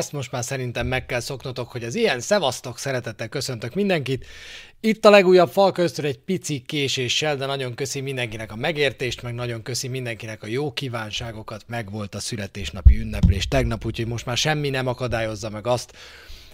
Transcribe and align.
ezt 0.00 0.12
most 0.12 0.32
már 0.32 0.44
szerintem 0.44 0.86
meg 0.86 1.06
kell 1.06 1.20
szoknotok, 1.20 1.70
hogy 1.70 1.84
az 1.84 1.94
ilyen 1.94 2.20
szevasztok 2.20 2.78
szeretettel 2.78 3.28
köszöntök 3.28 3.74
mindenkit. 3.74 4.26
Itt 4.80 5.04
a 5.04 5.10
legújabb 5.10 5.50
fal 5.50 5.72
köztől 5.72 6.06
egy 6.06 6.18
pici 6.18 6.60
késéssel, 6.60 7.36
de 7.36 7.46
nagyon 7.46 7.74
köszi 7.74 8.00
mindenkinek 8.00 8.52
a 8.52 8.56
megértést, 8.56 9.22
meg 9.22 9.34
nagyon 9.34 9.62
köszi 9.62 9.88
mindenkinek 9.88 10.42
a 10.42 10.46
jó 10.46 10.72
kívánságokat, 10.72 11.64
meg 11.66 11.90
volt 11.90 12.14
a 12.14 12.20
születésnapi 12.20 12.98
ünneplés 12.98 13.48
tegnap, 13.48 13.84
úgyhogy 13.84 14.06
most 14.06 14.26
már 14.26 14.36
semmi 14.36 14.70
nem 14.70 14.86
akadályozza 14.86 15.50
meg 15.50 15.66
azt, 15.66 15.92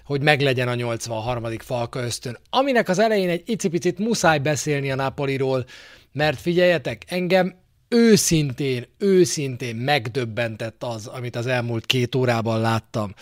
hogy 0.04 0.22
meglegyen 0.22 0.68
a 0.68 0.74
83. 0.74 1.58
falka 1.58 2.00
ösztön, 2.00 2.38
aminek 2.50 2.88
az 2.88 2.98
elején 2.98 3.28
egy 3.28 3.42
icipicit 3.44 3.98
muszáj 3.98 4.38
beszélni 4.38 4.90
a 4.90 4.94
Napoliról, 4.94 5.66
mert 6.12 6.40
figyeljetek, 6.40 7.02
engem 7.06 7.54
őszintén, 7.88 8.86
őszintén 8.98 9.76
megdöbbentett 9.76 10.82
az, 10.82 11.06
amit 11.06 11.36
az 11.36 11.46
elmúlt 11.46 11.86
két 11.86 12.14
órában 12.14 12.60
láttam. 12.60 13.14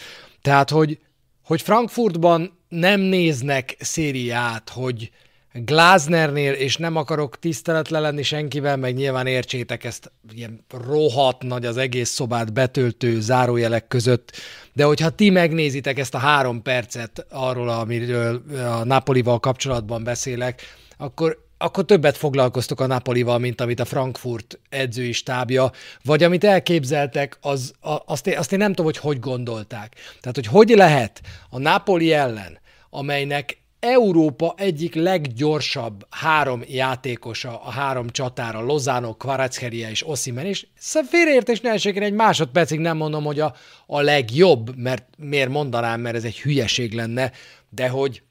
Tehát, 0.43 0.71
hogy, 0.71 0.99
hogy 1.45 1.63
Frankfurtban 1.63 2.59
nem 2.69 3.01
néznek 3.01 3.77
szériát, 3.79 4.71
hogy 4.71 5.11
Gláznernél, 5.57 6.53
és 6.53 6.77
nem 6.77 6.97
akarok 6.97 7.39
tiszteletlen 7.39 8.03
lenni 8.03 8.23
senkivel, 8.23 8.77
meg 8.77 8.95
nyilván 8.95 9.27
értsétek 9.27 9.85
ezt 9.85 10.13
ilyen 10.33 10.65
rohadt 10.87 11.43
nagy 11.43 11.67
az 11.67 11.77
egész 11.77 12.11
szobát 12.11 12.53
betöltő 12.53 13.21
zárójelek 13.21 13.87
között, 13.89 14.33
de 14.73 14.85
hogyha 14.85 15.11
ti 15.11 15.31
megnézitek 15.31 15.99
ezt 15.99 16.15
a 16.15 16.19
három 16.19 16.63
percet 16.63 17.27
arról, 17.31 17.69
amiről 17.69 18.43
a 18.57 18.85
Napolival 18.85 19.41
kapcsolatban 19.41 20.05
beszélek, 20.05 20.63
akkor 20.97 21.44
akkor 21.59 21.85
többet 21.85 22.17
foglalkoztok 22.17 22.81
a 22.81 22.87
Napolival, 22.87 23.39
mint 23.39 23.61
amit 23.61 23.81
a 23.81 23.85
Frankfurt 23.85 24.59
edzői 24.69 25.13
stábja, 25.13 25.71
vagy 26.05 26.23
amit 26.23 26.45
elképzeltek, 26.45 27.39
az, 27.41 27.75
azt, 28.07 28.27
én, 28.27 28.39
azt 28.39 28.53
én 28.53 28.59
nem 28.59 28.69
tudom, 28.69 28.85
hogy 28.85 28.99
hogy 28.99 29.19
gondolták. 29.19 29.95
Tehát, 30.21 30.35
hogy 30.35 30.47
hogy 30.47 30.69
lehet 30.69 31.21
a 31.51 31.59
Napoli 31.59 32.13
ellen, 32.13 32.59
amelynek 32.91 33.63
Európa 33.85 34.55
egyik 34.57 34.95
leggyorsabb 34.95 36.07
három 36.11 36.63
játékosa 36.67 37.63
a 37.63 37.71
három 37.71 38.09
csatára, 38.09 38.61
Lozano, 38.61 39.15
Kvaratskhelia 39.15 39.91
és 39.91 40.07
Osimen, 40.07 40.47
és 40.47 40.67
félreértés 41.09 41.61
ne 41.61 41.73
egy 41.73 42.13
másodpercig 42.13 42.79
nem 42.79 42.97
mondom, 42.97 43.25
hogy 43.25 43.41
a, 43.41 43.55
a 43.87 44.01
legjobb, 44.01 44.77
mert 44.77 45.05
miért 45.19 45.49
mondanám, 45.49 46.01
mert 46.01 46.17
ez 46.17 46.25
egy 46.25 46.41
hülyeség 46.41 46.93
lenne, 46.93 47.33
de 47.69 47.89
hogy 47.89 48.23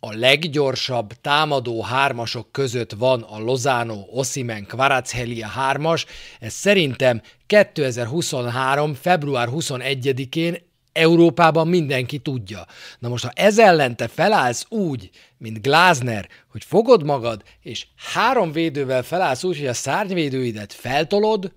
a 0.00 0.14
leggyorsabb 0.14 1.12
támadó 1.20 1.82
hármasok 1.82 2.52
között 2.52 2.92
van 2.92 3.22
a 3.22 3.38
Lozano, 3.38 4.04
Osimen, 4.12 4.66
Kvaratskhelia 4.66 5.46
hármas, 5.46 6.06
ez 6.40 6.52
szerintem 6.52 7.22
2023. 7.46 8.94
február 8.94 9.48
21-én 9.52 10.56
Európában 10.92 11.68
mindenki 11.68 12.18
tudja. 12.18 12.66
Na 12.98 13.08
most, 13.08 13.24
ha 13.24 13.30
ez 13.34 13.58
ellen 13.58 13.96
te 13.96 14.08
felállsz 14.08 14.66
úgy, 14.68 15.10
mint 15.38 15.62
Glázner, 15.62 16.28
hogy 16.50 16.64
fogod 16.64 17.04
magad, 17.04 17.42
és 17.62 17.86
három 18.12 18.52
védővel 18.52 19.02
felállsz 19.02 19.44
úgy, 19.44 19.58
hogy 19.58 19.66
a 19.66 19.74
szárnyvédőidet 19.74 20.72
feltolod, 20.72 21.52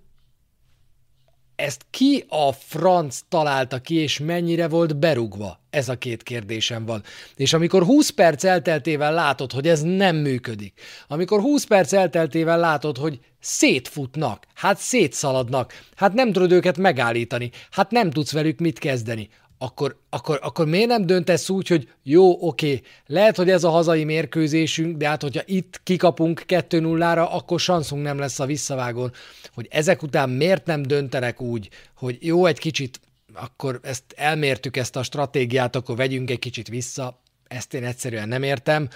ezt 1.63 1.85
ki 1.89 2.25
a 2.27 2.51
franc 2.51 3.19
találta 3.29 3.79
ki, 3.79 3.95
és 3.95 4.19
mennyire 4.19 4.67
volt 4.67 4.97
berugva? 4.97 5.59
Ez 5.69 5.89
a 5.89 5.97
két 5.97 6.23
kérdésem 6.23 6.85
van. 6.85 7.03
És 7.35 7.53
amikor 7.53 7.83
20 7.83 8.09
perc 8.09 8.43
elteltével 8.43 9.13
látod, 9.13 9.51
hogy 9.51 9.67
ez 9.67 9.81
nem 9.81 10.15
működik, 10.15 10.73
amikor 11.07 11.39
20 11.39 11.63
perc 11.63 11.93
elteltével 11.93 12.59
látod, 12.59 12.97
hogy 12.97 13.19
szétfutnak, 13.39 14.45
hát 14.53 14.77
szétszaladnak, 14.77 15.73
hát 15.95 16.13
nem 16.13 16.31
tudod 16.31 16.51
őket 16.51 16.77
megállítani, 16.77 17.51
hát 17.71 17.91
nem 17.91 18.11
tudsz 18.11 18.31
velük 18.31 18.59
mit 18.59 18.79
kezdeni, 18.79 19.29
akkor, 19.63 19.97
akkor, 20.09 20.39
akkor 20.41 20.65
miért 20.67 20.87
nem 20.87 21.05
döntesz 21.05 21.49
úgy, 21.49 21.67
hogy 21.67 21.89
jó, 22.03 22.47
oké, 22.47 22.81
lehet, 23.05 23.35
hogy 23.35 23.49
ez 23.49 23.63
a 23.63 23.69
hazai 23.69 24.03
mérkőzésünk, 24.03 24.97
de 24.97 25.07
hát 25.07 25.21
hogyha 25.21 25.41
itt 25.45 25.79
kikapunk 25.83 26.43
2-0-ra, 26.47 27.31
akkor 27.31 27.59
sanszunk 27.59 28.03
nem 28.03 28.17
lesz 28.17 28.39
a 28.39 28.45
visszavágón. 28.45 29.11
Hogy 29.53 29.67
ezek 29.71 30.03
után 30.03 30.29
miért 30.29 30.65
nem 30.65 30.81
döntenek 30.81 31.41
úgy, 31.41 31.69
hogy 31.95 32.17
jó, 32.19 32.45
egy 32.45 32.59
kicsit, 32.59 32.99
akkor 33.33 33.79
ezt 33.83 34.03
elmértük 34.15 34.77
ezt 34.77 34.95
a 34.95 35.03
stratégiát, 35.03 35.75
akkor 35.75 35.95
vegyünk 35.95 36.29
egy 36.29 36.39
kicsit 36.39 36.67
vissza, 36.67 37.21
ezt 37.47 37.73
én 37.73 37.83
egyszerűen 37.83 38.27
nem 38.27 38.43
értem. 38.43 38.89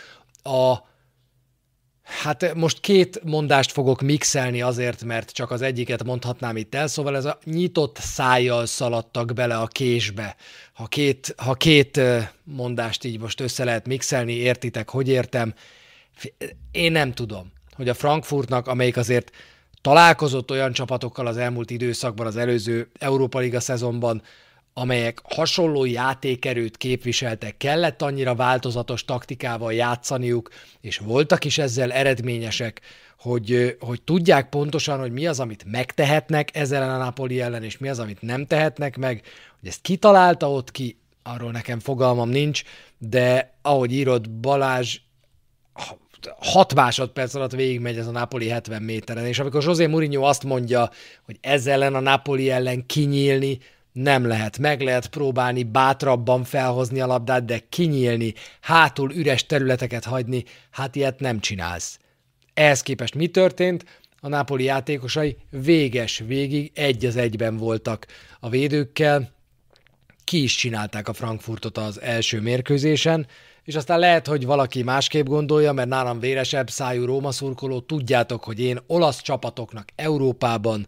A, 0.44 0.76
Hát 2.08 2.54
most 2.54 2.80
két 2.80 3.24
mondást 3.24 3.72
fogok 3.72 4.02
mixelni 4.02 4.62
azért, 4.62 5.04
mert 5.04 5.32
csak 5.32 5.52
az 5.52 5.62
egyiket 5.62 6.04
mondhatnám 6.04 6.58
itt 6.58 6.76
el, 6.76 6.88
szóval 6.88 7.16
ez 7.16 7.26
a 7.26 7.38
nyitott 7.44 7.98
szájjal 7.98 8.66
szaladtak 8.66 9.34
bele 9.34 9.58
a 9.58 9.68
késbe. 9.68 10.36
Ha 10.74 10.86
két, 10.86 11.34
ha 11.38 11.54
két 11.54 12.02
mondást 12.44 13.04
így 13.04 13.20
most 13.20 13.40
össze 13.42 13.64
lehet 13.64 13.88
mixelni, 13.88 14.34
értitek, 14.34 14.90
hogy 14.90 15.08
értem? 15.08 15.54
Én 16.72 16.92
nem 16.92 17.14
tudom, 17.14 17.52
hogy 17.76 17.90
a 17.90 17.94
Frankfurtnak, 17.94 18.68
amelyik 18.68 18.98
azért 18.98 19.32
találkozott 19.82 20.52
olyan 20.52 20.74
csapatokkal 20.74 21.28
az 21.28 21.38
elmúlt 21.38 21.72
időszakban, 21.72 22.26
az 22.28 22.38
előző 22.38 22.90
Európa 23.00 23.40
Liga 23.40 23.60
szezonban, 23.60 24.22
amelyek 24.80 25.22
hasonló 25.24 25.86
játékerőt 25.86 26.78
képviseltek, 26.78 27.58
kellett 27.58 28.02
annyira 28.02 28.36
változatos 28.36 29.06
taktikával 29.06 29.74
játszaniuk, 29.74 30.50
és 30.82 30.98
voltak 30.98 31.46
is 31.46 31.58
ezzel 31.58 31.92
eredményesek, 31.92 32.82
hogy, 33.20 33.78
hogy 33.80 34.02
tudják 34.02 34.50
pontosan, 34.50 35.00
hogy 35.00 35.12
mi 35.12 35.28
az, 35.28 35.40
amit 35.40 35.64
megtehetnek 35.72 36.56
ezzel 36.56 36.90
a 36.90 36.98
Napoli 36.98 37.42
ellen, 37.42 37.64
és 37.64 37.78
mi 37.78 37.90
az, 37.90 38.00
amit 38.00 38.22
nem 38.22 38.46
tehetnek 38.46 38.98
meg, 38.98 39.22
hogy 39.60 39.70
ezt 39.70 39.82
kitalálta 39.82 40.52
ott 40.52 40.72
ki, 40.72 40.98
arról 41.24 41.52
nekem 41.52 41.80
fogalmam 41.80 42.30
nincs, 42.30 42.64
de 42.98 43.58
ahogy 43.62 43.94
írod 43.94 44.30
Balázs, 44.30 45.00
6 46.40 46.74
másodperc 46.74 47.34
alatt 47.34 47.52
végigmegy 47.52 47.98
ez 47.98 48.08
a 48.08 48.12
Napoli 48.12 48.50
70 48.50 48.82
méteren, 48.82 49.26
és 49.26 49.40
amikor 49.40 49.64
José 49.64 49.86
Mourinho 49.86 50.24
azt 50.24 50.44
mondja, 50.44 50.90
hogy 51.26 51.38
ezzel 51.42 51.74
ellen 51.74 51.96
a 51.96 52.00
Napoli 52.00 52.50
ellen 52.50 52.86
kinyílni, 52.86 53.60
nem 53.98 54.28
lehet. 54.28 54.58
Meg 54.58 54.82
lehet 54.82 55.08
próbálni 55.08 55.64
bátrabban 55.64 56.44
felhozni 56.44 57.00
a 57.00 57.06
labdát, 57.06 57.46
de 57.46 57.60
kinyílni, 57.70 58.34
hátul 58.62 59.14
üres 59.14 59.46
területeket 59.46 60.04
hagyni, 60.04 60.44
hát 60.72 60.96
ilyet 60.96 61.20
nem 61.20 61.40
csinálsz. 61.40 62.00
Ehhez 62.54 62.82
képest 62.82 63.16
mi 63.16 63.28
történt? 63.28 63.86
A 64.20 64.28
Napoli 64.28 64.64
játékosai 64.64 65.38
véges 65.50 66.24
végig 66.28 66.72
egy 66.74 67.06
az 67.06 67.16
egyben 67.16 67.58
voltak 67.58 68.06
a 68.40 68.50
védőkkel, 68.50 69.36
ki 70.24 70.44
is 70.44 70.56
csinálták 70.56 71.08
a 71.08 71.14
Frankfurtot 71.14 71.78
az 71.78 72.02
első 72.02 72.42
mérkőzésen, 72.42 73.28
és 73.64 73.76
aztán 73.76 74.00
lehet, 74.00 74.28
hogy 74.28 74.46
valaki 74.46 74.84
másképp 74.84 75.26
gondolja, 75.26 75.72
mert 75.72 75.90
nálam 75.90 76.20
véresebb 76.20 76.70
szájú 76.70 77.06
Róma 77.06 77.32
szurkoló, 77.32 77.80
tudjátok, 77.80 78.44
hogy 78.44 78.60
én 78.60 78.80
olasz 78.88 79.22
csapatoknak 79.22 79.88
Európában 79.96 80.88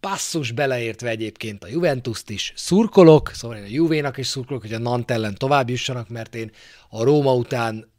passzus 0.00 0.52
beleértve 0.52 1.08
egyébként 1.08 1.64
a 1.64 1.68
Juventus-t 1.68 2.30
is. 2.30 2.52
Szurkolok, 2.56 3.30
szóval 3.34 3.56
én 3.56 3.62
a 3.62 3.66
Juvénak 3.68 4.16
is 4.16 4.26
szurkolok, 4.26 4.62
hogy 4.62 4.72
a 4.72 4.78
Nant 4.78 5.10
ellen 5.10 5.34
tovább 5.34 5.70
jussanak, 5.70 6.08
mert 6.08 6.34
én 6.34 6.50
a 6.88 7.04
Róma 7.04 7.34
után 7.34 7.90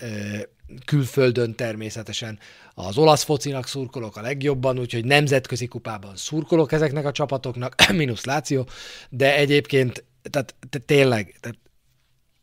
külföldön 0.86 1.56
természetesen 1.56 2.40
az 2.74 2.98
olasz 2.98 3.24
focinak 3.24 3.68
szurkolok 3.68 4.18
a 4.18 4.22
legjobban, 4.22 4.80
úgyhogy 4.80 5.06
nemzetközi 5.06 5.68
kupában 5.68 6.16
szurkolok 6.16 6.72
ezeknek 6.72 7.06
a 7.06 7.12
csapatoknak, 7.12 7.76
minusz 7.92 8.26
Láció, 8.26 8.68
de 9.10 9.36
egyébként 9.36 10.04
tehát, 10.30 10.56
tehát 10.70 10.88
tényleg, 10.88 11.38
tehát 11.40 11.58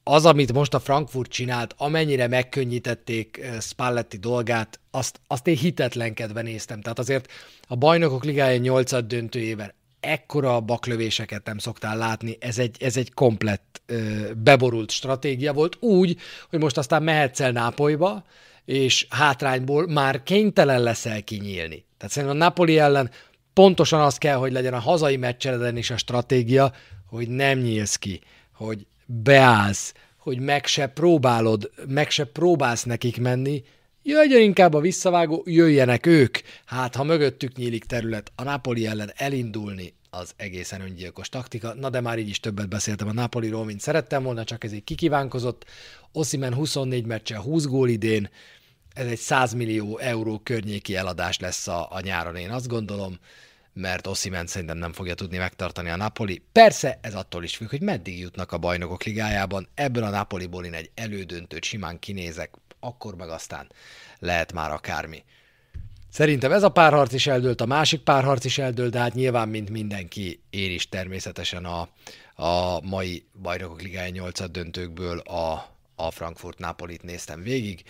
az, 0.08 0.26
amit 0.26 0.52
most 0.52 0.74
a 0.74 0.80
Frankfurt 0.80 1.30
csinált, 1.30 1.74
amennyire 1.76 2.26
megkönnyítették 2.26 3.44
Spalletti 3.60 4.16
dolgát, 4.16 4.80
azt, 4.90 5.20
azt 5.26 5.46
én 5.46 5.56
hitetlenkedve 5.56 6.42
néztem. 6.42 6.80
Tehát 6.80 6.98
azért 6.98 7.32
a 7.68 7.76
bajnokok 7.76 8.24
ligája 8.24 8.58
8 8.58 9.04
döntőjében 9.06 9.74
ekkora 10.00 10.60
baklövéseket 10.60 11.44
nem 11.44 11.58
szoktál 11.58 11.96
látni, 11.96 12.36
ez 12.40 12.58
egy, 12.58 12.76
ez 12.80 12.96
egy 12.96 13.14
komplett 13.14 13.82
ö, 13.86 13.96
beborult 14.36 14.90
stratégia 14.90 15.52
volt, 15.52 15.76
úgy, 15.80 16.16
hogy 16.50 16.58
most 16.58 16.78
aztán 16.78 17.02
mehetsz 17.02 17.40
el 17.40 17.52
Nápolyba, 17.52 18.24
és 18.64 19.06
hátrányból 19.10 19.86
már 19.86 20.22
kénytelen 20.22 20.82
leszel 20.82 21.22
kinyílni. 21.22 21.84
Tehát 21.96 22.12
szerintem 22.12 22.40
a 22.40 22.44
Napoli 22.44 22.78
ellen 22.78 23.10
pontosan 23.52 24.00
az 24.00 24.18
kell, 24.18 24.36
hogy 24.36 24.52
legyen 24.52 24.74
a 24.74 24.78
hazai 24.78 25.16
meccseleden 25.16 25.76
is 25.76 25.90
a 25.90 25.96
stratégia, 25.96 26.72
hogy 27.06 27.28
nem 27.28 27.58
nyílsz 27.58 27.96
ki, 27.96 28.20
hogy 28.52 28.86
beállsz, 29.10 29.94
hogy 30.16 30.40
meg 30.40 30.66
se 30.66 30.86
próbálod, 30.86 31.70
meg 31.86 32.10
se 32.10 32.24
próbálsz 32.24 32.82
nekik 32.82 33.20
menni, 33.20 33.62
jöjjön 34.02 34.42
inkább 34.42 34.74
a 34.74 34.80
visszavágó, 34.80 35.42
jöjjenek 35.46 36.06
ők. 36.06 36.38
Hát, 36.64 36.94
ha 36.94 37.04
mögöttük 37.04 37.56
nyílik 37.56 37.84
terület, 37.84 38.32
a 38.34 38.42
Napoli 38.42 38.86
ellen 38.86 39.12
elindulni, 39.16 39.94
az 40.10 40.32
egészen 40.36 40.80
öngyilkos 40.80 41.28
taktika. 41.28 41.74
Na 41.74 41.90
de 41.90 42.00
már 42.00 42.18
így 42.18 42.28
is 42.28 42.40
többet 42.40 42.68
beszéltem 42.68 43.08
a 43.08 43.12
Napoliról, 43.12 43.64
mint 43.64 43.80
szerettem 43.80 44.22
volna, 44.22 44.44
csak 44.44 44.64
ez 44.64 44.72
egy 44.72 44.84
kikívánkozott. 44.84 45.64
Osimen 46.12 46.54
24 46.54 47.06
meccse, 47.06 47.38
20 47.38 47.66
gól 47.66 47.88
idén, 47.88 48.30
ez 48.94 49.06
egy 49.06 49.18
100 49.18 49.52
millió 49.52 49.98
euró 49.98 50.38
környéki 50.38 50.96
eladás 50.96 51.38
lesz 51.38 51.68
a, 51.68 51.88
a 51.90 52.00
nyáron, 52.00 52.36
én 52.36 52.50
azt 52.50 52.68
gondolom 52.68 53.18
mert 53.78 54.06
Ossimen 54.06 54.46
szerintem 54.46 54.78
nem 54.78 54.92
fogja 54.92 55.14
tudni 55.14 55.36
megtartani 55.36 55.88
a 55.88 55.96
Napoli. 55.96 56.42
Persze 56.52 56.98
ez 57.02 57.14
attól 57.14 57.44
is 57.44 57.56
függ, 57.56 57.68
hogy 57.68 57.82
meddig 57.82 58.18
jutnak 58.18 58.52
a 58.52 58.58
bajnokok 58.58 59.02
ligájában. 59.02 59.68
Ebből 59.74 60.02
a 60.02 60.10
Napoliból 60.10 60.64
én 60.64 60.74
egy 60.74 60.90
elődöntőt 60.94 61.64
simán 61.64 61.98
kinézek, 61.98 62.54
akkor 62.80 63.14
meg 63.14 63.28
aztán 63.28 63.70
lehet 64.18 64.52
már 64.52 64.70
akármi. 64.70 65.24
Szerintem 66.10 66.52
ez 66.52 66.62
a 66.62 66.68
párharc 66.68 67.12
is 67.12 67.26
eldőlt, 67.26 67.60
a 67.60 67.66
másik 67.66 68.00
párharc 68.00 68.44
is 68.44 68.58
eldőlt, 68.58 68.90
de 68.90 68.98
hát 68.98 69.14
nyilván, 69.14 69.48
mint 69.48 69.70
mindenki, 69.70 70.42
én 70.50 70.70
is 70.70 70.88
természetesen 70.88 71.64
a, 71.64 71.88
a 72.34 72.80
mai 72.80 73.26
Bajnokok 73.42 73.82
Ligája 73.82 74.10
8 74.10 74.50
döntőkből 74.50 75.18
a, 75.18 75.76
a 75.94 76.10
Frankfurt 76.10 76.58
Napolit 76.58 77.02
néztem 77.02 77.42
végig, 77.42 77.82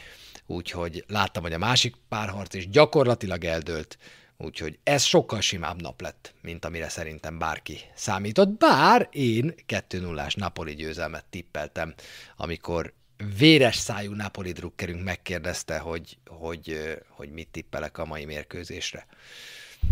úgyhogy 0.47 1.05
láttam, 1.07 1.43
hogy 1.43 1.53
a 1.53 1.59
másik 1.59 1.95
párharc 2.09 2.55
is 2.55 2.69
gyakorlatilag 2.69 3.45
eldőlt, 3.45 3.99
úgyhogy 4.45 4.79
ez 4.83 5.03
sokkal 5.03 5.41
simább 5.41 5.83
nap 5.83 6.01
lett, 6.01 6.35
mint 6.41 6.65
amire 6.65 6.89
szerintem 6.89 7.39
bárki 7.39 7.79
számított, 7.95 8.49
bár 8.49 9.09
én 9.13 9.55
2-0-ás 9.69 10.35
Napoli 10.35 10.75
győzelmet 10.75 11.25
tippeltem, 11.31 11.95
amikor 12.37 12.93
véres 13.39 13.77
szájú 13.77 14.13
Napoli 14.13 14.53
drukkerünk 14.53 15.05
megkérdezte, 15.05 15.79
hogy, 15.79 16.19
hogy, 16.27 16.97
hogy 17.09 17.31
mit 17.31 17.49
tippelek 17.49 17.99
a 17.99 18.05
mai 18.05 18.25
mérkőzésre. 18.25 19.07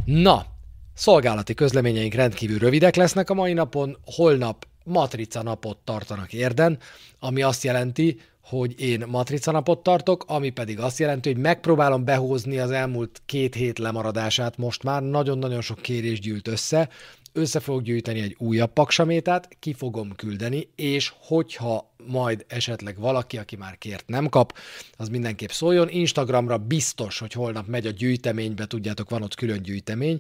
Na, 0.05 0.47
szolgálati 0.95 1.55
közleményeink 1.55 2.15
rendkívül 2.15 2.59
rövidek 2.59 2.95
lesznek 2.95 3.31
a 3.31 3.35
mai 3.35 3.53
napon, 3.53 3.99
holnap 4.05 4.67
matrica 4.87 5.43
napot 5.43 5.79
tartanak 5.85 6.33
érden, 6.33 6.79
ami 7.19 7.43
azt 7.43 7.65
jelenti, 7.65 8.21
hogy 8.43 8.81
én 8.81 9.05
matrica 9.07 9.51
napot 9.51 9.83
tartok, 9.83 10.25
ami 10.27 10.51
pedig 10.51 10.81
azt 10.81 10.99
jelenti, 10.99 11.33
hogy 11.33 11.43
megpróbálom 11.43 12.05
behozni 12.05 12.59
az 12.59 12.71
elmúlt 12.71 13.23
két 13.27 13.55
hét 13.55 13.79
lemaradását. 13.79 14.57
Most 14.57 14.83
már 14.83 15.03
nagyon-nagyon 15.03 15.61
sok 15.61 15.83
kérés 15.83 16.21
gyűlt 16.21 16.49
össze, 16.49 16.89
össze 17.33 17.61
fogok 17.61 17.83
gyűjteni 17.83 18.21
egy 18.21 18.37
újabb 18.39 18.73
paksamétát, 18.73 19.49
ki 19.61 19.73
fogom 19.73 20.15
küldeni, 20.15 20.69
és 20.77 21.13
hogyha 21.19 21.95
majd 22.07 22.45
esetleg 22.49 22.99
valaki, 22.99 23.39
aki 23.39 23.57
már 23.57 23.79
kért, 23.79 24.05
nem 24.07 24.29
kap, 24.29 24.57
az 24.97 25.09
mindenképp 25.09 25.49
szóljon. 25.49 25.89
Instagramra 25.89 26.59
biztos, 26.59 27.19
hogy 27.19 27.33
holnap 27.33 27.67
megy 27.67 27.87
a 27.87 27.91
gyűjteménybe, 27.91 28.67
tudjátok, 28.67 29.11
van 29.11 29.23
ott 29.23 29.35
külön 29.35 29.63
gyűjtemény. 29.63 30.19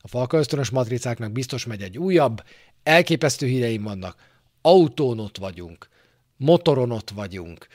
A 0.00 0.08
falka 0.08 0.38
ösztönös 0.38 0.70
matricáknak 0.70 1.32
biztos 1.32 1.66
megy 1.66 1.82
egy 1.82 1.98
újabb, 1.98 2.42
elképesztő 2.88 3.46
híreim 3.46 3.82
vannak, 3.82 4.16
autón 4.62 5.18
ott 5.18 5.38
vagyunk, 5.38 5.88
motoron 6.36 6.90
ott 6.90 7.10
vagyunk, 7.10 7.66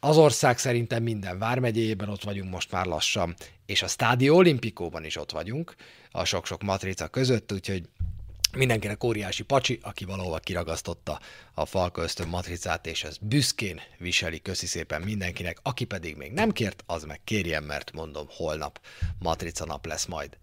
az 0.00 0.16
ország 0.16 0.58
szerintem 0.58 1.02
minden 1.02 1.38
vármegyében 1.38 2.08
ott 2.08 2.22
vagyunk 2.22 2.50
most 2.50 2.70
már 2.70 2.86
lassan, 2.86 3.34
és 3.66 3.82
a 3.82 3.86
Stádio 3.86 4.36
Olimpikóban 4.36 5.04
is 5.04 5.16
ott 5.16 5.30
vagyunk, 5.30 5.74
a 6.10 6.24
sok-sok 6.24 6.62
matrica 6.62 7.08
között, 7.08 7.52
úgyhogy 7.52 7.88
mindenkinek 8.52 9.04
óriási 9.04 9.42
pacsi, 9.42 9.78
aki 9.82 10.04
valahova 10.04 10.38
kiragasztotta 10.38 11.20
a 11.54 11.66
Falka 11.66 12.02
ösztön 12.02 12.28
matricát, 12.28 12.86
és 12.86 13.04
ez 13.04 13.16
büszkén 13.20 13.80
viseli, 13.98 14.42
köszi 14.42 14.66
szépen 14.66 15.02
mindenkinek, 15.02 15.58
aki 15.62 15.84
pedig 15.84 16.16
még 16.16 16.32
nem 16.32 16.52
kért, 16.52 16.82
az 16.86 17.04
meg 17.04 17.20
kérjen, 17.24 17.62
mert 17.62 17.92
mondom, 17.92 18.26
holnap 18.28 18.80
matrica 19.18 19.64
nap 19.64 19.86
lesz 19.86 20.06
majd. 20.06 20.38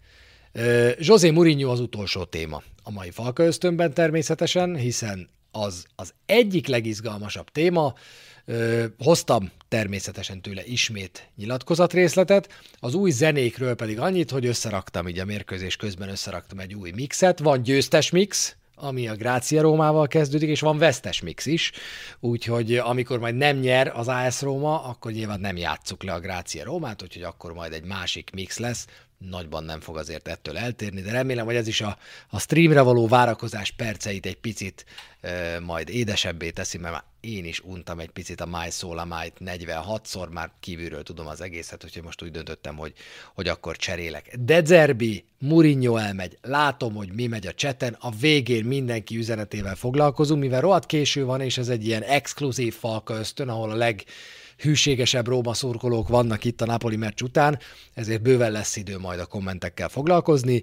José 0.98 1.30
Mourinho 1.30 1.70
az 1.70 1.80
utolsó 1.80 2.24
téma 2.24 2.62
a 2.82 2.90
mai 2.90 3.10
Falka 3.10 3.44
ösztönben 3.44 3.94
természetesen, 3.94 4.76
hiszen 4.76 5.28
az 5.50 5.86
az 5.96 6.14
egyik 6.26 6.66
legizgalmasabb 6.66 7.48
téma, 7.50 7.94
hoztam 8.98 9.50
természetesen 9.68 10.40
tőle 10.40 10.64
ismét 10.64 11.30
nyilatkozatrészletet, 11.36 12.48
az 12.78 12.94
új 12.94 13.10
zenékről 13.10 13.74
pedig 13.74 14.00
annyit, 14.00 14.30
hogy 14.30 14.46
összeraktam, 14.46 15.08
így 15.08 15.18
a 15.18 15.24
mérkőzés 15.24 15.76
közben 15.76 16.08
összeraktam 16.08 16.58
egy 16.58 16.74
új 16.74 16.90
mixet, 16.90 17.38
van 17.38 17.62
győztes 17.62 18.10
mix, 18.10 18.56
ami 18.74 19.08
a 19.08 19.14
Grácia 19.14 19.62
Rómával 19.62 20.06
kezdődik, 20.06 20.48
és 20.48 20.60
van 20.60 20.78
vesztes 20.78 21.20
mix 21.20 21.46
is, 21.46 21.72
úgyhogy 22.20 22.76
amikor 22.76 23.18
majd 23.18 23.36
nem 23.36 23.56
nyer 23.56 23.92
az 23.94 24.08
AS 24.08 24.42
Róma, 24.42 24.84
akkor 24.84 25.12
nyilván 25.12 25.40
nem 25.40 25.56
játsszuk 25.56 26.02
le 26.02 26.12
a 26.12 26.20
Grácia 26.20 26.64
Rómát, 26.64 27.02
úgyhogy 27.02 27.22
akkor 27.22 27.52
majd 27.52 27.72
egy 27.72 27.84
másik 27.84 28.30
mix 28.32 28.58
lesz, 28.58 28.86
nagyban 29.28 29.64
nem 29.64 29.80
fog 29.80 29.96
azért 29.96 30.28
ettől 30.28 30.58
eltérni, 30.58 31.00
de 31.00 31.10
remélem, 31.10 31.44
hogy 31.44 31.56
ez 31.56 31.66
is 31.66 31.80
a, 31.80 31.98
a 32.28 32.40
streamre 32.40 32.80
való 32.80 33.08
várakozás 33.08 33.70
perceit 33.70 34.26
egy 34.26 34.36
picit 34.36 34.84
e, 35.20 35.60
majd 35.60 35.88
édesebbé 35.88 36.50
teszi, 36.50 36.78
mert 36.78 36.92
már 36.92 37.04
én 37.20 37.44
is 37.44 37.60
untam 37.60 37.98
egy 37.98 38.10
picit 38.10 38.40
a 38.40 38.46
My 38.46 38.70
Soul 38.70 39.04
Might 39.04 39.60
46-szor, 39.66 40.30
már 40.30 40.50
kívülről 40.60 41.02
tudom 41.02 41.26
az 41.26 41.40
egészet, 41.40 41.84
úgyhogy 41.84 42.02
most 42.02 42.22
úgy 42.22 42.30
döntöttem, 42.30 42.76
hogy, 42.76 42.92
hogy 43.34 43.48
akkor 43.48 43.76
cserélek. 43.76 44.36
Dezerbi, 44.38 45.24
Mourinho 45.38 45.96
elmegy, 45.96 46.38
látom, 46.42 46.94
hogy 46.94 47.12
mi 47.12 47.26
megy 47.26 47.46
a 47.46 47.54
cseten, 47.54 47.96
a 48.00 48.10
végén 48.10 48.64
mindenki 48.64 49.16
üzenetével 49.16 49.74
foglalkozunk, 49.74 50.40
mivel 50.40 50.60
rohadt 50.60 50.86
késő 50.86 51.24
van, 51.24 51.40
és 51.40 51.58
ez 51.58 51.68
egy 51.68 51.86
ilyen 51.86 52.02
exkluzív 52.02 52.74
falka 52.74 53.14
ösztön, 53.14 53.48
ahol 53.48 53.70
a 53.70 53.74
leg 53.74 54.04
hűségesebb 54.60 55.26
Róma 55.26 55.54
szurkolók 55.54 56.08
vannak 56.08 56.44
itt 56.44 56.60
a 56.60 56.66
Napoli 56.66 56.96
meccs 56.96 57.22
után, 57.22 57.58
ezért 57.94 58.22
bőven 58.22 58.52
lesz 58.52 58.76
idő 58.76 58.98
majd 58.98 59.20
a 59.20 59.26
kommentekkel 59.26 59.88
foglalkozni, 59.88 60.62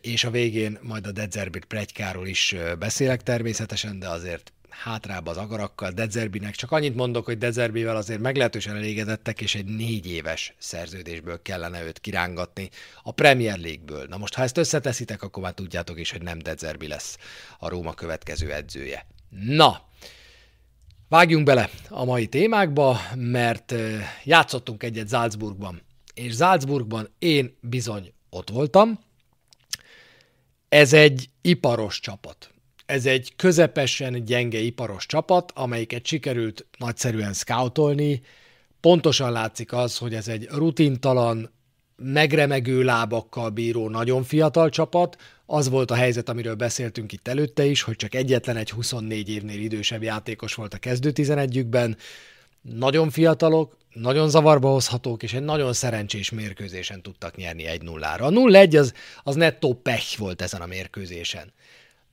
és 0.00 0.24
a 0.24 0.30
végén 0.30 0.78
majd 0.82 1.06
a 1.06 1.12
Dedzerbit 1.12 1.64
pregykáról 1.64 2.26
is 2.26 2.54
beszélek 2.78 3.22
természetesen, 3.22 3.98
de 3.98 4.08
azért 4.08 4.52
hátrább 4.68 5.26
az 5.26 5.36
agarakkal, 5.36 5.90
Dezerbinek 5.90 6.54
csak 6.54 6.70
annyit 6.70 6.94
mondok, 6.94 7.24
hogy 7.24 7.38
Dezerbivel 7.38 7.96
azért 7.96 8.20
meglehetősen 8.20 8.76
elégedettek, 8.76 9.40
és 9.40 9.54
egy 9.54 9.64
négy 9.64 10.10
éves 10.10 10.54
szerződésből 10.58 11.42
kellene 11.42 11.84
őt 11.84 11.98
kirángatni 11.98 12.70
a 13.02 13.12
Premier 13.12 13.58
League-ből. 13.58 14.06
Na 14.08 14.16
most, 14.16 14.34
ha 14.34 14.42
ezt 14.42 14.56
összeteszitek, 14.56 15.22
akkor 15.22 15.42
már 15.42 15.52
tudjátok 15.52 16.00
is, 16.00 16.10
hogy 16.10 16.22
nem 16.22 16.38
Dezerbi 16.38 16.86
lesz 16.86 17.18
a 17.58 17.68
Róma 17.68 17.94
következő 17.94 18.52
edzője. 18.52 19.06
Na, 19.30 19.88
Vágjunk 21.14 21.44
bele 21.44 21.70
a 21.88 22.04
mai 22.04 22.26
témákba, 22.26 22.98
mert 23.14 23.74
játszottunk 24.24 24.82
egyet 24.82 25.08
Salzburgban, 25.08 25.82
és 26.14 26.34
Salzburgban 26.34 27.08
én 27.18 27.56
bizony 27.60 28.12
ott 28.30 28.50
voltam. 28.50 28.98
Ez 30.68 30.92
egy 30.92 31.28
iparos 31.40 32.00
csapat. 32.00 32.50
Ez 32.86 33.06
egy 33.06 33.32
közepesen 33.36 34.24
gyenge 34.24 34.58
iparos 34.58 35.06
csapat, 35.06 35.52
amelyiket 35.54 36.06
sikerült 36.06 36.66
nagyszerűen 36.78 37.32
scoutolni. 37.32 38.22
Pontosan 38.80 39.32
látszik 39.32 39.72
az, 39.72 39.98
hogy 39.98 40.14
ez 40.14 40.28
egy 40.28 40.48
rutintalan, 40.50 41.53
megremegő 41.96 42.82
lábakkal 42.82 43.50
bíró, 43.50 43.88
nagyon 43.88 44.22
fiatal 44.22 44.68
csapat. 44.68 45.16
Az 45.46 45.68
volt 45.68 45.90
a 45.90 45.94
helyzet, 45.94 46.28
amiről 46.28 46.54
beszéltünk 46.54 47.12
itt 47.12 47.28
előtte 47.28 47.64
is, 47.64 47.82
hogy 47.82 47.96
csak 47.96 48.14
egyetlen 48.14 48.56
egy 48.56 48.70
24 48.70 49.28
évnél 49.28 49.60
idősebb 49.60 50.02
játékos 50.02 50.54
volt 50.54 50.74
a 50.74 50.78
kezdő 50.78 51.10
11-jükben. 51.14 51.96
Nagyon 52.62 53.10
fiatalok, 53.10 53.76
nagyon 53.92 54.28
zavarba 54.28 54.68
hozhatók, 54.68 55.22
és 55.22 55.32
egy 55.32 55.42
nagyon 55.42 55.72
szerencsés 55.72 56.30
mérkőzésen 56.30 57.02
tudtak 57.02 57.36
nyerni 57.36 57.64
1-0-ra. 57.66 58.20
A 58.20 58.28
0-1 58.28 58.78
az, 58.78 58.92
az 59.22 59.34
nettó 59.34 59.74
pech 59.74 60.18
volt 60.18 60.42
ezen 60.42 60.60
a 60.60 60.66
mérkőzésen. 60.66 61.52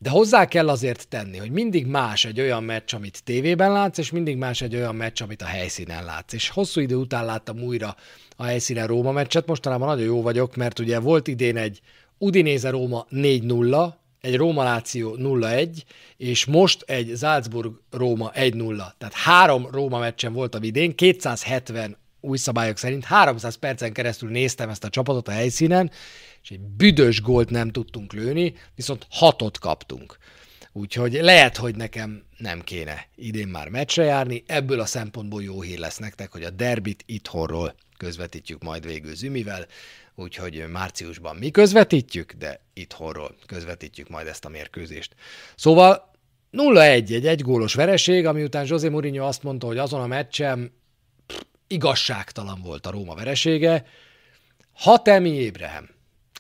De 0.02 0.10
hozzá 0.10 0.46
kell 0.46 0.70
azért 0.70 1.08
tenni, 1.08 1.38
hogy 1.38 1.52
mindig 1.52 1.86
más 1.86 2.26
egy 2.26 2.40
olyan 2.40 2.64
meccs, 2.64 2.94
amit 2.94 3.24
tévében 3.24 3.72
látsz, 3.72 3.98
és 3.98 4.12
mindig 4.12 4.38
más 4.38 4.62
egy 4.62 4.76
olyan 4.76 4.96
meccs, 4.96 5.22
amit 5.22 5.42
a 5.42 5.46
helyszínen 5.46 6.06
látsz. 6.06 6.34
És 6.34 6.50
hosszú 6.50 6.82
idő 6.82 6.96
után 6.96 7.26
láttam 7.26 7.62
újra 7.62 7.96
a 8.36 8.44
helyszínen 8.44 8.88
Róma 8.88 9.12
meccset, 9.12 9.48
mostanában 9.48 9.88
nagyon 9.88 10.06
jó 10.06 10.22
vagyok, 10.22 10.56
mert 10.56 10.80
ugye 10.80 11.00
volt 11.00 11.28
idén 11.28 11.58
egy 11.58 11.82
Udinéze 12.18 12.70
Róma 12.70 13.06
4-0, 13.12 13.94
egy 14.22 14.36
Róma 14.36 14.64
Láció 14.64 15.16
0-1, 15.20 15.70
és 16.18 16.46
most 16.46 16.82
egy 16.82 17.14
Salzburg 17.18 17.72
Róma 17.92 18.32
1-0. 18.36 18.76
Tehát 18.98 19.14
három 19.14 19.68
Róma 19.72 20.00
meccsen 20.00 20.34
volt 20.34 20.56
a 20.56 20.60
idén, 20.62 20.96
270 20.96 21.98
új 22.22 22.38
szabályok 22.38 22.78
szerint 22.78 23.04
300 23.04 23.56
percen 23.56 23.94
keresztül 23.94 24.30
néztem 24.30 24.70
ezt 24.70 24.84
a 24.84 24.90
csapatot 24.90 25.28
a 25.28 25.32
helyszínen, 25.32 25.92
és 26.44 26.52
egy 26.52 26.60
büdös 26.60 27.22
gólt 27.22 27.50
nem 27.50 27.72
tudtunk 27.72 28.14
lőni, 28.14 28.54
viszont 28.76 29.06
hatot 29.10 29.60
kaptunk. 29.60 30.18
Úgyhogy 30.74 31.14
lehet, 31.14 31.58
hogy 31.58 31.76
nekem 31.76 32.24
nem 32.38 32.62
kéne 32.62 33.08
idén 33.16 33.48
már 33.48 33.70
meccsre 33.70 34.04
járni, 34.04 34.44
ebből 34.48 34.80
a 34.80 34.86
szempontból 34.86 35.44
jó 35.44 35.62
hír 35.62 35.80
lesz 35.80 35.98
nektek, 35.98 36.32
hogy 36.32 36.44
a 36.44 36.50
derbit 36.50 37.04
itthonról 37.06 37.76
közvetítjük 37.98 38.64
majd 38.64 38.86
végül 38.86 39.16
Zümivel, 39.16 39.66
úgyhogy 40.16 40.66
márciusban 40.72 41.36
mi 41.36 41.52
közvetítjük, 41.52 42.32
de 42.34 42.60
itthonról 42.74 43.36
közvetítjük 43.46 44.10
majd 44.10 44.28
ezt 44.28 44.46
a 44.46 44.50
mérkőzést. 44.50 45.16
Szóval 45.56 46.12
0-1, 46.52 47.10
egy 47.10 47.28
egygólos 47.28 47.74
vereség, 47.74 48.26
ami 48.26 48.44
után 48.44 48.66
José 48.68 48.90
Mourinho 48.90 49.26
azt 49.26 49.44
mondta, 49.44 49.68
hogy 49.68 49.78
azon 49.78 50.02
a 50.02 50.08
meccsem 50.08 50.72
igazságtalan 51.68 52.62
volt 52.62 52.86
a 52.86 52.92
Róma 52.92 53.16
veresége. 53.16 53.86
Ha 54.74 55.02
Temi 55.02 55.30
Ébrehem 55.30 55.90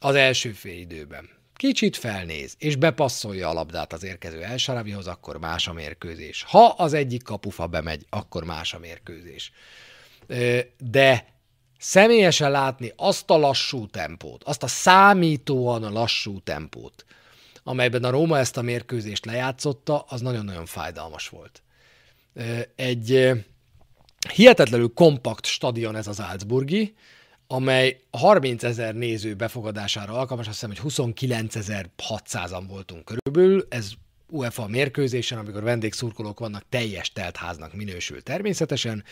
az 0.03 0.15
első 0.15 0.51
fél 0.51 0.79
időben 0.79 1.29
kicsit 1.61 1.97
felnéz, 1.97 2.55
és 2.57 2.75
bepasszolja 2.75 3.49
a 3.49 3.53
labdát 3.53 3.93
az 3.93 4.03
érkező 4.03 4.43
Elsarabihoz, 4.43 5.07
akkor 5.07 5.37
más 5.37 5.67
a 5.67 5.73
mérkőzés. 5.73 6.43
Ha 6.43 6.65
az 6.65 6.93
egyik 6.93 7.23
kapufa 7.23 7.67
bemegy, 7.67 8.05
akkor 8.09 8.43
más 8.43 8.73
a 8.73 8.79
mérkőzés. 8.79 9.51
De 10.77 11.33
személyesen 11.79 12.51
látni 12.51 12.93
azt 12.95 13.29
a 13.29 13.37
lassú 13.37 13.87
tempót, 13.87 14.43
azt 14.43 14.63
a 14.63 14.67
számítóan 14.67 15.91
lassú 15.91 16.39
tempót, 16.39 17.05
amelyben 17.63 18.03
a 18.03 18.09
Róma 18.09 18.37
ezt 18.37 18.57
a 18.57 18.61
mérkőzést 18.61 19.25
lejátszotta, 19.25 20.05
az 20.09 20.21
nagyon-nagyon 20.21 20.65
fájdalmas 20.65 21.29
volt. 21.29 21.61
Egy 22.75 23.31
hihetetlenül 24.33 24.93
kompakt 24.93 25.45
stadion 25.45 25.95
ez 25.95 26.07
az 26.07 26.15
Salzburgi, 26.15 26.95
amely 27.51 27.99
30 28.11 28.63
ezer 28.63 28.95
néző 28.95 29.33
befogadására 29.33 30.13
alkalmas, 30.13 30.47
azt 30.47 30.59
hiszem, 30.59 30.75
hogy 30.81 30.91
29.600-an 30.93 32.63
voltunk 32.67 33.05
körülbelül, 33.05 33.65
ez 33.69 33.91
UEFA 34.29 34.67
mérkőzésen, 34.67 35.37
amikor 35.37 35.63
vendégszurkolók 35.63 36.39
vannak, 36.39 36.63
teljes 36.69 37.11
teltháznak 37.11 37.73
minősül 37.73 38.23
természetesen, 38.23 39.03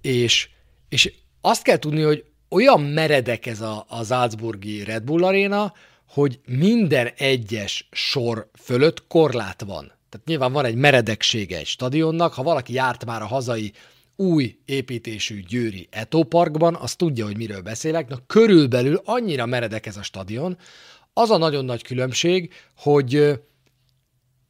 és, 0.00 0.48
és 0.88 1.12
azt 1.40 1.62
kell 1.62 1.76
tudni, 1.76 2.02
hogy 2.02 2.24
olyan 2.48 2.80
meredek 2.80 3.46
ez 3.46 3.60
a, 3.60 3.84
a 3.88 4.04
Salzburgi 4.04 4.84
Red 4.84 5.02
Bull 5.02 5.24
Arena, 5.24 5.72
hogy 6.08 6.40
minden 6.46 7.10
egyes 7.16 7.88
sor 7.92 8.50
fölött 8.62 9.06
korlát 9.06 9.62
van. 9.66 9.92
Tehát 10.08 10.26
nyilván 10.26 10.52
van 10.52 10.64
egy 10.64 10.76
meredeksége 10.76 11.56
egy 11.56 11.66
stadionnak, 11.66 12.34
ha 12.34 12.42
valaki 12.42 12.72
járt 12.72 13.04
már 13.04 13.22
a 13.22 13.26
hazai 13.26 13.72
új 14.20 14.58
építésű 14.64 15.42
Győri 15.42 15.88
Eto 15.90 16.22
Parkban, 16.22 16.74
az 16.74 16.96
tudja, 16.96 17.24
hogy 17.24 17.36
miről 17.36 17.60
beszélek. 17.60 18.08
Na 18.08 18.18
körülbelül 18.26 19.00
annyira 19.04 19.46
meredek 19.46 19.86
ez 19.86 19.96
a 19.96 20.02
stadion, 20.02 20.58
az 21.12 21.30
a 21.30 21.36
nagyon 21.36 21.64
nagy 21.64 21.82
különbség, 21.82 22.52
hogy 22.76 23.40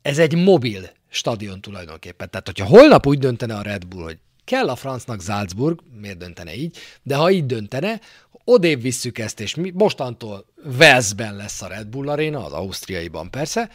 ez 0.02 0.18
egy 0.18 0.34
mobil 0.34 0.90
stadion 1.08 1.60
tulajdonképpen. 1.60 2.30
Tehát, 2.30 2.46
hogyha 2.46 2.66
holnap 2.66 3.06
úgy 3.06 3.18
döntene 3.18 3.54
a 3.54 3.62
Red 3.62 3.87
Bull, 3.87 4.02
hogy 4.02 4.18
kell 4.44 4.68
a 4.68 4.76
francnak 4.76 5.22
Salzburg, 5.22 5.80
miért 6.00 6.18
döntene 6.18 6.54
így, 6.54 6.76
de 7.02 7.16
ha 7.16 7.30
így 7.30 7.46
döntene, 7.46 8.00
odébb 8.44 8.80
visszük 8.82 9.18
ezt, 9.18 9.40
és 9.40 9.54
mi 9.54 9.70
mostantól 9.70 10.46
Velszben 10.64 11.37
lesz 11.37 11.62
a 11.62 11.66
Red 11.66 11.87
Bull 11.87 12.08
Arena, 12.08 12.44
az 12.44 12.52
ausztriaiban 12.52 13.30
persze, 13.30 13.70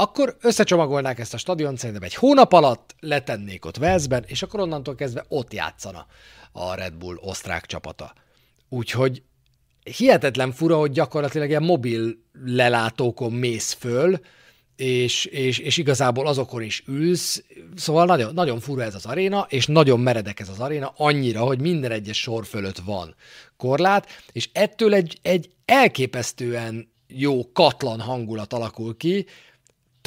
akkor 0.00 0.36
összecsomagolnák 0.40 1.18
ezt 1.18 1.34
a 1.34 1.38
stadion, 1.38 1.76
szerintem 1.76 2.02
egy 2.02 2.14
hónap 2.14 2.52
alatt 2.52 2.94
letennék 3.00 3.64
ott 3.64 3.76
Velszben, 3.76 4.24
és 4.26 4.42
akkor 4.42 4.60
onnantól 4.60 4.94
kezdve 4.94 5.24
ott 5.28 5.52
játszana 5.52 6.06
a 6.52 6.74
Red 6.74 6.94
Bull 6.94 7.16
osztrák 7.20 7.66
csapata. 7.66 8.12
Úgyhogy 8.68 9.22
hihetetlen 9.96 10.52
fura, 10.52 10.76
hogy 10.76 10.90
gyakorlatilag 10.90 11.48
ilyen 11.48 11.62
mobil 11.62 12.16
lelátókon 12.44 13.32
mész 13.32 13.72
föl, 13.72 14.20
és, 14.76 15.24
és, 15.24 15.58
és 15.58 15.76
igazából 15.76 16.26
azokon 16.26 16.62
is 16.62 16.82
ülsz, 16.86 17.44
szóval 17.74 18.06
nagyon, 18.06 18.34
nagyon 18.34 18.60
fura 18.60 18.82
ez 18.82 18.94
az 18.94 19.06
aréna, 19.06 19.46
és 19.48 19.66
nagyon 19.66 20.00
meredek 20.00 20.40
ez 20.40 20.48
az 20.48 20.58
aréna, 20.58 20.92
annyira, 20.96 21.40
hogy 21.40 21.60
minden 21.60 21.90
egyes 21.90 22.20
sor 22.20 22.46
fölött 22.46 22.78
van 22.78 23.14
korlát, 23.56 24.06
és 24.32 24.48
ettől 24.52 24.94
egy, 24.94 25.18
egy 25.22 25.50
elképesztően 25.64 26.92
jó 27.06 27.52
katlan 27.52 28.00
hangulat 28.00 28.52
alakul 28.52 28.96
ki, 28.96 29.26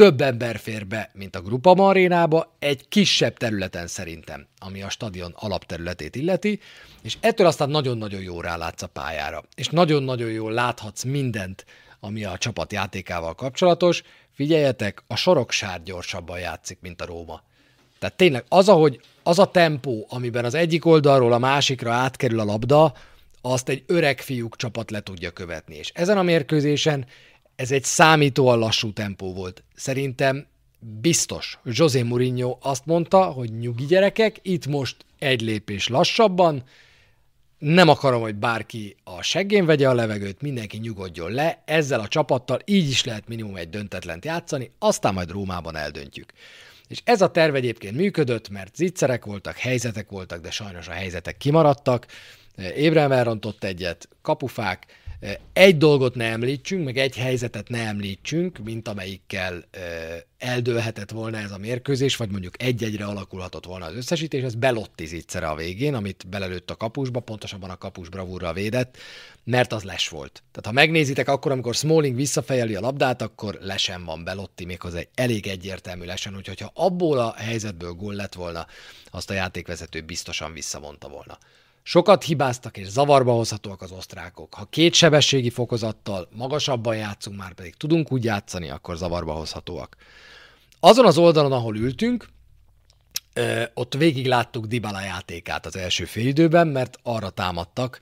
több 0.01 0.21
ember 0.21 0.57
fér 0.57 0.87
be, 0.87 1.09
mint 1.13 1.35
a 1.35 1.41
Grupa 1.41 1.73
Marénába, 1.73 2.55
egy 2.59 2.87
kisebb 2.89 3.37
területen 3.37 3.87
szerintem, 3.87 4.47
ami 4.57 4.81
a 4.81 4.89
stadion 4.89 5.33
alapterületét 5.35 6.15
illeti, 6.15 6.59
és 7.01 7.17
ettől 7.19 7.47
aztán 7.47 7.69
nagyon-nagyon 7.69 8.21
jó 8.21 8.41
rálátsz 8.41 8.81
a 8.81 8.87
pályára, 8.87 9.43
és 9.55 9.67
nagyon-nagyon 9.69 10.31
jól 10.31 10.51
láthatsz 10.51 11.03
mindent, 11.03 11.65
ami 11.99 12.23
a 12.23 12.37
csapat 12.37 12.73
játékával 12.73 13.35
kapcsolatos. 13.35 14.03
Figyeljetek, 14.31 15.03
a 15.07 15.15
soroksár 15.15 15.83
gyorsabban 15.83 16.39
játszik, 16.39 16.77
mint 16.81 17.01
a 17.01 17.05
Róma. 17.05 17.43
Tehát 17.99 18.15
tényleg 18.15 18.43
az, 18.47 18.69
ahogy 18.69 18.99
az 19.23 19.39
a 19.39 19.51
tempó, 19.51 20.05
amiben 20.09 20.45
az 20.45 20.53
egyik 20.53 20.85
oldalról 20.85 21.33
a 21.33 21.39
másikra 21.39 21.91
átkerül 21.91 22.39
a 22.39 22.43
labda, 22.45 22.93
azt 23.41 23.69
egy 23.69 23.83
öreg 23.87 24.19
fiúk 24.19 24.55
csapat 24.55 24.91
le 24.91 24.99
tudja 24.99 25.31
követni. 25.31 25.75
És 25.75 25.91
ezen 25.93 26.17
a 26.17 26.23
mérkőzésen 26.23 27.05
ez 27.61 27.71
egy 27.71 27.83
számítóan 27.83 28.59
lassú 28.59 28.93
tempó 28.93 29.33
volt. 29.33 29.63
Szerintem 29.75 30.45
biztos, 30.79 31.57
hogy 31.63 31.77
José 31.77 32.01
Mourinho 32.01 32.57
azt 32.61 32.85
mondta, 32.85 33.23
hogy 33.23 33.57
nyugi 33.59 33.85
gyerekek, 33.85 34.39
itt 34.41 34.67
most 34.67 34.95
egy 35.19 35.41
lépés 35.41 35.87
lassabban, 35.87 36.63
nem 37.57 37.87
akarom, 37.89 38.21
hogy 38.21 38.35
bárki 38.35 38.95
a 39.03 39.21
seggén 39.21 39.65
vegye 39.65 39.89
a 39.89 39.93
levegőt, 39.93 40.41
mindenki 40.41 40.77
nyugodjon 40.77 41.31
le, 41.31 41.61
ezzel 41.65 41.99
a 41.99 42.07
csapattal 42.07 42.59
így 42.65 42.89
is 42.89 43.03
lehet 43.03 43.27
minimum 43.27 43.55
egy 43.55 43.69
döntetlent 43.69 44.25
játszani, 44.25 44.71
aztán 44.79 45.13
majd 45.13 45.31
Rómában 45.31 45.75
eldöntjük. 45.75 46.31
És 46.87 47.01
ez 47.03 47.21
a 47.21 47.31
terv 47.31 47.55
egyébként 47.55 47.95
működött, 47.95 48.49
mert 48.49 48.75
zicserek 48.75 49.25
voltak, 49.25 49.57
helyzetek 49.57 50.09
voltak, 50.09 50.41
de 50.41 50.51
sajnos 50.51 50.87
a 50.87 50.91
helyzetek 50.91 51.37
kimaradtak. 51.37 52.05
Ébrem 52.75 53.11
elrontott 53.11 53.63
egyet, 53.63 54.09
kapufák, 54.21 55.00
egy 55.53 55.77
dolgot 55.77 56.15
ne 56.15 56.25
említsünk, 56.25 56.85
meg 56.85 56.97
egy 56.97 57.15
helyzetet 57.15 57.69
ne 57.69 57.85
említsünk, 57.87 58.57
mint 58.57 58.87
amelyikkel 58.87 59.63
eldőlhetett 60.37 61.11
volna 61.11 61.37
ez 61.37 61.51
a 61.51 61.57
mérkőzés, 61.57 62.15
vagy 62.15 62.29
mondjuk 62.29 62.61
egy-egyre 62.61 63.05
alakulhatott 63.05 63.65
volna 63.65 63.85
az 63.85 63.95
összesítés, 63.95 64.43
ez 64.43 64.55
Belotti 64.55 65.05
zicsere 65.05 65.47
a 65.47 65.55
végén, 65.55 65.93
amit 65.93 66.27
belelőtt 66.27 66.69
a 66.69 66.75
kapusba, 66.75 67.19
pontosabban 67.19 67.69
a 67.69 67.77
kapus 67.77 68.09
bravúrra 68.09 68.53
védett, 68.53 68.97
mert 69.43 69.73
az 69.73 69.83
les 69.83 70.09
volt. 70.09 70.43
Tehát 70.51 70.65
ha 70.65 70.71
megnézitek, 70.71 71.27
akkor, 71.27 71.51
amikor 71.51 71.75
Smalling 71.75 72.15
visszafejeli 72.15 72.75
a 72.75 72.79
labdát, 72.79 73.21
akkor 73.21 73.57
lesen 73.61 74.05
van 74.05 74.23
Belotti, 74.23 74.65
méghozzá 74.65 74.97
egy 74.97 75.09
elég 75.15 75.47
egyértelmű 75.47 76.05
lesen, 76.05 76.35
úgyhogy 76.35 76.59
ha 76.59 76.71
abból 76.73 77.19
a 77.19 77.33
helyzetből 77.33 77.91
gól 77.91 78.13
lett 78.13 78.33
volna, 78.33 78.67
azt 79.11 79.29
a 79.29 79.33
játékvezető 79.33 80.01
biztosan 80.01 80.53
visszavonta 80.53 81.07
volna. 81.07 81.37
Sokat 81.83 82.23
hibáztak 82.23 82.77
és 82.77 82.87
zavarba 82.87 83.33
hozhatóak 83.33 83.81
az 83.81 83.91
osztrákok. 83.91 84.53
Ha 84.53 84.67
két 84.69 84.93
sebességi 84.93 85.49
fokozattal 85.49 86.27
magasabban 86.31 86.95
játszunk, 86.95 87.37
már 87.37 87.53
pedig 87.53 87.75
tudunk 87.75 88.11
úgy 88.11 88.23
játszani, 88.23 88.69
akkor 88.69 88.97
zavarba 88.97 89.33
hozhatóak. 89.33 89.95
Azon 90.79 91.05
az 91.05 91.17
oldalon, 91.17 91.51
ahol 91.51 91.75
ültünk, 91.75 92.27
ott 93.73 93.93
végig 93.93 94.27
láttuk 94.27 94.65
Dybala 94.65 95.01
játékát 95.01 95.65
az 95.65 95.75
első 95.75 96.05
félidőben, 96.05 96.67
mert 96.67 96.99
arra 97.03 97.29
támadtak, 97.29 97.99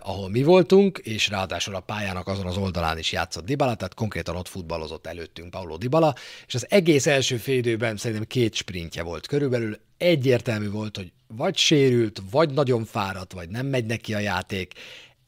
ahol 0.00 0.28
mi 0.30 0.42
voltunk, 0.42 0.98
és 0.98 1.28
ráadásul 1.28 1.74
a 1.74 1.80
pályának 1.80 2.28
azon 2.28 2.46
az 2.46 2.56
oldalán 2.56 2.98
is 2.98 3.12
játszott 3.12 3.44
Dybala, 3.44 3.74
tehát 3.74 3.94
konkrétan 3.94 4.36
ott 4.36 4.48
futballozott 4.48 5.06
előttünk 5.06 5.50
Paulo 5.50 5.76
Dybala, 5.76 6.14
és 6.46 6.54
az 6.54 6.66
egész 6.70 7.06
első 7.06 7.36
félidőben 7.36 7.96
szerintem 7.96 8.26
két 8.26 8.54
sprintje 8.54 9.02
volt 9.02 9.26
körülbelül, 9.26 9.78
egyértelmű 9.98 10.70
volt, 10.70 10.96
hogy 10.96 11.12
vagy 11.36 11.56
sérült, 11.56 12.22
vagy 12.30 12.52
nagyon 12.52 12.84
fáradt, 12.84 13.32
vagy 13.32 13.48
nem 13.48 13.66
megy 13.66 13.86
neki 13.86 14.14
a 14.14 14.18
játék, 14.18 14.74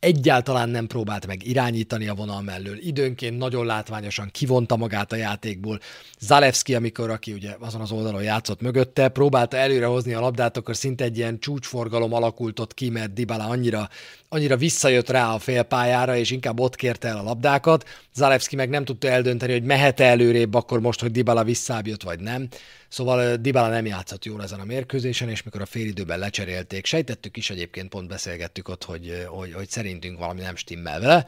egyáltalán 0.03 0.69
nem 0.69 0.87
próbált 0.87 1.27
meg 1.27 1.47
irányítani 1.47 2.09
a 2.09 2.15
vonal 2.15 2.43
mellől, 2.43 2.79
időnként 2.79 3.39
nagyon 3.39 3.67
látványosan 3.67 4.29
kivonta 4.33 4.77
magát 4.77 5.13
a 5.13 5.17
játékból. 5.17 5.81
Zalewski, 6.19 6.75
amikor 6.75 7.11
aki 7.11 7.33
ugye 7.33 7.57
azon 7.61 7.81
az 7.81 7.93
oldalon 7.93 8.23
játszott 8.23 8.61
mögötte, 8.61 9.09
próbálta 9.09 9.57
előrehozni 9.57 10.13
a 10.13 10.21
labdát, 10.21 10.57
akkor 10.57 10.77
szinte 10.77 11.05
egy 11.05 11.17
ilyen 11.17 11.39
csúcsforgalom 11.39 12.13
alakult 12.13 12.61
ott 12.61 12.75
ki, 12.75 12.91
mert 12.91 13.13
Dybala 13.13 13.45
annyira, 13.45 13.89
annyira 14.29 14.57
visszajött 14.57 15.11
rá 15.11 15.35
a 15.35 15.39
félpályára, 15.39 16.17
és 16.17 16.31
inkább 16.31 16.61
ott 16.61 16.77
kérte 16.77 17.09
el 17.09 17.19
a 17.19 17.23
labdákat. 17.23 17.89
Zalewski 18.15 18.57
meg 18.57 18.69
nem 18.69 18.85
tudta 18.85 19.09
eldönteni, 19.09 19.53
hogy 19.53 19.65
mehet-e 19.65 20.05
előrébb 20.05 20.55
akkor 20.55 20.81
most, 20.81 21.01
hogy 21.01 21.11
Dybala 21.11 21.45
visszább 21.45 21.87
vagy 22.05 22.21
nem. 22.21 22.49
Szóval 22.93 23.37
Dybala 23.37 23.69
nem 23.69 23.87
játszott 23.87 24.25
jól 24.25 24.43
ezen 24.43 24.61
a 24.61 24.65
mérkőzésen, 24.65 25.29
és 25.29 25.43
mikor 25.43 25.61
a 25.61 25.67
félidőben 25.67 26.19
lecserélték, 26.19 26.87
sejtettük 26.87 27.37
is 27.37 27.51
egyébként, 27.51 27.89
pont 27.89 28.09
beszélgettük 28.09 28.69
ott, 28.69 28.85
hogy, 28.85 29.25
hogy, 29.27 29.53
hogy 29.53 29.69
szerintünk 29.69 30.19
valami 30.19 30.41
nem 30.41 30.57
stimmel 30.57 31.01
vele. 31.01 31.27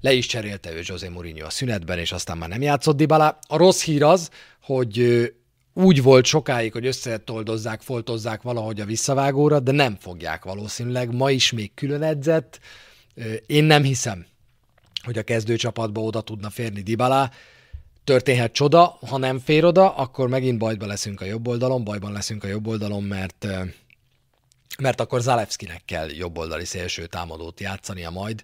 Le 0.00 0.12
is 0.12 0.26
cserélte 0.26 0.72
ő 0.72 0.80
José 0.82 1.08
Mourinho 1.08 1.46
a 1.46 1.50
szünetben, 1.50 1.98
és 1.98 2.12
aztán 2.12 2.38
már 2.38 2.48
nem 2.48 2.62
játszott 2.62 2.96
Dybala. 2.96 3.38
A 3.48 3.56
rossz 3.56 3.82
hír 3.82 4.02
az, 4.02 4.30
hogy 4.62 5.26
úgy 5.74 6.02
volt 6.02 6.24
sokáig, 6.24 6.72
hogy 6.72 6.86
összetoldozzák, 6.86 7.80
foltozzák 7.80 8.42
valahogy 8.42 8.80
a 8.80 8.84
visszavágóra, 8.84 9.60
de 9.60 9.72
nem 9.72 9.96
fogják 10.00 10.44
valószínűleg. 10.44 11.14
Ma 11.14 11.30
is 11.30 11.52
még 11.52 11.74
külön 11.74 12.02
edzett. 12.02 12.58
Én 13.46 13.64
nem 13.64 13.82
hiszem, 13.82 14.26
hogy 15.02 15.18
a 15.18 15.22
kezdőcsapatba 15.22 16.00
oda 16.00 16.20
tudna 16.20 16.50
férni 16.50 16.82
Dybala 16.82 17.30
történhet 18.06 18.52
csoda, 18.52 18.98
ha 19.06 19.16
nem 19.16 19.38
fér 19.38 19.64
oda, 19.64 19.94
akkor 19.94 20.28
megint 20.28 20.58
bajba 20.58 20.86
leszünk 20.86 21.20
a 21.20 21.24
jobb 21.24 21.48
oldalon, 21.48 21.84
bajban 21.84 22.12
leszünk 22.12 22.44
a 22.44 22.46
jobb 22.46 22.66
oldalon, 22.66 23.02
mert 23.02 23.46
mert 24.78 25.00
akkor 25.00 25.20
Zalewskinek 25.20 25.82
kell 25.84 26.10
jobboldali 26.10 26.64
szélső 26.64 27.06
támadót 27.06 27.60
játszania 27.60 28.10
majd, 28.10 28.42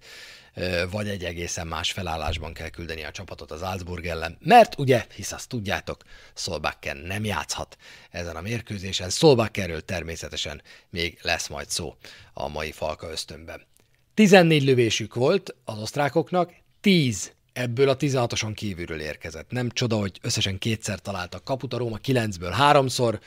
vagy 0.90 1.08
egy 1.08 1.24
egészen 1.24 1.66
más 1.66 1.92
felállásban 1.92 2.52
kell 2.52 2.68
küldeni 2.68 3.04
a 3.04 3.10
csapatot 3.10 3.50
az 3.50 3.60
Salzburg 3.60 4.06
ellen, 4.06 4.38
mert 4.40 4.78
ugye, 4.78 5.06
hisz 5.14 5.32
azt 5.32 5.48
tudjátok, 5.48 6.02
Solbakken 6.34 6.96
nem 6.96 7.24
játszhat 7.24 7.76
ezen 8.10 8.36
a 8.36 8.40
mérkőzésen, 8.40 9.10
Solbakkerről 9.10 9.84
természetesen 9.84 10.62
még 10.90 11.18
lesz 11.22 11.48
majd 11.48 11.70
szó 11.70 11.96
a 12.32 12.48
mai 12.48 12.72
Falka 12.72 13.10
ösztönben. 13.10 13.66
14 14.14 14.62
lövésük 14.62 15.14
volt 15.14 15.54
az 15.64 15.78
osztrákoknak, 15.78 16.52
10 16.80 17.32
ebből 17.52 17.88
a 17.88 17.96
16-oson 17.96 18.52
kívülről 18.54 19.00
érkezett. 19.00 19.50
Nem 19.50 19.70
csoda, 19.70 19.96
hogy 19.96 20.18
összesen 20.22 20.58
kétszer 20.58 20.98
találtak 20.98 21.44
kaput, 21.44 21.74
a 21.74 21.78
Róma 21.78 21.98
9-ből 22.04 22.52
háromszor, 22.52 23.20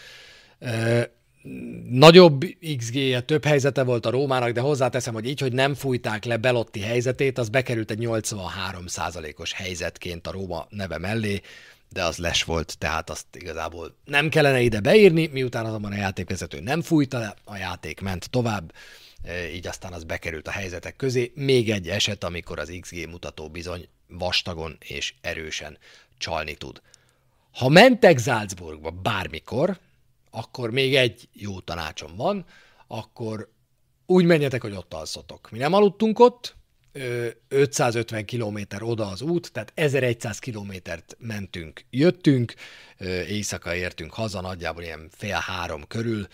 nagyobb 1.89 2.45
XG-je, 2.77 3.21
több 3.21 3.45
helyzete 3.45 3.83
volt 3.83 4.05
a 4.05 4.09
Rómának, 4.09 4.51
de 4.51 4.61
hozzáteszem, 4.61 5.13
hogy 5.13 5.27
így, 5.27 5.39
hogy 5.39 5.53
nem 5.53 5.73
fújták 5.73 6.25
le 6.25 6.37
Belotti 6.37 6.79
helyzetét, 6.79 7.37
az 7.37 7.49
bekerült 7.49 7.91
egy 7.91 7.97
83 7.97 8.85
os 9.35 9.53
helyzetként 9.53 10.27
a 10.27 10.31
Róma 10.31 10.67
neve 10.69 10.97
mellé, 10.97 11.41
de 11.89 12.03
az 12.03 12.17
les 12.17 12.43
volt, 12.43 12.77
tehát 12.77 13.09
azt 13.09 13.25
igazából 13.31 13.95
nem 14.05 14.29
kellene 14.29 14.61
ide 14.61 14.79
beírni, 14.79 15.27
miután 15.27 15.65
azonban 15.65 15.91
a 15.91 15.95
játékvezető 15.95 16.59
nem 16.59 16.81
fújta 16.81 17.19
le, 17.19 17.35
a 17.43 17.55
játék 17.55 18.01
ment 18.01 18.29
tovább, 18.29 18.73
e, 18.73 19.14
így 19.53 19.67
aztán 19.67 19.93
az 19.93 20.03
bekerült 20.03 20.47
a 20.47 20.51
helyzetek 20.51 20.95
közé. 20.95 21.31
Még 21.35 21.71
egy 21.71 21.89
eset, 21.89 22.23
amikor 22.23 22.59
az 22.59 22.77
XG 22.81 23.09
mutató 23.09 23.49
bizony 23.49 23.87
vastagon 24.07 24.77
és 24.79 25.13
erősen 25.21 25.77
csalni 26.17 26.55
tud. 26.55 26.81
Ha 27.51 27.69
mentek 27.69 28.19
Salzburgba 28.19 28.91
bármikor, 28.91 29.79
akkor 30.31 30.71
még 30.71 30.95
egy 30.95 31.27
jó 31.33 31.59
tanácsom 31.59 32.15
van, 32.15 32.45
akkor 32.87 33.51
úgy 34.05 34.25
menjetek, 34.25 34.61
hogy 34.61 34.73
ott 34.73 34.93
alszotok. 34.93 35.51
Mi 35.51 35.57
nem 35.57 35.73
aludtunk 35.73 36.19
ott, 36.19 36.55
550 37.47 38.25
km 38.25 38.59
oda 38.79 39.07
az 39.07 39.21
út, 39.21 39.51
tehát 39.51 39.71
1100 39.75 40.39
kilométert 40.39 41.15
mentünk, 41.19 41.85
jöttünk, 41.89 42.53
éjszaka 43.27 43.75
értünk 43.75 44.13
haza, 44.13 44.41
nagyjából 44.41 44.83
ilyen 44.83 45.09
fél 45.11 45.39
három 45.39 45.87
körül, 45.87 46.27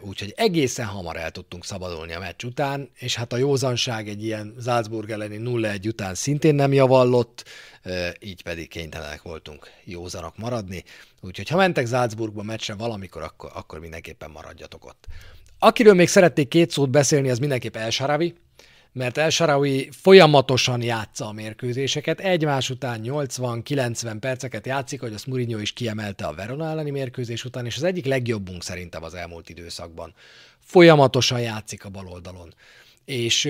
úgyhogy 0.00 0.32
egészen 0.36 0.86
hamar 0.86 1.16
el 1.16 1.30
tudtunk 1.30 1.64
szabadulni 1.64 2.12
a 2.12 2.18
meccs 2.18 2.44
után, 2.44 2.90
és 2.98 3.14
hát 3.14 3.32
a 3.32 3.36
józanság 3.36 4.08
egy 4.08 4.24
ilyen 4.24 4.54
Salzburg 4.64 5.10
elleni 5.10 5.38
0-1 5.40 5.86
után 5.86 6.14
szintén 6.14 6.54
nem 6.54 6.72
javallott, 6.72 7.44
így 8.20 8.42
pedig 8.42 8.68
kénytelenek 8.68 9.22
voltunk 9.22 9.70
józanak 9.84 10.36
maradni, 10.38 10.84
úgyhogy 11.20 11.48
ha 11.48 11.56
mentek 11.56 11.86
Salzburgba 11.86 12.42
meccsre 12.42 12.74
valamikor, 12.74 13.22
akkor, 13.22 13.50
akkor 13.54 13.78
mindenképpen 13.78 14.30
maradjatok 14.30 14.84
ott. 14.84 15.06
Akiről 15.58 15.94
még 15.94 16.08
szeretnék 16.08 16.48
két 16.48 16.70
szót 16.70 16.90
beszélni, 16.90 17.30
az 17.30 17.38
mindenképp 17.38 17.76
El 17.76 17.90
Sharawi, 17.90 18.34
mert 18.92 19.18
El 19.18 19.30
Sharawi 19.30 19.88
folyamatosan 19.92 20.82
játsza 20.82 21.26
a 21.26 21.32
mérkőzéseket, 21.32 22.20
egymás 22.20 22.70
után 22.70 23.00
80-90 23.04 24.16
perceket 24.20 24.66
játszik, 24.66 25.00
hogy 25.00 25.12
azt 25.12 25.26
Mourinho 25.26 25.58
is 25.58 25.72
kiemelte 25.72 26.26
a 26.26 26.34
Verona 26.34 26.68
elleni 26.68 26.90
mérkőzés 26.90 27.44
után, 27.44 27.66
és 27.66 27.76
az 27.76 27.82
egyik 27.82 28.04
legjobbunk 28.04 28.62
szerintem 28.62 29.02
az 29.02 29.14
elmúlt 29.14 29.48
időszakban. 29.48 30.14
Folyamatosan 30.58 31.40
játszik 31.40 31.84
a 31.84 31.88
bal 31.88 32.06
oldalon. 32.06 32.54
És 33.04 33.48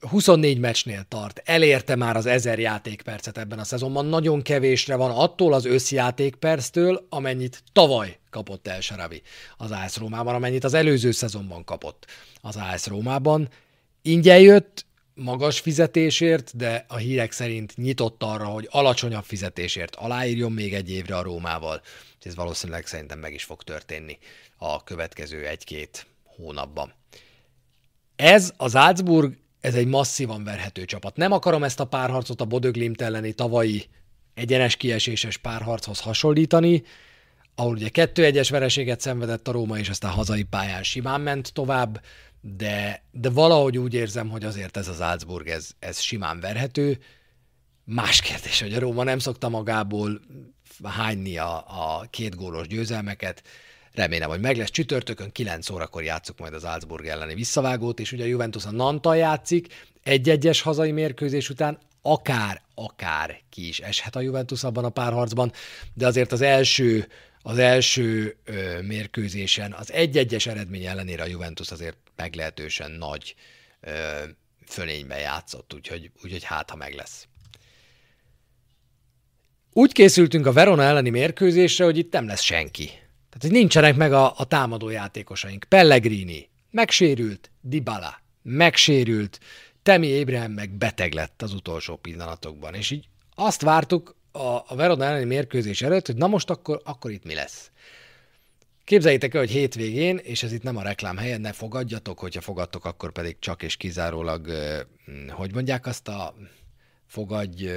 24 0.00 0.58
meccsnél 0.58 1.04
tart, 1.08 1.42
elérte 1.44 1.96
már 1.96 2.16
az 2.16 2.26
1000 2.26 2.58
játékpercet 2.58 3.38
ebben 3.38 3.58
a 3.58 3.64
szezonban, 3.64 4.06
nagyon 4.06 4.42
kevésre 4.42 4.96
van 4.96 5.10
attól 5.10 5.52
az 5.52 5.64
összjátékperctől, 5.64 7.06
amennyit 7.08 7.62
tavaly 7.72 8.18
kapott 8.30 8.68
El 8.68 8.80
Sharawi 8.80 9.22
az 9.56 9.70
AS 9.70 9.96
Rómában, 9.96 10.34
amennyit 10.34 10.64
az 10.64 10.74
előző 10.74 11.10
szezonban 11.10 11.64
kapott 11.64 12.06
az 12.40 12.56
AS 12.56 12.86
Rómában. 12.86 13.48
Ingyen 14.06 14.40
jött, 14.40 14.86
magas 15.14 15.60
fizetésért, 15.60 16.56
de 16.56 16.84
a 16.88 16.96
hírek 16.96 17.32
szerint 17.32 17.76
nyitott 17.76 18.22
arra, 18.22 18.44
hogy 18.44 18.68
alacsonyabb 18.70 19.24
fizetésért 19.24 19.94
aláírjon 19.94 20.52
még 20.52 20.74
egy 20.74 20.90
évre 20.90 21.16
a 21.16 21.22
Rómával. 21.22 21.82
Ez 22.22 22.34
valószínűleg 22.34 22.86
szerintem 22.86 23.18
meg 23.18 23.34
is 23.34 23.44
fog 23.44 23.62
történni 23.62 24.18
a 24.56 24.82
következő 24.82 25.46
egy-két 25.46 26.06
hónapban. 26.24 26.94
Ez 28.16 28.52
az 28.56 28.72
Salzburg, 28.72 29.36
ez 29.60 29.74
egy 29.74 29.86
masszívan 29.86 30.44
verhető 30.44 30.84
csapat. 30.84 31.16
Nem 31.16 31.32
akarom 31.32 31.62
ezt 31.62 31.80
a 31.80 31.84
párharcot 31.84 32.40
a 32.40 32.44
Bodöglimt 32.44 33.02
elleni 33.02 33.32
tavalyi 33.32 33.86
egyenes 34.34 34.76
kieséses 34.76 35.36
párharchoz 35.36 36.00
hasonlítani, 36.00 36.82
ahol 37.54 37.72
ugye 37.72 37.88
kettő 37.88 38.24
egyes 38.24 38.50
vereséget 38.50 39.00
szenvedett 39.00 39.48
a 39.48 39.52
Róma, 39.52 39.78
és 39.78 39.88
aztán 39.88 40.10
hazai 40.10 40.42
pályán 40.42 40.82
simán 40.82 41.20
ment 41.20 41.52
tovább, 41.52 42.00
de, 42.46 43.02
de 43.10 43.30
valahogy 43.30 43.78
úgy 43.78 43.94
érzem, 43.94 44.28
hogy 44.28 44.44
azért 44.44 44.76
ez 44.76 44.88
az 44.88 44.96
Salzburg, 44.96 45.48
ez, 45.48 45.70
ez 45.78 46.00
simán 46.00 46.40
verhető. 46.40 46.98
Más 47.84 48.20
kérdés, 48.20 48.60
hogy 48.60 48.74
a 48.74 48.78
Róma 48.78 49.02
nem 49.02 49.18
szokta 49.18 49.48
magából 49.48 50.20
hányni 50.82 51.38
a, 51.38 51.56
a 51.56 52.06
két 52.10 52.36
gólos 52.36 52.66
győzelmeket. 52.66 53.42
Remélem, 53.92 54.28
hogy 54.28 54.40
meg 54.40 54.56
lesz 54.56 54.70
csütörtökön, 54.70 55.32
9 55.32 55.70
órakor 55.70 56.02
játszuk 56.02 56.38
majd 56.38 56.54
az 56.54 56.62
Salzburg 56.62 57.06
elleni 57.06 57.34
visszavágót, 57.34 58.00
és 58.00 58.12
ugye 58.12 58.24
a 58.24 58.26
Juventus 58.26 58.64
a 58.64 58.70
Nanta 58.70 59.14
játszik, 59.14 59.74
egy-egyes 60.02 60.60
hazai 60.60 60.92
mérkőzés 60.92 61.50
után 61.50 61.78
akár, 62.02 62.62
akár 62.74 63.40
ki 63.50 63.68
is 63.68 63.80
eshet 63.80 64.16
a 64.16 64.20
Juventus 64.20 64.64
abban 64.64 64.84
a 64.84 64.88
párharcban, 64.88 65.52
de 65.94 66.06
azért 66.06 66.32
az 66.32 66.40
első 66.40 67.08
az 67.46 67.58
első 67.58 68.36
ö, 68.44 68.80
mérkőzésen 68.82 69.72
az 69.72 69.92
egy-egyes 69.92 70.46
eredmény 70.46 70.84
ellenére 70.84 71.22
a 71.22 71.26
Juventus 71.26 71.70
azért 71.70 71.96
meglehetősen 72.16 72.90
nagy 72.90 73.34
ö, 73.80 73.90
fölényben 74.66 75.18
játszott, 75.18 75.74
úgyhogy, 75.74 76.10
úgyhogy 76.22 76.44
hát, 76.44 76.70
ha 76.70 76.76
meg 76.76 76.94
lesz. 76.94 77.26
Úgy 79.72 79.92
készültünk 79.92 80.46
a 80.46 80.52
Verona 80.52 80.82
elleni 80.82 81.10
mérkőzésre, 81.10 81.84
hogy 81.84 81.98
itt 81.98 82.12
nem 82.12 82.26
lesz 82.26 82.42
senki. 82.42 82.86
Tehát, 82.86 83.40
hogy 83.40 83.50
nincsenek 83.50 83.96
meg 83.96 84.12
a, 84.12 84.34
a 84.36 84.44
támadó 84.44 84.88
játékosaink. 84.88 85.64
Pellegrini 85.68 86.48
megsérült, 86.70 87.50
Dybala 87.60 88.20
megsérült, 88.42 89.40
Temi 89.82 90.06
Ébrahim 90.06 90.52
meg 90.52 90.70
beteg 90.70 91.12
lett 91.12 91.42
az 91.42 91.52
utolsó 91.52 91.96
pillanatokban, 91.96 92.74
és 92.74 92.90
így 92.90 93.08
azt 93.34 93.62
vártuk 93.62 94.16
a, 94.34 94.64
a 94.66 94.74
Verona 94.74 95.04
elleni 95.04 95.24
mérkőzés 95.24 95.82
előtt, 95.82 96.06
hogy 96.06 96.16
na 96.16 96.26
most 96.26 96.50
akkor, 96.50 96.80
akkor 96.84 97.10
itt 97.10 97.24
mi 97.24 97.34
lesz. 97.34 97.70
Képzeljétek 98.84 99.34
el, 99.34 99.40
hogy 99.40 99.50
hétvégén, 99.50 100.16
és 100.16 100.42
ez 100.42 100.52
itt 100.52 100.62
nem 100.62 100.76
a 100.76 100.82
reklám 100.82 101.16
helye, 101.16 101.36
ne 101.36 101.52
fogadjatok, 101.52 102.18
hogyha 102.18 102.40
fogadtok, 102.40 102.84
akkor 102.84 103.12
pedig 103.12 103.38
csak 103.38 103.62
és 103.62 103.76
kizárólag, 103.76 104.50
hogy 105.28 105.54
mondják 105.54 105.86
azt 105.86 106.08
a 106.08 106.34
fogadj, 107.06 107.68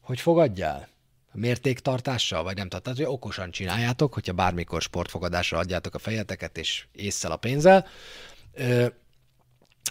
hogy 0.00 0.20
fogadjál? 0.20 0.88
Mértéktartással, 1.32 2.42
vagy 2.42 2.56
nem 2.56 2.68
tudom, 2.68 2.82
tehát, 2.82 2.98
hogy 2.98 3.08
okosan 3.08 3.50
csináljátok, 3.50 4.14
hogyha 4.14 4.32
bármikor 4.32 4.82
sportfogadásra 4.82 5.58
adjátok 5.58 5.94
a 5.94 5.98
fejeteket, 5.98 6.58
és 6.58 6.86
észszel 6.92 7.32
a 7.32 7.36
pénzzel. 7.36 7.86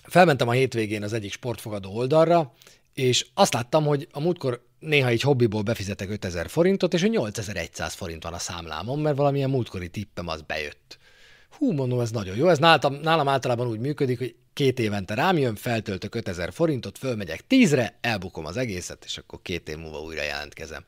Felmentem 0.04 0.48
a 0.48 0.52
hétvégén 0.52 1.04
az 1.04 1.14
egyik 1.14 1.32
sportfogadó 1.32 1.96
oldalra, 1.96 2.54
és 2.94 3.28
azt 3.34 3.54
láttam, 3.54 3.86
hogy 3.86 4.08
a 4.12 4.20
múltkor 4.20 4.70
néha 4.82 5.12
így 5.12 5.22
hobbiból 5.22 5.62
befizetek 5.62 6.10
5000 6.10 6.50
forintot, 6.50 6.94
és 6.94 7.04
a 7.04 7.08
8100 7.08 7.94
forint 7.94 8.24
van 8.24 8.34
a 8.34 8.38
számlámon, 8.38 9.00
mert 9.00 9.18
valamilyen 9.18 9.50
múltkori 9.50 9.90
tippem 9.90 10.28
az 10.28 10.42
bejött. 10.42 10.98
Hú, 11.58 11.72
mondom, 11.72 12.00
ez 12.00 12.12
nagyon 12.12 12.36
jó. 12.36 12.48
Ez 12.48 12.58
nálam, 12.58 12.94
nálam 12.94 13.28
általában 13.28 13.68
úgy 13.68 13.80
működik, 13.80 14.18
hogy 14.18 14.36
két 14.54 14.80
évente 14.80 15.14
rám 15.14 15.38
jön, 15.38 15.56
feltöltök 15.56 16.16
5000 16.16 16.54
forintot, 16.54 16.98
fölmegyek 16.98 17.44
10-re, 17.50 17.98
elbukom 18.02 18.46
az 18.46 18.58
egészet, 18.58 19.04
és 19.06 19.18
akkor 19.18 19.40
két 19.42 19.70
év 19.70 19.78
múlva 19.78 20.02
újra 20.02 20.24
jelentkezem. 20.24 20.86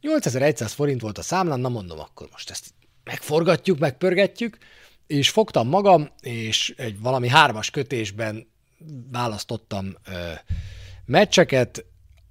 8100 0.00 0.72
forint 0.72 1.00
volt 1.00 1.18
a 1.18 1.22
számlán, 1.22 1.60
na 1.60 1.68
mondom, 1.68 1.98
akkor 1.98 2.28
most 2.32 2.50
ezt 2.50 2.74
megforgatjuk, 3.04 3.78
megpörgetjük, 3.78 4.58
és 5.06 5.30
fogtam 5.30 5.68
magam, 5.68 6.10
és 6.20 6.74
egy 6.76 7.00
valami 7.00 7.28
hármas 7.28 7.70
kötésben 7.70 8.48
választottam 9.10 9.96
ö, 10.06 10.32
meccseket, 11.04 11.84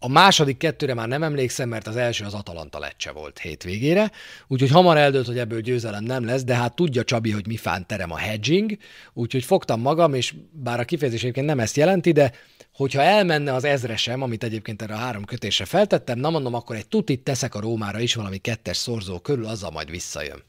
a 0.04 0.08
második 0.08 0.58
kettőre 0.58 0.94
már 0.94 1.08
nem 1.08 1.24
emlékszem, 1.24 1.70
mert 1.70 1.88
az 1.88 1.96
első 1.96 2.26
az 2.26 2.34
Atalanta 2.34 2.80
lecse 2.80 3.12
volt 3.12 3.40
hétvégére, 3.40 4.12
úgyhogy 4.48 4.70
hamar 4.70 4.98
eldőlt, 4.98 5.26
hogy 5.26 5.38
ebből 5.38 5.62
győzelem 5.62 6.04
nem 6.04 6.26
lesz, 6.26 6.44
de 6.44 6.56
hát 6.56 6.76
tudja 6.76 7.04
Csabi, 7.04 7.32
hogy 7.32 7.48
mi 7.48 7.58
fán 7.58 7.88
terem 7.88 8.12
a 8.12 8.18
hedging, 8.18 8.78
úgyhogy 9.14 9.44
fogtam 9.44 9.82
magam, 9.82 10.14
és 10.14 10.34
bár 10.52 10.80
a 10.80 10.86
kifejezés 10.86 11.22
egyébként 11.22 11.46
nem 11.46 11.60
ezt 11.60 11.76
jelenti, 11.76 12.12
de 12.12 12.32
hogyha 12.74 13.02
elmenne 13.02 13.54
az 13.54 13.64
ezresem, 13.64 14.22
amit 14.22 14.44
egyébként 14.44 14.82
erre 14.82 14.94
a 14.94 14.98
három 14.98 15.26
kötésre 15.26 15.66
feltettem, 15.66 16.20
na 16.20 16.30
mondom, 16.30 16.54
akkor 16.54 16.76
egy 16.76 16.88
tutit 16.88 17.24
teszek 17.24 17.56
a 17.56 17.60
Rómára 17.60 18.00
is 18.00 18.16
valami 18.16 18.38
kettes 18.38 18.78
szorzó 18.78 19.20
körül, 19.20 19.46
azzal 19.46 19.72
majd 19.72 19.90
visszajön. 19.90 20.44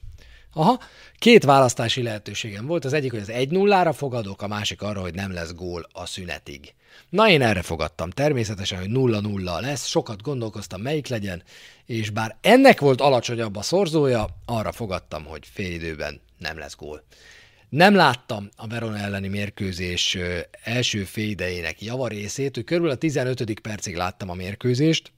Aha, 0.56 0.80
két 1.18 1.44
választási 1.44 2.02
lehetőségem 2.02 2.66
volt, 2.66 2.84
az 2.84 2.92
egyik, 2.92 3.10
hogy 3.10 3.20
az 3.20 3.30
1-0-ra 3.32 3.92
fogadok, 3.96 4.42
a 4.42 4.46
másik 4.46 4.82
arra, 4.82 5.00
hogy 5.00 5.14
nem 5.14 5.32
lesz 5.32 5.54
gól 5.54 5.88
a 5.92 6.06
szünetig. 6.06 6.74
Na, 7.08 7.28
én 7.28 7.42
erre 7.42 7.62
fogadtam. 7.62 8.10
Természetesen, 8.10 8.78
hogy 8.78 8.90
0-0 8.90 9.60
lesz, 9.60 9.86
sokat 9.86 10.22
gondolkoztam, 10.22 10.80
melyik 10.80 11.08
legyen, 11.08 11.42
és 11.86 12.10
bár 12.10 12.36
ennek 12.40 12.80
volt 12.80 13.00
alacsonyabb 13.00 13.56
a 13.56 13.62
szorzója, 13.62 14.26
arra 14.44 14.72
fogadtam, 14.72 15.24
hogy 15.24 15.46
időben 15.56 16.20
nem 16.38 16.58
lesz 16.58 16.76
gól. 16.76 17.04
Nem 17.68 17.94
láttam 17.94 18.48
a 18.56 18.66
Verona 18.66 18.98
elleni 18.98 19.28
mérkőzés 19.28 20.18
első 20.62 21.06
idejének 21.14 21.82
javarészét, 21.82 22.54
hogy 22.54 22.64
körül 22.64 22.90
a 22.90 22.94
15. 22.94 23.60
percig 23.60 23.96
láttam 23.96 24.30
a 24.30 24.34
mérkőzést, 24.34 25.12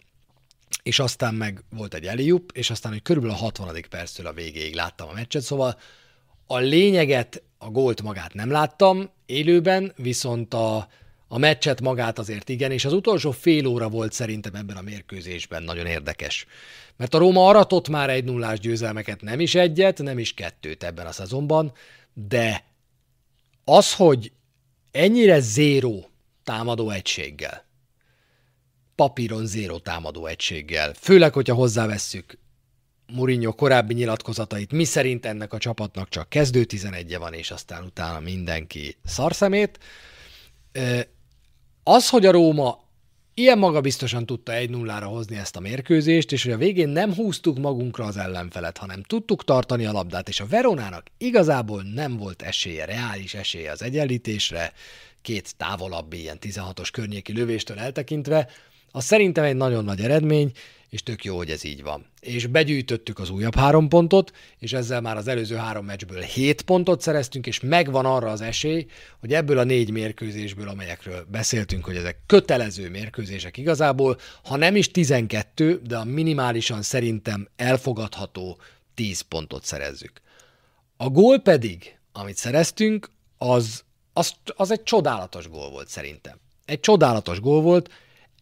és 0.83 0.99
aztán 0.99 1.35
meg 1.35 1.65
volt 1.71 1.95
egy 1.95 2.05
Eliup, 2.05 2.51
és 2.55 2.71
aztán, 2.71 2.93
hogy 2.93 3.03
körülbelül 3.03 3.37
a 3.37 3.39
60. 3.39 3.85
perctől 3.91 4.27
a 4.27 4.33
végéig 4.33 4.75
láttam 4.75 5.09
a 5.09 5.13
meccset, 5.13 5.43
szóval 5.43 5.79
a 6.47 6.59
lényeget, 6.59 7.43
a 7.59 7.71
gólt 7.71 8.03
magát 8.03 8.35
nem 8.35 8.51
láttam 8.51 9.11
élőben, 9.27 9.93
viszont 9.97 10.55
a, 10.55 10.89
A 11.29 11.39
meccset 11.39 11.81
magát 11.81 12.19
azért 12.19 12.49
igen, 12.49 12.71
és 12.71 12.85
az 12.85 12.93
utolsó 12.93 13.31
fél 13.31 13.67
óra 13.67 13.89
volt 13.89 14.13
szerintem 14.13 14.55
ebben 14.55 14.77
a 14.77 14.83
mérkőzésben 14.83 15.63
nagyon 15.63 15.87
érdekes. 15.87 16.47
Mert 16.97 17.15
a 17.15 17.19
Róma 17.19 17.49
aratott 17.49 17.89
már 17.89 18.11
egy 18.11 18.25
nullás 18.25 18.61
győzelmeket, 18.61 19.21
nem 19.21 19.41
is 19.41 19.55
egyet, 19.55 20.03
nem 20.03 20.19
is 20.19 20.35
kettőt 20.35 20.83
ebben 20.83 21.07
a 21.07 21.13
szezonban, 21.13 21.73
de 22.15 22.65
az, 23.65 23.95
hogy 23.95 24.33
ennyire 24.91 25.41
zéró 25.41 26.11
támadó 26.45 26.91
egységgel, 26.91 27.66
papíron 28.97 29.47
zéró 29.47 29.79
támadó 29.79 30.27
egységgel, 30.27 30.95
főleg, 30.95 31.33
hogyha 31.33 31.55
hozzávesszük 31.55 32.39
Mourinho 33.13 33.53
korábbi 33.53 33.95
nyilatkozatait, 33.95 34.73
mi 34.73 34.85
szerint 34.85 35.27
ennek 35.27 35.53
a 35.53 35.59
csapatnak 35.59 36.09
csak 36.09 36.29
kezdő 36.29 36.65
11 36.65 37.17
van, 37.19 37.33
és 37.33 37.51
aztán 37.51 37.85
utána 37.85 38.21
mindenki 38.21 38.97
szarszemét. 39.05 39.79
Az, 41.83 42.09
hogy 42.09 42.27
a 42.27 42.31
Róma 42.31 42.85
ilyen 43.35 43.59
magabiztosan 43.59 44.27
tudta 44.27 44.53
1-0-ra 44.55 45.07
hozni 45.09 45.37
ezt 45.37 45.57
a 45.57 45.61
mérkőzést, 45.61 46.33
és 46.33 46.43
hogy 46.43 46.53
a 46.53 46.57
végén 46.57 46.89
nem 46.89 47.15
húztuk 47.15 47.59
magunkra 47.59 48.05
az 48.05 48.17
ellenfelet, 48.17 48.79
hanem 48.79 49.03
tudtuk 49.03 49.45
tartani 49.45 49.87
a 49.87 49.93
labdát, 49.93 50.29
és 50.29 50.41
a 50.41 50.47
Veronának 50.47 51.07
igazából 51.19 51.83
nem 51.83 52.17
volt 52.17 52.43
esélye, 52.43 52.85
reális 52.85 53.35
esélye 53.35 53.71
az 53.71 53.83
egyenlítésre, 53.83 54.73
két 55.23 55.57
távolabbi 55.57 56.21
ilyen 56.21 56.39
16-os 56.41 56.89
környéki 56.93 57.33
lövéstől 57.33 57.79
eltekintve, 57.79 58.49
az 58.97 59.05
szerintem 59.05 59.45
egy 59.45 59.57
nagyon 59.57 59.85
nagy 59.85 60.01
eredmény, 60.01 60.53
és 60.89 61.03
tök 61.03 61.25
jó, 61.25 61.37
hogy 61.37 61.51
ez 61.51 61.65
így 61.65 61.83
van. 61.83 62.07
És 62.21 62.47
begyűjtöttük 62.47 63.19
az 63.19 63.31
újabb 63.31 63.55
három 63.55 63.89
pontot, 63.89 64.33
és 64.59 64.73
ezzel 64.73 65.01
már 65.01 65.17
az 65.17 65.29
előző 65.29 65.55
három 65.55 65.85
meccsből 65.85 66.21
hét 66.21 66.63
pontot 66.63 67.01
szereztünk, 67.01 67.47
és 67.47 67.61
megvan 67.61 68.05
arra 68.07 68.31
az 68.31 68.41
esély, 68.41 68.87
hogy 69.21 69.35
ebből 69.35 69.59
a 69.59 69.65
négy 69.65 69.91
mérkőzésből, 69.91 70.69
amelyekről 70.69 71.27
beszéltünk, 71.31 71.85
hogy 71.85 71.97
ezek 71.97 72.19
kötelező 72.27 72.91
mérkőzések 72.91 73.57
igazából, 73.57 74.19
ha 74.45 74.57
nem 74.57 74.77
is 74.77 74.91
12, 74.91 75.81
de 75.87 75.97
a 75.97 76.05
minimálisan 76.05 76.83
szerintem 76.83 77.49
elfogadható 77.57 78.59
10 78.95 79.21
pontot 79.21 79.65
szerezzük. 79.65 80.21
A 80.97 81.09
gól 81.09 81.39
pedig, 81.39 81.99
amit 82.13 82.37
szereztünk, 82.37 83.11
az, 83.39 83.85
az, 84.13 84.33
az 84.57 84.71
egy 84.71 84.83
csodálatos 84.83 85.49
gól 85.49 85.71
volt 85.71 85.89
szerintem. 85.89 86.39
Egy 86.65 86.81
csodálatos 86.81 87.41
gól 87.41 87.61
volt, 87.63 87.91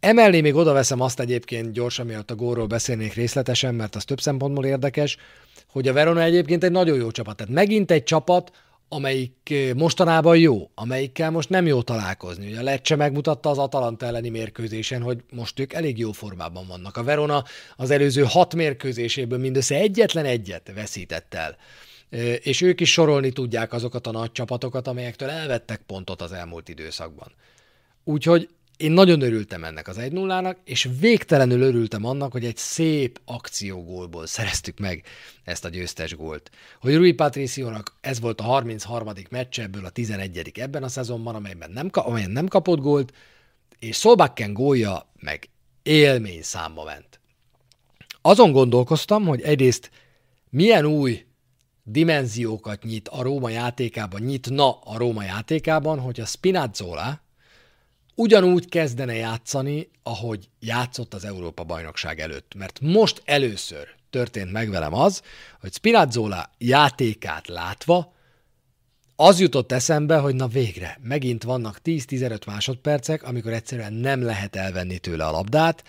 Emellé 0.04 0.40
még 0.40 0.54
oda 0.54 0.72
veszem 0.72 1.00
azt 1.00 1.20
egyébként 1.20 1.72
gyorsan, 1.72 2.06
miatt 2.06 2.30
a 2.30 2.34
gólról 2.34 2.66
beszélnék 2.66 3.14
részletesen, 3.14 3.74
mert 3.74 3.94
az 3.94 4.04
több 4.04 4.20
szempontból 4.20 4.64
érdekes, 4.64 5.16
hogy 5.68 5.88
a 5.88 5.92
Verona 5.92 6.22
egyébként 6.22 6.64
egy 6.64 6.70
nagyon 6.70 6.96
jó 6.96 7.10
csapat. 7.10 7.36
Tehát 7.36 7.52
megint 7.52 7.90
egy 7.90 8.02
csapat, 8.02 8.50
amelyik 8.88 9.50
eh, 9.50 9.74
mostanában 9.74 10.38
jó, 10.38 10.70
amelyikkel 10.74 11.30
most 11.30 11.48
nem 11.48 11.66
jó 11.66 11.82
találkozni. 11.82 12.46
Ugye 12.46 12.58
a 12.58 12.62
Lecce 12.62 12.96
megmutatta 12.96 13.50
az 13.50 13.58
Atalanta 13.58 14.06
elleni 14.06 14.28
mérkőzésen, 14.28 15.02
hogy 15.02 15.24
most 15.32 15.60
ők 15.60 15.72
elég 15.72 15.98
jó 15.98 16.12
formában 16.12 16.66
vannak. 16.66 16.96
A 16.96 17.02
Verona 17.02 17.44
az 17.76 17.90
előző 17.90 18.24
hat 18.28 18.54
mérkőzéséből 18.54 19.38
mindössze 19.38 19.74
egyetlen 19.74 20.24
egyet 20.24 20.72
veszített 20.74 21.34
el. 21.34 21.56
Eh, 22.10 22.36
és 22.42 22.60
ők 22.60 22.80
is 22.80 22.92
sorolni 22.92 23.32
tudják 23.32 23.72
azokat 23.72 24.06
a 24.06 24.10
nagy 24.10 24.32
csapatokat, 24.32 24.86
amelyektől 24.86 25.30
elvettek 25.30 25.80
pontot 25.86 26.22
az 26.22 26.32
elmúlt 26.32 26.68
időszakban. 26.68 27.32
Úgyhogy 28.04 28.48
én 28.76 28.92
nagyon 28.92 29.20
örültem 29.20 29.64
ennek 29.64 29.88
az 29.88 29.96
1-0-nak, 30.00 30.56
és 30.64 30.88
végtelenül 31.00 31.60
örültem 31.60 32.04
annak, 32.04 32.32
hogy 32.32 32.44
egy 32.44 32.56
szép 32.56 33.20
akciógólból 33.24 34.26
szereztük 34.26 34.78
meg 34.78 35.04
ezt 35.44 35.64
a 35.64 35.68
győztes 35.68 36.14
gólt. 36.14 36.50
Hogy 36.80 36.94
Rui 36.94 37.12
Patriciónak 37.12 37.96
ez 38.00 38.20
volt 38.20 38.40
a 38.40 38.44
33. 38.44 39.12
meccs 39.30 39.60
ebből 39.60 39.84
a 39.84 39.90
11. 39.90 40.52
ebben 40.54 40.82
a 40.82 40.88
szezonban, 40.88 41.34
amelyben 41.34 41.70
nem, 41.70 41.88
amelyen 41.92 42.30
nem 42.30 42.46
kapott 42.46 42.78
gólt, 42.78 43.12
és 43.78 43.96
Solbakken 43.98 44.52
gólja 44.52 45.12
meg 45.20 45.48
élmény 45.82 46.42
számba 46.42 46.84
ment. 46.84 47.20
Azon 48.20 48.52
gondolkoztam, 48.52 49.26
hogy 49.26 49.40
egyrészt 49.40 49.90
milyen 50.50 50.84
új 50.84 51.24
dimenziókat 51.82 52.82
nyit 52.82 53.08
a 53.08 53.22
Róma 53.22 53.48
játékában, 53.48 54.20
nyitna 54.20 54.78
a 54.78 54.98
Róma 54.98 55.22
játékában, 55.22 55.98
hogy 55.98 56.20
a 56.20 56.24
Spinazzola, 56.24 57.23
ugyanúgy 58.14 58.68
kezdene 58.68 59.14
játszani, 59.14 59.90
ahogy 60.02 60.48
játszott 60.60 61.14
az 61.14 61.24
Európa-bajnokság 61.24 62.20
előtt. 62.20 62.54
Mert 62.54 62.80
most 62.80 63.22
először 63.24 63.88
történt 64.10 64.52
meg 64.52 64.70
velem 64.70 64.94
az, 64.94 65.22
hogy 65.60 65.72
Spinazzola 65.72 66.50
játékát 66.58 67.48
látva 67.48 68.12
az 69.16 69.40
jutott 69.40 69.72
eszembe, 69.72 70.18
hogy 70.18 70.34
na 70.34 70.46
végre, 70.46 70.98
megint 71.02 71.42
vannak 71.42 71.80
10-15 71.84 72.46
másodpercek, 72.46 73.22
amikor 73.22 73.52
egyszerűen 73.52 73.92
nem 73.92 74.22
lehet 74.22 74.56
elvenni 74.56 74.98
tőle 74.98 75.26
a 75.26 75.30
labdát, 75.30 75.84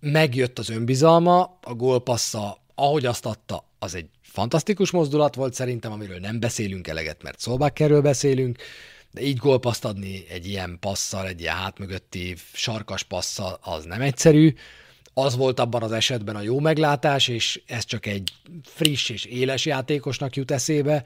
megjött 0.00 0.58
az 0.58 0.68
önbizalma, 0.68 1.58
a 1.62 1.74
gólpassza, 1.74 2.58
ahogy 2.74 3.06
azt 3.06 3.26
adta, 3.26 3.64
az 3.78 3.94
egy 3.94 4.08
fantasztikus 4.22 4.90
mozdulat 4.90 5.34
volt 5.34 5.54
szerintem, 5.54 5.92
amiről 5.92 6.18
nem 6.18 6.40
beszélünk 6.40 6.88
eleget, 6.88 7.22
mert 7.22 7.38
Szolbákkerről 7.40 8.00
beszélünk, 8.00 8.58
de 9.10 9.20
így 9.20 9.36
gólpaszt 9.36 9.84
adni 9.84 10.24
egy 10.28 10.46
ilyen 10.46 10.76
passzal, 10.80 11.26
egy 11.26 11.40
ilyen 11.40 11.54
hátmögötti 11.54 12.36
sarkas 12.52 13.02
passzal, 13.02 13.58
az 13.62 13.84
nem 13.84 14.00
egyszerű. 14.00 14.54
Az 15.14 15.36
volt 15.36 15.60
abban 15.60 15.82
az 15.82 15.92
esetben 15.92 16.36
a 16.36 16.40
jó 16.40 16.60
meglátás, 16.60 17.28
és 17.28 17.62
ez 17.66 17.84
csak 17.84 18.06
egy 18.06 18.32
friss 18.62 19.08
és 19.08 19.24
éles 19.24 19.66
játékosnak 19.66 20.36
jut 20.36 20.50
eszébe. 20.50 21.04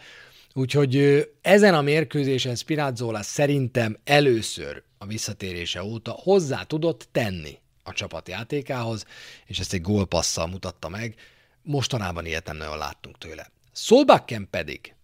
Úgyhogy 0.54 1.24
ezen 1.40 1.74
a 1.74 1.82
mérkőzésen 1.82 2.54
Spinazzola 2.54 3.22
szerintem 3.22 3.98
először 4.04 4.82
a 4.98 5.06
visszatérése 5.06 5.82
óta 5.82 6.10
hozzá 6.10 6.62
tudott 6.62 7.08
tenni 7.12 7.58
a 7.82 7.92
csapat 7.92 8.28
játékához, 8.28 9.04
és 9.46 9.58
ezt 9.58 9.72
egy 9.72 9.80
gólpasszal 9.80 10.46
mutatta 10.46 10.88
meg. 10.88 11.14
Mostanában 11.62 12.26
ilyet 12.26 12.46
nem 12.46 12.56
nagyon 12.56 12.78
láttunk 12.78 13.18
tőle. 13.18 13.50
Solbakken 13.72 14.48
pedig, 14.50 14.94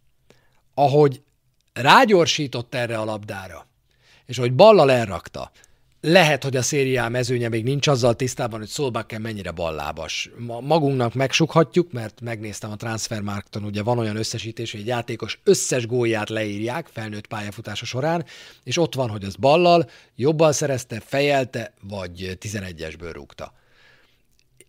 ahogy 0.74 1.22
rágyorsított 1.80 2.74
erre 2.74 2.98
a 2.98 3.04
labdára, 3.04 3.66
és 4.26 4.38
hogy 4.38 4.52
ballal 4.52 4.90
elrakta, 4.90 5.50
lehet, 6.00 6.42
hogy 6.42 6.56
a 6.56 6.62
szériá 6.62 7.08
mezőnye 7.08 7.48
még 7.48 7.64
nincs 7.64 7.86
azzal 7.86 8.14
tisztában, 8.14 8.58
hogy 8.58 8.68
Szolbakken 8.68 9.20
mennyire 9.20 9.50
ballábas. 9.50 10.30
Magunknak 10.60 11.14
megsukhatjuk, 11.14 11.92
mert 11.92 12.20
megnéztem 12.20 12.70
a 12.70 12.76
Transfermarkton, 12.76 13.64
ugye 13.64 13.82
van 13.82 13.98
olyan 13.98 14.16
összesítés, 14.16 14.70
hogy 14.70 14.80
egy 14.80 14.86
játékos 14.86 15.40
összes 15.44 15.86
gólját 15.86 16.28
leírják 16.28 16.88
felnőtt 16.92 17.26
pályafutása 17.26 17.84
során, 17.84 18.24
és 18.64 18.78
ott 18.78 18.94
van, 18.94 19.08
hogy 19.08 19.24
az 19.24 19.36
ballal, 19.36 19.90
jobban 20.16 20.52
szerezte, 20.52 21.00
fejelte, 21.00 21.74
vagy 21.82 22.38
11-esből 22.40 23.10
rúgta. 23.12 23.52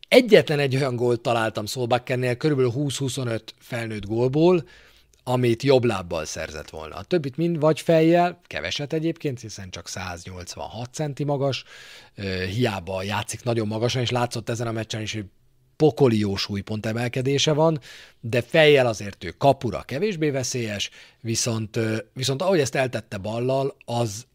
Egyetlen 0.08 0.60
egy 0.60 0.76
olyan 0.76 0.96
gólt 0.96 1.22
találtam 1.22 1.66
Szolbakkennél, 1.66 2.36
körülbelül 2.36 2.74
20-25 2.76 3.42
felnőtt 3.60 4.06
gólból, 4.06 4.64
amit 5.30 5.64
jobb 5.64 5.84
lábbal 5.84 6.26
szerzett 6.26 6.70
volna. 6.70 6.96
A 6.96 7.04
többit 7.04 7.38
mind 7.38 7.60
vagy 7.60 7.80
fejjel, 7.80 8.40
keveset 8.48 8.94
egyébként, 8.94 9.40
hiszen 9.40 9.70
csak 9.70 9.88
186 9.88 10.94
centi 10.94 11.24
magas, 11.24 11.64
hiába 12.50 13.04
játszik 13.04 13.44
nagyon 13.44 13.68
magasan, 13.68 14.02
és 14.02 14.10
látszott 14.10 14.50
ezen 14.50 14.68
a 14.68 14.72
meccsen 14.72 15.02
is, 15.02 15.14
hogy 15.14 15.26
pokoli 15.76 16.20
jó 16.20 16.36
súlypont 16.36 16.86
emelkedése 16.86 17.52
van, 17.54 17.80
de 18.20 18.42
fejjel 18.42 18.88
azért 18.88 19.24
ő 19.24 19.30
kapura 19.38 19.82
kevésbé 19.82 20.30
veszélyes, 20.30 20.90
viszont, 21.22 21.80
viszont 22.14 22.42
ahogy 22.42 22.60
ezt 22.60 22.76
eltette 22.76 23.18
ballal, 23.18 23.76
az, 23.86 24.26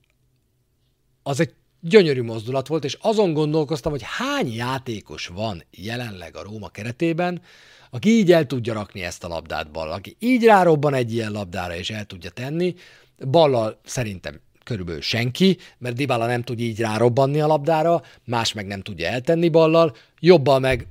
az 1.23 1.41
egy 1.41 1.55
gyönyörű 1.89 2.23
mozdulat 2.23 2.67
volt, 2.67 2.85
és 2.85 2.99
azon 3.01 3.33
gondolkoztam, 3.33 3.93
hogy 3.93 4.03
hány 4.05 4.55
játékos 4.55 5.27
van 5.27 5.65
jelenleg 5.71 6.37
a 6.37 6.43
Róma 6.43 6.69
keretében, 6.69 7.43
aki 7.91 8.09
így 8.09 8.33
el 8.33 8.47
tudja 8.47 8.73
rakni 8.73 9.03
ezt 9.03 9.25
a 9.25 9.29
labdát 9.29 9.71
bal, 9.71 9.91
aki 9.91 10.17
így 10.19 10.45
rárobban 10.45 10.95
egy 10.95 11.13
ilyen 11.13 11.33
labdára 11.33 11.77
és 11.77 11.91
el 11.91 12.05
tudja 12.05 12.31
tenni, 12.31 12.75
ballal 13.19 13.81
szerintem 13.85 14.41
körülbelül 14.65 15.01
senki, 15.01 15.59
mert 15.79 15.97
Dybala 15.97 16.27
nem 16.27 16.43
tud 16.43 16.61
így 16.61 16.81
rárobbanni 16.81 17.41
a 17.41 17.47
labdára, 17.47 18.03
más 18.25 18.53
meg 18.53 18.67
nem 18.67 18.81
tudja 18.81 19.09
eltenni 19.09 19.49
ballal, 19.49 19.97
jobbal 20.21 20.59
meg 20.59 20.87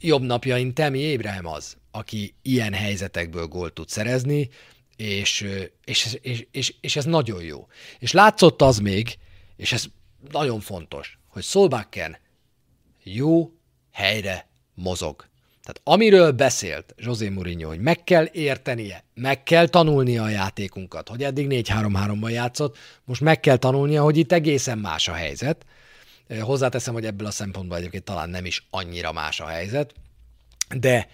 jobb 0.00 0.22
napjain 0.22 0.74
Temi 0.74 0.98
Ébrahim 0.98 1.46
az, 1.46 1.76
aki 1.90 2.34
ilyen 2.42 2.72
helyzetekből 2.72 3.46
gólt 3.46 3.72
tud 3.72 3.88
szerezni, 3.88 4.48
és, 4.96 5.46
és, 5.84 6.18
és, 6.22 6.46
és, 6.50 6.74
és 6.80 6.96
ez 6.96 7.04
nagyon 7.04 7.42
jó. 7.42 7.66
És 7.98 8.12
látszott 8.12 8.62
az 8.62 8.78
még, 8.78 9.18
és 9.56 9.72
ez 9.72 9.84
nagyon 10.30 10.60
fontos, 10.60 11.18
hogy 11.28 11.42
Solbakken 11.42 12.16
jó 13.02 13.52
helyre 13.92 14.48
mozog. 14.74 15.28
Tehát 15.62 15.80
amiről 15.84 16.32
beszélt 16.32 16.94
José 16.98 17.28
Mourinho, 17.28 17.68
hogy 17.68 17.80
meg 17.80 18.04
kell 18.04 18.28
értenie, 18.32 19.04
meg 19.14 19.42
kell 19.42 19.66
tanulnia 19.66 20.22
a 20.22 20.28
játékunkat, 20.28 21.08
hogy 21.08 21.22
eddig 21.22 21.46
4-3-3-ban 21.50 22.30
játszott, 22.30 22.78
most 23.04 23.20
meg 23.20 23.40
kell 23.40 23.56
tanulnia, 23.56 24.02
hogy 24.02 24.16
itt 24.16 24.32
egészen 24.32 24.78
más 24.78 25.08
a 25.08 25.12
helyzet. 25.12 25.66
Hozzáteszem, 26.40 26.94
hogy 26.94 27.04
ebből 27.04 27.26
a 27.26 27.30
szempontból 27.30 27.76
egyébként 27.76 28.04
talán 28.04 28.30
nem 28.30 28.44
is 28.44 28.66
annyira 28.70 29.12
más 29.12 29.40
a 29.40 29.46
helyzet, 29.46 29.94
de 30.76 31.08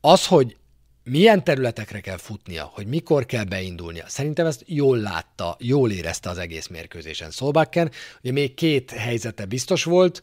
az, 0.00 0.26
hogy 0.26 0.56
milyen 1.04 1.44
területekre 1.44 2.00
kell 2.00 2.16
futnia, 2.16 2.70
hogy 2.74 2.86
mikor 2.86 3.26
kell 3.26 3.44
beindulnia. 3.44 4.04
Szerintem 4.08 4.46
ezt 4.46 4.62
jól 4.66 4.98
látta, 4.98 5.56
jól 5.58 5.90
érezte 5.90 6.30
az 6.30 6.38
egész 6.38 6.66
mérkőzésen 6.66 7.30
Szolbakken. 7.30 7.90
Ugye 8.22 8.32
még 8.32 8.54
két 8.54 8.90
helyzete 8.90 9.44
biztos 9.44 9.84
volt, 9.84 10.22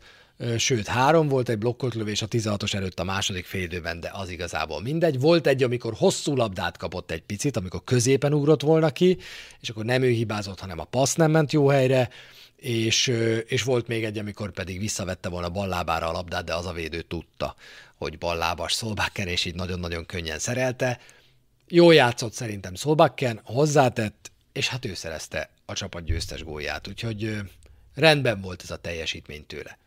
sőt 0.57 0.87
három 0.87 1.27
volt, 1.27 1.49
egy 1.49 1.57
blokkolt 1.57 1.93
lövés 1.93 2.21
a 2.21 2.27
16-os 2.27 2.73
előtt 2.73 2.99
a 2.99 3.03
második 3.03 3.45
félidőben, 3.45 3.99
de 3.99 4.11
az 4.13 4.29
igazából 4.29 4.81
mindegy. 4.81 5.19
Volt 5.19 5.47
egy, 5.47 5.63
amikor 5.63 5.93
hosszú 5.97 6.35
labdát 6.35 6.77
kapott 6.77 7.11
egy 7.11 7.21
picit, 7.21 7.57
amikor 7.57 7.83
középen 7.83 8.33
ugrott 8.33 8.61
volna 8.61 8.89
ki, 8.89 9.17
és 9.59 9.69
akkor 9.69 9.85
nem 9.85 10.01
ő 10.01 10.09
hibázott, 10.09 10.59
hanem 10.59 10.79
a 10.79 10.83
passz 10.83 11.13
nem 11.13 11.31
ment 11.31 11.51
jó 11.51 11.67
helyre, 11.67 12.09
és, 12.55 13.13
és 13.47 13.63
volt 13.63 13.87
még 13.87 14.03
egy, 14.03 14.17
amikor 14.17 14.51
pedig 14.51 14.79
visszavette 14.79 15.29
volna 15.29 15.49
ballábára 15.49 16.09
a 16.09 16.11
labdát, 16.11 16.43
de 16.43 16.55
az 16.55 16.65
a 16.65 16.71
védő 16.71 17.01
tudta, 17.01 17.55
hogy 17.97 18.17
ballábas 18.17 18.73
Szolbakken, 18.73 19.27
és 19.27 19.45
így 19.45 19.55
nagyon-nagyon 19.55 20.05
könnyen 20.05 20.39
szerelte. 20.39 20.99
Jó 21.67 21.91
játszott 21.91 22.33
szerintem 22.33 22.75
Szolbakken, 22.75 23.39
hozzátett, 23.43 24.31
és 24.51 24.67
hát 24.67 24.85
ő 24.85 24.93
szerezte 24.93 25.49
a 25.65 25.73
csapat 25.73 26.03
győztes 26.03 26.43
gólját, 26.43 26.87
úgyhogy 26.87 27.37
rendben 27.95 28.41
volt 28.41 28.61
ez 28.63 28.71
a 28.71 28.77
teljesítmény 28.77 29.45
tőle. 29.45 29.77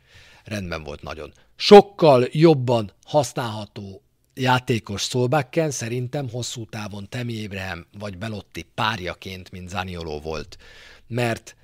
Rendben 0.45 0.83
volt 0.83 1.03
nagyon. 1.03 1.33
Sokkal 1.57 2.29
jobban 2.31 2.93
használható 3.05 4.03
játékos 4.35 5.03
Szolbakken 5.03 5.71
szerintem 5.71 6.31
hosszú 6.31 6.65
távon 6.65 7.09
Temi 7.09 7.45
Abraham 7.45 7.87
vagy 7.99 8.19
Belotti 8.19 8.63
párjaként, 8.75 9.51
mint 9.51 9.69
Zanioló 9.69 10.21
volt. 10.21 10.59
Mert 11.07 11.57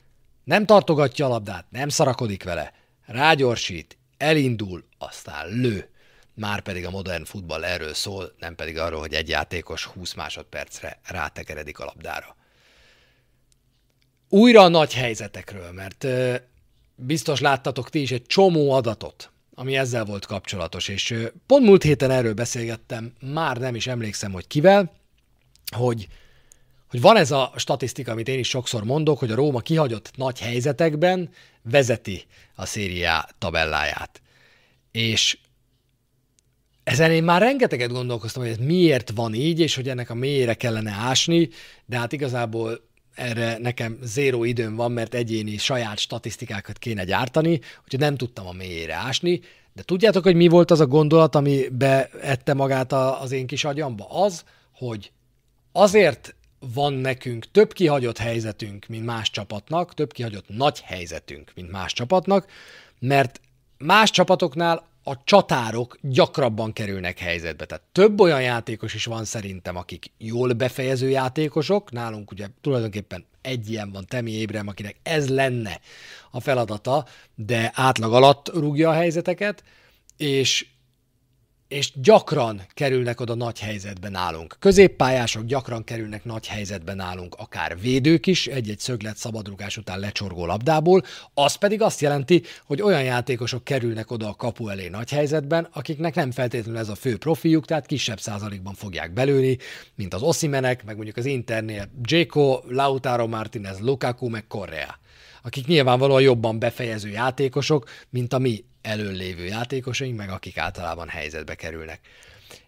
nem 0.45 0.67
tartogatja 0.67 1.27
a 1.27 1.29
labdát, 1.29 1.67
nem 1.71 1.89
szarakodik 1.89 2.43
vele, 2.43 2.73
rágyorsít, 3.07 3.99
elindul, 4.17 4.85
aztán 4.99 5.49
lő. 5.49 5.91
Már 6.37 6.61
pedig 6.61 6.87
a 6.87 6.91
modern 6.91 7.25
futball 7.25 7.65
erről 7.65 7.95
szól, 7.95 8.35
nem 8.39 8.55
pedig 8.55 8.79
arról, 8.79 9.01
hogy 9.01 9.15
egy 9.15 9.29
játékos 9.29 9.85
20 9.85 10.15
másodpercre 10.15 11.01
rátekeredik 11.05 11.79
a 11.79 11.85
labdára. 11.85 12.37
Újra 14.29 14.63
a 14.63 14.69
nagy 14.69 14.95
helyzetekről, 14.95 15.73
mert 15.73 16.07
biztos 16.95 17.41
láttatok 17.41 17.91
ti 17.91 18.01
is 18.01 18.11
egy 18.11 18.27
csomó 18.27 18.73
adatot, 18.73 19.31
ami 19.55 19.77
ezzel 19.77 20.05
volt 20.05 20.27
kapcsolatos, 20.27 20.89
és 20.89 21.15
pont 21.47 21.65
múlt 21.65 21.83
héten 21.83 22.11
erről 22.11 22.35
beszélgettem, 22.35 23.13
már 23.21 23.57
nem 23.57 23.75
is 23.75 23.87
emlékszem, 23.87 24.33
hogy 24.33 24.47
kivel, 24.47 24.93
hogy 25.77 26.09
hogy 26.91 27.01
van 27.01 27.17
ez 27.17 27.31
a 27.31 27.53
statisztika, 27.57 28.13
amit 28.13 28.29
én 28.29 28.39
is 28.39 28.49
sokszor 28.49 28.85
mondok, 28.85 29.19
hogy 29.19 29.31
a 29.31 29.35
Róma 29.35 29.61
kihagyott 29.61 30.11
nagy 30.17 30.41
helyzetekben 30.41 31.31
vezeti 31.63 32.27
a 32.55 32.67
szériá 32.67 33.29
tabelláját. 33.39 34.21
És 34.91 35.39
ezen 36.87 37.11
én 37.11 37.25
már 37.25 37.41
rengeteget 37.41 37.93
gondolkoztam, 37.93 38.43
hogy 38.43 38.51
ez 38.51 38.59
miért 38.59 39.11
van 39.15 39.35
így, 39.35 39.61
és 39.61 39.75
hogy 39.75 39.89
ennek 39.89 40.11
a 40.11 40.15
mélyére 40.15 40.55
kellene 40.55 40.91
ásni, 40.91 41.49
de 41.87 41.99
hát 41.99 42.13
igazából 42.13 42.81
erre 43.15 43.59
nekem 43.59 43.99
zéró 44.03 44.45
időm 44.45 44.77
van, 44.77 44.93
mert 44.93 45.15
egyéni 45.15 45.57
saját 45.57 45.99
statisztikákat 45.99 46.79
kéne 46.79 47.05
gyártani, 47.05 47.61
úgyhogy 47.85 47.99
nem 48.01 48.17
tudtam 48.17 48.47
a 48.47 48.53
mélyére 48.53 48.95
ásni, 48.95 49.41
de 49.73 49.83
tudjátok, 49.83 50.23
hogy 50.23 50.35
mi 50.35 50.49
volt 50.49 50.71
az 50.71 50.81
a 50.81 50.87
gondolat, 50.87 51.35
ami 51.35 51.69
beette 51.73 52.55
magát 52.55 52.93
az 52.93 53.33
én 53.33 53.47
kis 53.47 53.65
agyamba? 53.65 54.07
Az, 54.25 54.45
hogy 54.75 55.11
azért 55.73 56.35
van 56.75 56.93
nekünk 56.93 57.51
több 57.51 57.73
kihagyott 57.73 58.19
helyzetünk, 58.19 58.87
mint 58.87 59.05
más 59.05 59.31
csapatnak, 59.31 59.95
több 59.95 60.13
kihagyott 60.13 60.49
nagy 60.49 60.81
helyzetünk, 60.81 61.53
mint 61.55 61.71
más 61.71 61.93
csapatnak, 61.93 62.47
mert 62.99 63.41
más 63.79 64.11
csapatoknál 64.11 64.95
a 65.09 65.23
csatárok 65.25 65.99
gyakrabban 66.03 66.73
kerülnek 66.73 67.19
helyzetbe. 67.19 67.65
Tehát 67.65 67.85
több 67.93 68.21
olyan 68.21 68.43
játékos 68.43 68.95
is 68.95 69.05
van 69.05 69.25
szerintem, 69.25 69.77
akik 69.77 70.07
jól 70.19 70.53
befejező 70.53 71.09
játékosok. 71.09 71.91
Nálunk 71.91 72.31
ugye 72.31 72.47
tulajdonképpen 72.61 73.25
egy 73.41 73.71
ilyen 73.71 73.93
van, 73.93 74.05
Temi 74.07 74.33
Ébrem, 74.33 74.69
akinek 74.69 74.97
ez 75.03 75.29
lenne 75.29 75.81
a 76.31 76.41
feladata, 76.41 77.07
de 77.35 77.71
átlag 77.75 78.13
alatt 78.13 78.49
rúgja 78.55 78.91
a 78.91 78.93
helyzeteket, 78.93 79.63
és 80.17 80.67
és 81.69 81.93
gyakran 81.95 82.63
kerülnek 82.75 83.21
oda 83.21 83.35
nagy 83.35 83.59
helyzetben 83.59 84.11
nálunk. 84.11 84.57
Középpályások 84.59 85.45
gyakran 85.45 85.85
kerülnek 85.85 86.25
nagy 86.25 86.47
helyzetben 86.47 86.97
nálunk, 86.97 87.35
akár 87.35 87.81
védők 87.81 88.27
is, 88.27 88.47
egy-egy 88.47 88.79
szöglet 88.79 89.17
szabadrugás 89.17 89.77
után 89.77 89.99
lecsorgó 89.99 90.47
labdából, 90.47 91.03
az 91.35 91.55
pedig 91.55 91.83
azt 91.83 92.01
jelenti, 92.01 92.43
hogy 92.65 92.83
olyan 92.83 93.03
játékosok 93.03 93.65
kerülnek 93.65 94.11
oda 94.11 94.29
a 94.29 94.35
kapu 94.35 94.69
elé 94.69 94.89
nagy 94.89 95.11
helyzetben, 95.11 95.69
akiknek 95.73 96.15
nem 96.15 96.31
feltétlenül 96.31 96.81
ez 96.81 96.89
a 96.89 96.95
fő 96.95 97.17
profiuk, 97.17 97.65
tehát 97.65 97.87
kisebb 97.87 98.21
százalékban 98.21 98.75
fogják 98.75 99.13
belőni, 99.13 99.59
mint 99.95 100.15
az 100.15 100.23
Osimenek, 100.23 100.85
meg 100.85 100.95
mondjuk 100.95 101.17
az 101.17 101.25
Internél 101.25 101.89
Jéko, 102.09 102.61
Lautaro 102.69 103.27
Martinez, 103.27 103.79
Lukaku, 103.81 104.29
meg 104.29 104.47
Correa 104.47 104.99
akik 105.43 105.67
nyilvánvalóan 105.67 106.23
jobban 106.23 106.59
befejező 106.59 107.09
játékosok, 107.09 107.89
mint 108.11 108.33
a 108.33 108.39
mi 108.39 108.65
előlévő 108.87 109.45
játékosaink, 109.45 110.17
meg 110.17 110.31
akik 110.31 110.59
általában 110.59 111.09
helyzetbe 111.09 111.55
kerülnek. 111.55 112.01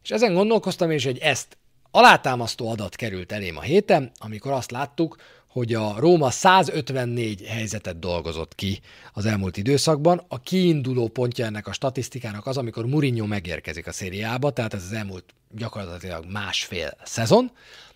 És 0.02 0.10
ezen 0.10 0.34
gondolkoztam, 0.34 0.90
és 0.90 1.06
egy 1.06 1.18
ezt 1.18 1.56
alátámasztó 1.90 2.70
adat 2.70 2.96
került 2.96 3.32
elém 3.32 3.56
a 3.56 3.60
héten, 3.60 4.10
amikor 4.18 4.52
azt 4.52 4.70
láttuk, 4.70 5.16
hogy 5.48 5.74
a 5.74 5.94
Róma 5.98 6.30
154 6.30 7.46
helyzetet 7.46 7.98
dolgozott 7.98 8.54
ki 8.54 8.80
az 9.12 9.26
elmúlt 9.26 9.56
időszakban. 9.56 10.24
A 10.28 10.40
kiinduló 10.40 11.08
pontja 11.08 11.44
ennek 11.44 11.66
a 11.66 11.72
statisztikának 11.72 12.46
az, 12.46 12.56
amikor 12.56 12.86
Mourinho 12.86 13.26
megérkezik 13.26 13.86
a 13.86 13.92
szériába, 13.92 14.50
tehát 14.50 14.74
ez 14.74 14.82
az 14.82 14.92
elmúlt 14.92 15.24
gyakorlatilag 15.50 16.24
másfél 16.30 16.96
szezon. 17.04 17.50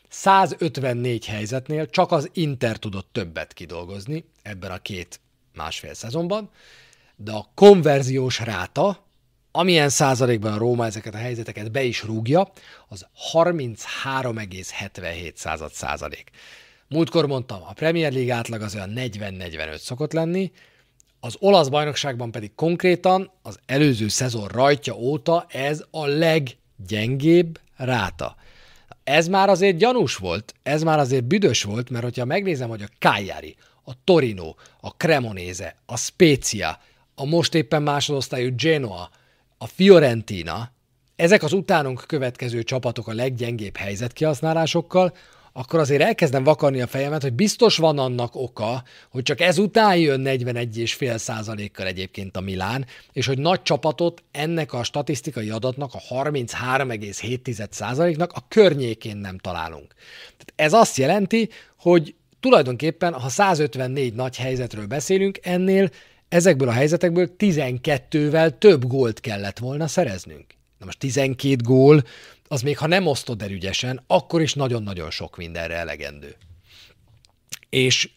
154 0.09 1.27
helyzetnél 1.27 1.91
csak 1.91 2.13
az 2.13 2.31
Inter 2.33 2.77
tudott 2.77 3.09
többet 3.13 3.53
kidolgozni 3.53 4.25
ebben 4.43 4.71
a 4.71 4.79
két 4.79 5.21
másfél 5.55 5.95
szezonban, 5.95 6.51
de 7.25 7.33
a 7.33 7.51
konverziós 7.55 8.41
ráta, 8.41 9.07
amilyen 9.51 9.89
százalékban 9.89 10.53
a 10.53 10.59
Róma 10.59 10.87
ezeket 10.87 11.15
a 11.15 11.19
helyzeteket 11.19 11.73
be 11.73 11.83
is 11.83 12.03
rúgja, 12.03 12.53
az 12.89 13.07
33,77 13.33 15.35
század 15.35 15.73
százalék. 15.73 16.31
Múltkor 16.89 17.27
mondtam, 17.27 17.63
a 17.63 17.73
Premier 17.73 18.13
League 18.13 18.35
átlag 18.35 18.63
az 18.63 18.75
olyan 18.75 18.93
40-45 18.97 19.79
szokott 19.79 20.13
lenni, 20.13 20.53
az 21.21 21.37
olasz 21.39 21.69
bajnokságban 21.69 22.31
pedig 22.31 22.55
konkrétan 22.55 23.31
az 23.43 23.59
előző 23.67 24.09
szezon 24.09 24.49
rajtja 24.49 24.95
óta 24.95 25.47
ez 25.49 25.85
a 25.91 26.07
leggyengébb 26.07 27.61
ráta. 27.77 28.37
Ez 29.05 29.29
már 29.29 29.49
azért 29.49 29.77
gyanús 29.77 30.17
volt, 30.17 30.55
ez 30.63 30.83
már 30.83 30.99
azért 30.99 31.25
büdös 31.25 31.63
volt, 31.63 31.91
mert 31.91 32.05
hogyha 32.05 32.25
megnézem, 32.25 32.69
hogy 32.69 32.83
a 32.83 32.89
Cagliari, 32.99 33.57
a 33.85 33.93
Torino, 34.05 34.55
a 34.81 34.89
Cremonese, 34.89 35.77
a 35.87 35.97
Spezia, 35.97 36.81
a 37.15 37.25
most 37.25 37.55
éppen 37.55 37.83
másodosztályú 37.83 38.55
Genoa, 38.57 39.11
a 39.59 39.67
Fiorentina, 39.67 40.73
ezek 41.17 41.43
az 41.43 41.53
utánunk 41.53 42.05
következő 42.07 42.63
csapatok 42.63 43.09
a 43.09 43.13
leggyengébb 43.13 43.77
helyzetkihasználásokkal, 43.77 45.13
akkor 45.53 45.81
azért 45.81 46.03
elkezdem 46.03 46.45
vakarni 46.45 46.81
a 46.81 46.87
fejemet, 46.87 47.23
hogy 47.23 47.33
biztos 47.33 47.77
van 47.77 47.99
annak 47.99 48.35
oka, 48.35 48.83
hogy 49.11 49.23
csak 49.23 49.41
ezután 49.41 49.97
jön 49.97 50.23
41,5 50.25 51.17
százalékkal 51.17 51.87
egyébként 51.87 52.37
a 52.37 52.41
Milán, 52.41 52.87
és 53.13 53.27
hogy 53.27 53.39
nagy 53.39 53.63
csapatot 53.63 54.23
ennek 54.31 54.73
a 54.73 54.85
statisztikai 54.85 55.51
adatnak, 55.51 55.91
a 55.95 56.15
33,7 56.15 57.71
százaléknak 57.71 58.33
a 58.33 58.45
környékén 58.49 59.17
nem 59.17 59.39
találunk. 59.39 59.95
Tehát 60.23 60.53
ez 60.57 60.73
azt 60.73 60.97
jelenti, 60.97 61.49
hogy 61.79 62.15
tulajdonképpen, 62.41 63.13
ha 63.13 63.29
154 63.29 64.15
nagy 64.15 64.37
helyzetről 64.37 64.87
beszélünk, 64.87 65.39
ennél 65.43 65.91
ezekből 66.33 66.69
a 66.69 66.73
helyzetekből 66.73 67.35
12-vel 67.39 68.59
több 68.59 68.87
gólt 68.87 69.21
kellett 69.21 69.59
volna 69.59 69.87
szereznünk. 69.87 70.55
Na 70.79 70.85
most 70.85 70.99
12 70.99 71.57
gól, 71.65 72.03
az 72.49 72.63
még 72.63 72.79
ha 72.79 72.87
nem 72.87 73.07
osztod 73.07 73.43
el 73.43 73.51
ügyesen, 73.51 74.03
akkor 74.07 74.43
is 74.43 74.55
nagyon-nagyon 74.55 75.11
sok 75.11 75.37
mindenre 75.37 75.75
elegendő. 75.75 76.37
És 77.69 78.11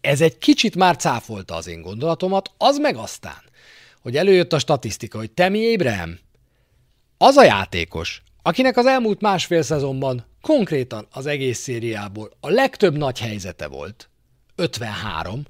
ez 0.00 0.20
egy 0.20 0.38
kicsit 0.38 0.74
már 0.74 0.96
cáfolta 0.96 1.54
az 1.54 1.66
én 1.66 1.82
gondolatomat, 1.82 2.50
az 2.56 2.78
meg 2.78 2.96
aztán, 2.96 3.42
hogy 4.02 4.16
előjött 4.16 4.52
a 4.52 4.58
statisztika, 4.58 5.18
hogy 5.18 5.30
Temi 5.30 5.74
Abraham 5.74 6.18
az 7.18 7.36
a 7.36 7.44
játékos, 7.44 8.22
akinek 8.42 8.76
az 8.76 8.86
elmúlt 8.86 9.20
másfél 9.20 9.62
szezonban 9.62 10.26
konkrétan 10.40 11.06
az 11.10 11.26
egész 11.26 11.58
szériából 11.58 12.30
a 12.40 12.48
legtöbb 12.48 12.96
nagy 12.96 13.20
helyzete 13.20 13.66
volt, 13.66 14.08
53, 14.56 15.42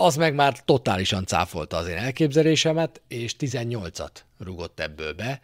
az 0.00 0.16
meg 0.16 0.34
már 0.34 0.64
totálisan 0.64 1.26
cáfolta 1.26 1.76
az 1.76 1.86
én 1.88 1.96
elképzelésemet, 1.96 3.00
és 3.08 3.34
18-at 3.38 4.10
rugott 4.38 4.80
ebből 4.80 5.12
be. 5.12 5.40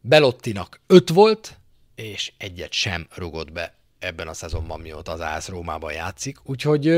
Belottinak 0.00 0.80
5 0.86 1.08
volt, 1.08 1.58
és 1.94 2.32
egyet 2.38 2.72
sem 2.72 3.06
rugott 3.14 3.52
be 3.52 3.74
ebben 3.98 4.28
a 4.28 4.32
szezonban, 4.34 4.80
mióta 4.80 5.12
az 5.12 5.20
Ász 5.20 5.48
Rómában 5.48 5.92
játszik, 5.92 6.38
úgyhogy 6.44 6.88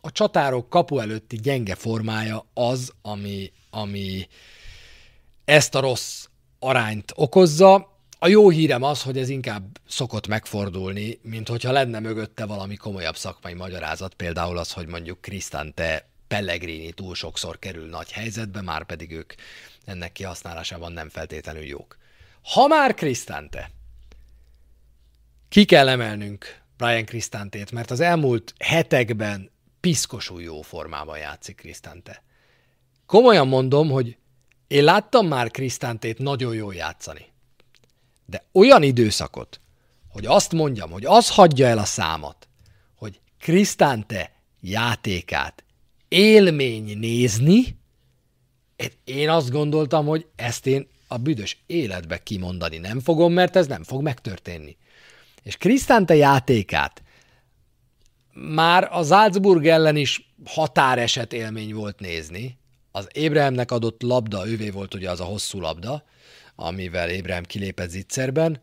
a 0.00 0.12
csatárok 0.12 0.68
kapu 0.68 0.98
előtti 0.98 1.36
gyenge 1.36 1.74
formája 1.74 2.46
az, 2.54 2.92
ami, 3.02 3.52
ami 3.70 4.28
ezt 5.44 5.74
a 5.74 5.80
rossz 5.80 6.26
arányt 6.58 7.12
okozza. 7.14 7.93
A 8.24 8.28
jó 8.28 8.50
hírem 8.50 8.82
az, 8.82 9.02
hogy 9.02 9.18
ez 9.18 9.28
inkább 9.28 9.78
szokott 9.86 10.26
megfordulni, 10.26 11.18
mint 11.22 11.48
hogyha 11.48 11.72
lenne 11.72 12.00
mögötte 12.00 12.44
valami 12.44 12.76
komolyabb 12.76 13.16
szakmai 13.16 13.54
magyarázat, 13.54 14.14
például 14.14 14.58
az, 14.58 14.72
hogy 14.72 14.86
mondjuk 14.86 15.20
Krisztante 15.20 16.08
Pellegrini 16.28 16.92
túl 16.92 17.14
sokszor 17.14 17.58
kerül 17.58 17.88
nagy 17.88 18.12
helyzetbe, 18.12 18.60
már 18.60 18.84
pedig 18.84 19.10
ők 19.10 19.34
ennek 19.84 20.12
kihasználásában 20.12 20.92
nem 20.92 21.08
feltétlenül 21.08 21.62
jók. 21.62 21.96
Ha 22.42 22.66
már 22.66 22.94
Krisztante, 22.94 23.70
ki 25.48 25.64
kell 25.64 25.88
emelnünk 25.88 26.60
Brian 26.76 27.04
Krisztántét, 27.04 27.72
mert 27.72 27.90
az 27.90 28.00
elmúlt 28.00 28.54
hetekben 28.58 29.50
piszkosul 29.80 30.42
jó 30.42 30.62
formában 30.62 31.18
játszik 31.18 31.56
Krisztante. 31.56 32.22
Komolyan 33.06 33.48
mondom, 33.48 33.90
hogy 33.90 34.16
én 34.66 34.84
láttam 34.84 35.26
már 35.26 35.50
Krisztántét 35.50 36.18
nagyon 36.18 36.54
jól 36.54 36.74
játszani. 36.74 37.32
De 38.26 38.44
olyan 38.52 38.82
időszakot, 38.82 39.60
hogy 40.08 40.26
azt 40.26 40.52
mondjam, 40.52 40.90
hogy 40.90 41.04
az 41.04 41.30
hagyja 41.30 41.66
el 41.66 41.78
a 41.78 41.84
számat, 41.84 42.48
hogy 42.94 43.20
Krisztánte 43.38 44.32
játékát 44.60 45.64
élmény 46.08 46.98
nézni, 46.98 47.76
én 49.04 49.28
azt 49.28 49.50
gondoltam, 49.50 50.06
hogy 50.06 50.26
ezt 50.36 50.66
én 50.66 50.88
a 51.08 51.16
büdös 51.16 51.62
életbe 51.66 52.22
kimondani 52.22 52.78
nem 52.78 53.00
fogom, 53.00 53.32
mert 53.32 53.56
ez 53.56 53.66
nem 53.66 53.82
fog 53.82 54.02
megtörténni. 54.02 54.76
És 55.42 55.56
Krisztánte 55.56 56.14
játékát 56.14 57.02
már 58.32 58.88
a 58.92 59.02
Salzburg 59.02 59.66
ellen 59.66 59.96
is 59.96 60.34
határeset 60.44 61.32
élmény 61.32 61.74
volt 61.74 62.00
nézni. 62.00 62.58
Az 62.90 63.08
Ébrahimnek 63.12 63.70
adott 63.70 64.02
labda, 64.02 64.48
ővé 64.48 64.70
volt 64.70 64.94
ugye 64.94 65.10
az 65.10 65.20
a 65.20 65.24
hosszú 65.24 65.60
labda, 65.60 66.04
amivel 66.56 67.10
Ébrahim 67.10 67.42
kilépett 67.42 67.90
zicserben, 67.90 68.60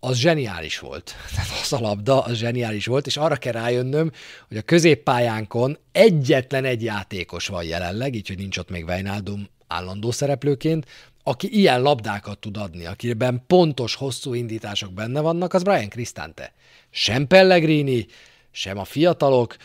az 0.00 0.16
zseniális 0.16 0.78
volt. 0.78 1.14
az 1.62 1.72
a 1.72 1.80
labda, 1.80 2.20
az 2.20 2.36
zseniális 2.36 2.86
volt, 2.86 3.06
és 3.06 3.16
arra 3.16 3.36
kell 3.36 3.52
rájönnöm, 3.52 4.10
hogy 4.48 4.56
a 4.56 4.62
középpályánkon 4.62 5.78
egyetlen 5.92 6.64
egy 6.64 6.82
játékos 6.82 7.46
van 7.46 7.64
jelenleg, 7.64 8.14
így, 8.14 8.28
hogy 8.28 8.38
nincs 8.38 8.58
ott 8.58 8.70
még 8.70 8.84
Wijnaldum 8.84 9.48
állandó 9.66 10.10
szereplőként, 10.10 10.86
aki 11.22 11.58
ilyen 11.58 11.82
labdákat 11.82 12.38
tud 12.38 12.56
adni, 12.56 12.86
akiben 12.86 13.44
pontos, 13.46 13.94
hosszú 13.94 14.34
indítások 14.34 14.92
benne 14.92 15.20
vannak, 15.20 15.54
az 15.54 15.62
Brian 15.62 15.88
Cristante. 15.88 16.52
Sem 16.90 17.26
Pellegrini, 17.26 18.06
sem 18.50 18.78
a 18.78 18.84
fiatalok, 18.84 19.56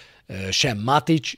sem 0.50 0.78
Matic, 0.78 1.32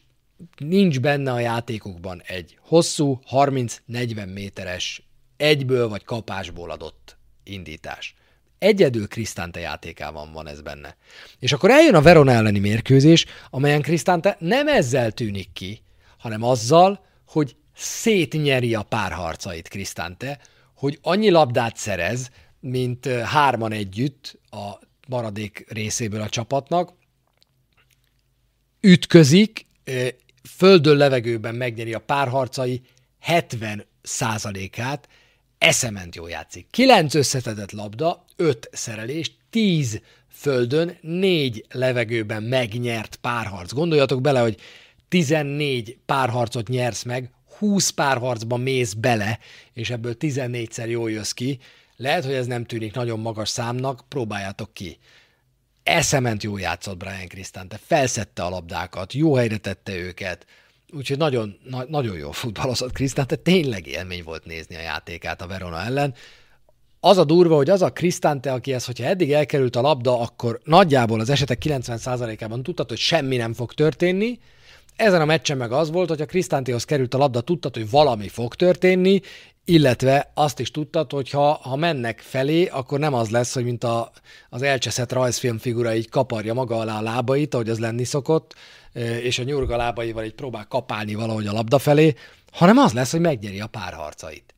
nincs 0.57 0.99
benne 0.99 1.31
a 1.31 1.39
játékokban 1.39 2.21
egy 2.25 2.57
hosszú, 2.61 3.19
30-40 3.31 4.33
méteres, 4.33 5.10
egyből 5.41 5.87
vagy 5.87 6.03
kapásból 6.03 6.71
adott 6.71 7.17
indítás. 7.43 8.15
Egyedül 8.59 9.07
Krisztánte 9.07 9.59
játékában 9.59 10.31
van 10.31 10.47
ez 10.47 10.61
benne. 10.61 10.95
És 11.39 11.53
akkor 11.53 11.69
eljön 11.71 11.95
a 11.95 12.01
Verona 12.01 12.31
elleni 12.31 12.59
mérkőzés, 12.59 13.25
amelyen 13.49 13.81
Krisztánte 13.81 14.37
nem 14.39 14.67
ezzel 14.67 15.11
tűnik 15.11 15.53
ki, 15.53 15.83
hanem 16.17 16.43
azzal, 16.43 17.05
hogy 17.27 17.55
szétnyeri 17.75 18.75
a 18.75 18.83
párharcait 18.83 19.67
Krisztánte, 19.67 20.39
hogy 20.75 20.99
annyi 21.01 21.29
labdát 21.29 21.77
szerez, 21.77 22.29
mint 22.59 23.05
hárman 23.05 23.71
együtt 23.71 24.39
a 24.49 24.71
maradék 25.07 25.65
részéből 25.69 26.21
a 26.21 26.29
csapatnak, 26.29 26.93
ütközik, 28.81 29.65
földön, 30.57 30.97
levegőben 30.97 31.55
megnyeri 31.55 31.93
a 31.93 31.99
párharcai 31.99 32.81
70 33.19 33.85
százalékát, 34.01 35.07
eszement 35.61 36.15
jó 36.15 36.27
játszik. 36.27 36.67
9 36.69 37.13
összetett 37.13 37.71
labda, 37.71 38.25
5 38.35 38.69
szerelés, 38.71 39.31
10 39.49 40.01
földön, 40.29 40.97
4 41.01 41.65
levegőben 41.71 42.43
megnyert 42.43 43.15
párharc. 43.15 43.73
Gondoljatok 43.73 44.21
bele, 44.21 44.39
hogy 44.39 44.59
14 45.07 45.97
párharcot 46.05 46.67
nyersz 46.67 47.03
meg, 47.03 47.29
20 47.57 47.89
párharcban 47.89 48.61
mész 48.61 48.93
bele, 48.93 49.39
és 49.73 49.89
ebből 49.89 50.15
14-szer 50.19 50.89
jól 50.89 51.11
jössz 51.11 51.31
ki. 51.31 51.59
Lehet, 51.95 52.25
hogy 52.25 52.33
ez 52.33 52.47
nem 52.47 52.65
tűnik 52.65 52.93
nagyon 52.93 53.19
magas 53.19 53.49
számnak, 53.49 54.03
próbáljátok 54.07 54.73
ki. 54.73 54.97
Eszement 55.83 56.43
jó 56.43 56.57
játszott 56.57 56.97
Brian 56.97 57.27
Cristante, 57.27 57.79
felszette 57.85 58.43
a 58.43 58.49
labdákat, 58.49 59.13
jó 59.13 59.35
helyre 59.35 59.57
tette 59.57 59.95
őket, 59.95 60.45
úgyhogy 60.93 61.17
nagyon, 61.17 61.57
na, 61.69 61.85
nagyon 61.87 62.17
jó 62.17 62.31
futballozott 62.31 62.91
Cristante, 62.91 63.35
tényleg 63.35 63.87
élmény 63.87 64.23
volt 64.23 64.45
nézni 64.45 64.75
a 64.75 64.81
játékát 64.81 65.41
a 65.41 65.47
Verona 65.47 65.81
ellen. 65.81 66.13
Az 66.99 67.17
a 67.17 67.23
durva, 67.23 67.55
hogy 67.55 67.69
az 67.69 67.81
a 67.81 67.91
Cristante, 67.93 68.53
aki 68.53 68.73
ez, 68.73 68.85
hogyha 68.85 69.05
eddig 69.05 69.31
elkerült 69.31 69.75
a 69.75 69.81
labda, 69.81 70.19
akkor 70.19 70.59
nagyjából 70.63 71.19
az 71.19 71.29
esetek 71.29 71.61
90%-ában 71.65 72.63
tudtad, 72.63 72.89
hogy 72.89 72.97
semmi 72.97 73.35
nem 73.35 73.53
fog 73.53 73.73
történni, 73.73 74.39
ezen 75.01 75.21
a 75.21 75.25
meccsen 75.25 75.57
meg 75.57 75.71
az 75.71 75.91
volt, 75.91 76.09
hogy 76.09 76.21
a 76.21 76.25
Krisztántihoz 76.25 76.83
került 76.83 77.13
a 77.13 77.17
labda, 77.17 77.41
tudtad, 77.41 77.75
hogy 77.75 77.89
valami 77.89 78.27
fog 78.27 78.55
történni, 78.55 79.21
illetve 79.65 80.31
azt 80.33 80.59
is 80.59 80.71
tudtad, 80.71 81.11
hogy 81.11 81.29
ha, 81.29 81.53
ha 81.53 81.75
mennek 81.75 82.19
felé, 82.19 82.65
akkor 82.65 82.99
nem 82.99 83.13
az 83.13 83.29
lesz, 83.29 83.53
hogy 83.53 83.63
mint 83.63 83.83
a, 83.83 84.11
az 84.49 84.61
elcseszett 84.61 85.11
rajzfilm 85.11 85.57
figura 85.57 85.95
így 85.95 86.09
kaparja 86.09 86.53
maga 86.53 86.77
alá 86.77 86.97
a 86.97 87.01
lábait, 87.01 87.53
ahogy 87.53 87.69
az 87.69 87.79
lenni 87.79 88.03
szokott, 88.03 88.55
és 89.21 89.39
a 89.39 89.43
nyurga 89.43 89.75
lábaival 89.75 90.23
így 90.23 90.33
próbál 90.33 90.65
kapálni 90.67 91.15
valahogy 91.15 91.47
a 91.47 91.51
labda 91.51 91.79
felé, 91.79 92.13
hanem 92.51 92.77
az 92.77 92.93
lesz, 92.93 93.11
hogy 93.11 93.19
megnyeri 93.19 93.59
a 93.59 93.67
párharcait. 93.67 94.53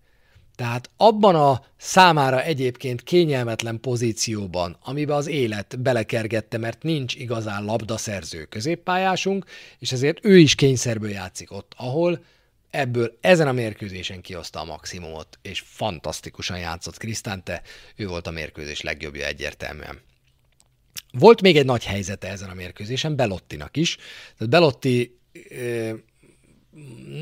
Tehát 0.63 0.89
abban 0.97 1.35
a 1.35 1.65
számára 1.77 2.43
egyébként 2.43 3.03
kényelmetlen 3.03 3.79
pozícióban, 3.79 4.77
amiben 4.83 5.15
az 5.15 5.27
élet 5.27 5.79
belekergette, 5.79 6.57
mert 6.57 6.83
nincs 6.83 7.15
igazán 7.15 7.63
labdaszerző 7.65 8.45
középpályásunk, 8.45 9.45
és 9.79 9.91
ezért 9.91 10.25
ő 10.25 10.37
is 10.37 10.55
kényszerből 10.55 11.09
játszik 11.09 11.51
ott, 11.51 11.73
ahol 11.77 12.23
ebből 12.69 13.17
ezen 13.21 13.47
a 13.47 13.51
mérkőzésen 13.51 14.21
kihozta 14.21 14.59
a 14.59 14.63
maximumot, 14.63 15.39
és 15.41 15.63
fantasztikusan 15.65 16.57
játszott 16.57 16.97
Krisztánte, 16.97 17.61
ő 17.95 18.07
volt 18.07 18.27
a 18.27 18.31
mérkőzés 18.31 18.81
legjobbja 18.81 19.25
egyértelműen. 19.25 20.01
Volt 21.11 21.41
még 21.41 21.57
egy 21.57 21.65
nagy 21.65 21.85
helyzete 21.85 22.27
ezen 22.27 22.49
a 22.49 22.53
mérkőzésen, 22.53 23.15
Belottinak 23.15 23.77
is. 23.77 23.95
Tehát 24.37 24.49
Belotti 24.49 25.19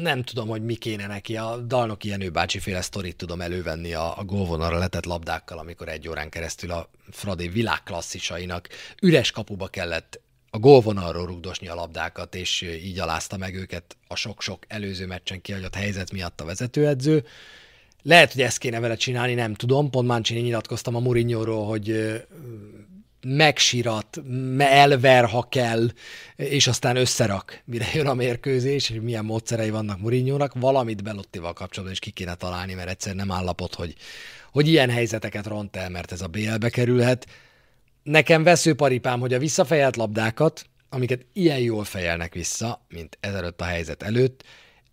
nem 0.01 0.23
tudom, 0.23 0.47
hogy 0.47 0.63
mi 0.65 0.75
kéne 0.75 1.07
neki. 1.07 1.37
A 1.37 1.57
Dalnoki 1.57 2.07
Jenő 2.07 2.29
bácsi 2.29 2.59
féle 2.59 2.81
sztorit 2.81 3.15
tudom 3.15 3.41
elővenni 3.41 3.93
a, 3.93 4.17
a 4.17 4.23
gólvonalra 4.23 4.77
letett 4.77 5.05
labdákkal, 5.05 5.57
amikor 5.57 5.89
egy 5.89 6.07
órán 6.07 6.29
keresztül 6.29 6.71
a 6.71 6.89
Fradi 7.09 7.47
világklasszisainak 7.47 8.69
üres 9.01 9.31
kapuba 9.31 9.67
kellett 9.67 10.21
a 10.49 10.59
gólvonalról 10.59 11.25
rugdosni 11.25 11.67
a 11.67 11.75
labdákat, 11.75 12.35
és 12.35 12.61
így 12.61 12.99
alázta 12.99 13.37
meg 13.37 13.55
őket 13.55 13.97
a 14.07 14.15
sok-sok 14.15 14.65
előző 14.67 15.05
meccsen 15.05 15.41
kihagyott 15.41 15.75
helyzet 15.75 16.11
miatt 16.11 16.41
a 16.41 16.45
vezetőedző. 16.45 17.25
Lehet, 18.03 18.31
hogy 18.31 18.41
ezt 18.41 18.57
kéne 18.57 18.79
vele 18.79 18.95
csinálni, 18.95 19.33
nem 19.33 19.53
tudom. 19.53 19.89
Pont 19.89 20.07
Mancini 20.07 20.39
nyilatkoztam 20.39 20.95
a 20.95 20.99
Mourinho-ról, 20.99 21.65
hogy 21.65 22.21
megsirat, 23.23 24.21
elver, 24.57 25.25
ha 25.25 25.47
kell, 25.49 25.87
és 26.35 26.67
aztán 26.67 26.95
összerak, 26.95 27.61
mire 27.65 27.85
jön 27.93 28.07
a 28.07 28.13
mérkőzés, 28.13 28.89
és 28.89 28.99
milyen 29.01 29.25
módszerei 29.25 29.69
vannak 29.69 29.99
Murinyónak, 29.99 30.53
valamit 30.53 31.03
Belottival 31.03 31.53
kapcsolatban 31.53 31.91
is 31.91 31.99
ki 31.99 32.11
kéne 32.11 32.35
találni, 32.35 32.73
mert 32.73 32.89
egyszer 32.89 33.15
nem 33.15 33.31
állapot, 33.31 33.75
hogy, 33.75 33.95
hogy 34.51 34.67
ilyen 34.67 34.89
helyzeteket 34.89 35.47
ront 35.47 35.75
el, 35.75 35.89
mert 35.89 36.11
ez 36.11 36.21
a 36.21 36.27
BL-be 36.27 36.69
kerülhet. 36.69 37.27
Nekem 38.03 38.43
veszőparipám, 38.43 39.19
hogy 39.19 39.33
a 39.33 39.39
visszafejelt 39.39 39.95
labdákat, 39.95 40.65
amiket 40.89 41.25
ilyen 41.33 41.59
jól 41.59 41.83
fejelnek 41.83 42.33
vissza, 42.33 42.85
mint 42.89 43.17
ezelőtt 43.19 43.61
a 43.61 43.65
helyzet 43.65 44.03
előtt, 44.03 44.43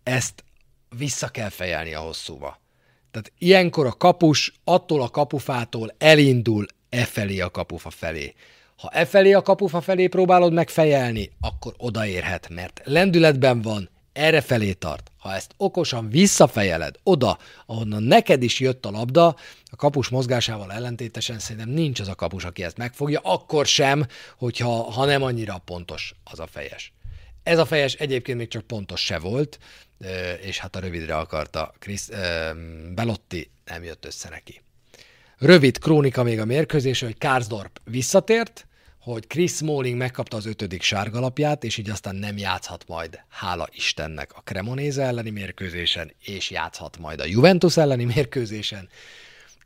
ezt 0.03 0.43
vissza 0.97 1.27
kell 1.27 1.49
fejelni 1.49 1.93
a 1.93 1.99
hosszúba. 1.99 2.59
Tehát 3.11 3.31
ilyenkor 3.37 3.85
a 3.85 3.91
kapus 3.91 4.53
attól 4.63 5.01
a 5.01 5.09
kapufától 5.09 5.95
elindul 5.97 6.65
e 6.89 7.05
felé 7.05 7.39
a 7.39 7.49
kapufa 7.49 7.89
felé. 7.89 8.33
Ha 8.77 8.89
e 8.93 9.05
felé 9.05 9.33
a 9.33 9.41
kapufa 9.41 9.81
felé 9.81 10.07
próbálod 10.07 10.53
megfejelni, 10.53 11.31
akkor 11.41 11.73
odaérhet, 11.77 12.49
mert 12.49 12.81
lendületben 12.83 13.61
van, 13.61 13.89
erre 14.13 14.41
felé 14.41 14.73
tart. 14.73 15.11
Ha 15.17 15.33
ezt 15.33 15.53
okosan 15.57 16.09
visszafejeled 16.09 16.95
oda, 17.03 17.37
ahonnan 17.65 18.03
neked 18.03 18.43
is 18.43 18.59
jött 18.59 18.85
a 18.85 18.91
labda, 18.91 19.35
a 19.71 19.75
kapus 19.75 20.09
mozgásával 20.09 20.71
ellentétesen 20.71 21.39
szerintem 21.39 21.69
nincs 21.69 21.99
az 21.99 22.07
a 22.07 22.15
kapus, 22.15 22.43
aki 22.43 22.63
ezt 22.63 22.77
megfogja, 22.77 23.19
akkor 23.19 23.65
sem, 23.65 24.05
hogyha 24.37 24.91
ha 24.91 25.05
nem 25.05 25.23
annyira 25.23 25.61
pontos 25.65 26.13
az 26.23 26.39
a 26.39 26.47
fejes. 26.47 26.93
Ez 27.43 27.59
a 27.59 27.65
fejes 27.65 27.93
egyébként 27.93 28.37
még 28.37 28.47
csak 28.47 28.67
pontos 28.67 29.05
se 29.05 29.19
volt, 29.19 29.59
és 30.41 30.57
hát 30.57 30.75
a 30.75 30.79
rövidre 30.79 31.17
akarta 31.17 31.73
Chris, 31.79 32.05
Belotti, 32.95 33.51
nem 33.65 33.83
jött 33.83 34.05
össze 34.05 34.29
neki. 34.29 34.61
Rövid 35.39 35.77
krónika 35.77 36.23
még 36.23 36.39
a 36.39 36.45
mérkőzés, 36.45 36.99
hogy 36.99 37.17
Karsdorp 37.17 37.81
visszatért, 37.83 38.67
hogy 38.99 39.27
Chris 39.27 39.51
Smalling 39.51 39.97
megkapta 39.97 40.37
az 40.37 40.45
ötödik 40.45 40.81
sárgalapját, 40.81 41.63
és 41.63 41.77
így 41.77 41.89
aztán 41.89 42.15
nem 42.15 42.37
játszhat 42.37 42.83
majd, 42.87 43.19
hála 43.29 43.67
Istennek, 43.71 44.33
a 44.33 44.41
Cremonéze 44.43 45.03
elleni 45.03 45.29
mérkőzésen, 45.29 46.11
és 46.23 46.49
játszhat 46.49 46.97
majd 46.97 47.19
a 47.19 47.25
Juventus 47.25 47.77
elleni 47.77 48.03
mérkőzésen. 48.03 48.89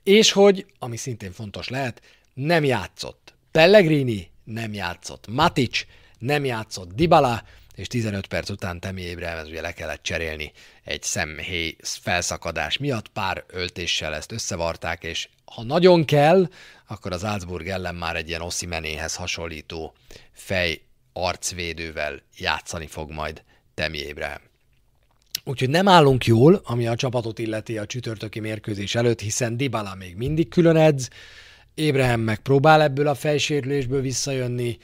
És 0.04 0.32
hogy, 0.32 0.66
ami 0.80 0.98
szintén 0.98 1.32
fontos 1.32 1.70
lehet, 1.70 2.02
nem 2.34 2.64
játszott. 2.64 3.34
Pellegrini 3.52 4.30
nem 4.44 4.74
játszott. 4.74 5.28
Matic 5.28 5.86
nem 6.20 6.46
játszott. 6.46 6.94
Dybala, 6.94 7.44
és 7.76 7.88
15 7.88 8.28
perc 8.28 8.50
után 8.50 8.80
Temi 8.80 9.02
Ébrahimhez 9.02 9.48
ugye 9.48 9.62
le 9.62 9.72
kellett 9.72 10.04
cserélni 10.04 10.52
egy 10.84 11.04
szemhéj 11.04 11.76
felszakadás 11.82 12.78
miatt, 12.78 13.08
pár 13.08 13.44
öltéssel 13.48 14.16
ezt 14.16 14.32
összevarták, 14.32 15.04
és 15.04 15.28
ha 15.56 15.64
nagyon 15.64 16.06
kell, 16.06 16.50
akkor 16.88 17.12
az 17.12 17.22
Salzburg 17.22 17.68
ellen 17.68 17.96
már 17.96 18.16
egy 18.16 18.28
ilyen 18.28 18.42
Ossimenéhez 18.42 19.16
hasonlító 19.16 19.94
fej 20.32 20.82
arcvédővel 21.14 22.22
játszani 22.38 22.88
fog 22.88 23.12
majd 23.12 23.44
Temi 23.74 23.98
Ébrahim. 23.98 24.42
Úgyhogy 25.44 25.70
nem 25.70 25.88
állunk 25.88 26.26
jól, 26.26 26.62
ami 26.64 26.88
a 26.88 26.96
csapatot 26.96 27.40
illeti 27.40 27.78
a 27.78 27.86
csütörtöki 27.86 28.40
mérkőzés 28.40 28.96
előtt, 28.96 29.20
hiszen 29.20 29.58
Dybala 29.58 29.96
még 29.96 30.16
mindig 30.16 30.50
külön 30.50 30.76
edz, 30.76 31.10
Ébrahim 31.74 32.20
meg 32.20 32.40
próbál 32.40 32.82
ebből 32.82 33.08
a 33.08 33.16
fejsérülésből 33.16 34.02
visszajönni, 34.02 34.78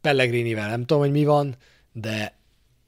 Pellegrinivel 0.00 0.68
nem 0.68 0.80
tudom, 0.80 1.02
hogy 1.02 1.10
mi 1.10 1.24
van, 1.24 1.56
de, 1.92 2.38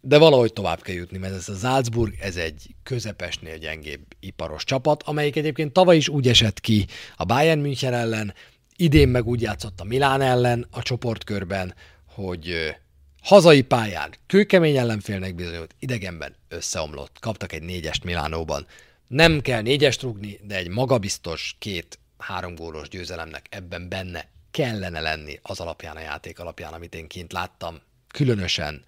de 0.07 0.19
valahogy 0.19 0.53
tovább 0.53 0.83
kell 0.83 0.95
jutni, 0.95 1.19
mert 1.19 1.35
ez 1.35 1.49
a 1.49 1.55
Salzburg, 1.55 2.15
ez 2.21 2.37
egy 2.37 2.75
közepesnél 2.83 3.59
gyengébb 3.59 4.03
iparos 4.21 4.65
csapat, 4.65 5.03
amelyik 5.03 5.37
egyébként 5.37 5.73
tavaly 5.73 5.97
is 5.97 6.09
úgy 6.09 6.29
esett 6.29 6.61
ki 6.61 6.87
a 7.17 7.25
Bayern 7.25 7.61
München 7.61 7.93
ellen, 7.93 8.35
idén 8.77 9.09
meg 9.09 9.27
úgy 9.27 9.41
játszott 9.41 9.81
a 9.81 9.85
Milán 9.85 10.21
ellen 10.21 10.67
a 10.71 10.83
csoportkörben, 10.83 11.75
hogy 12.07 12.75
hazai 13.23 13.63
pályán 13.63 14.15
kőkemény 14.27 14.77
ellenfélnek 14.77 15.35
bizonyult, 15.35 15.75
idegenben 15.79 16.35
összeomlott. 16.49 17.19
Kaptak 17.21 17.53
egy 17.53 17.63
négyest 17.63 18.05
Milánóban. 18.05 18.67
Nem 19.09 19.41
kell 19.41 19.61
négyest 19.61 20.03
rúgni, 20.03 20.41
de 20.43 20.57
egy 20.57 20.69
magabiztos 20.69 21.57
két 21.59 21.99
három 22.19 22.55
gólos 22.55 22.89
győzelemnek 22.89 23.47
ebben 23.51 23.89
benne 23.89 24.29
kellene 24.51 25.01
lenni 25.01 25.39
az 25.43 25.61
alapján, 25.61 25.97
a 25.97 26.01
játék 26.01 26.39
alapján, 26.39 26.73
amit 26.73 26.95
én 26.95 27.07
kint 27.07 27.33
láttam, 27.33 27.81
különösen 28.09 28.85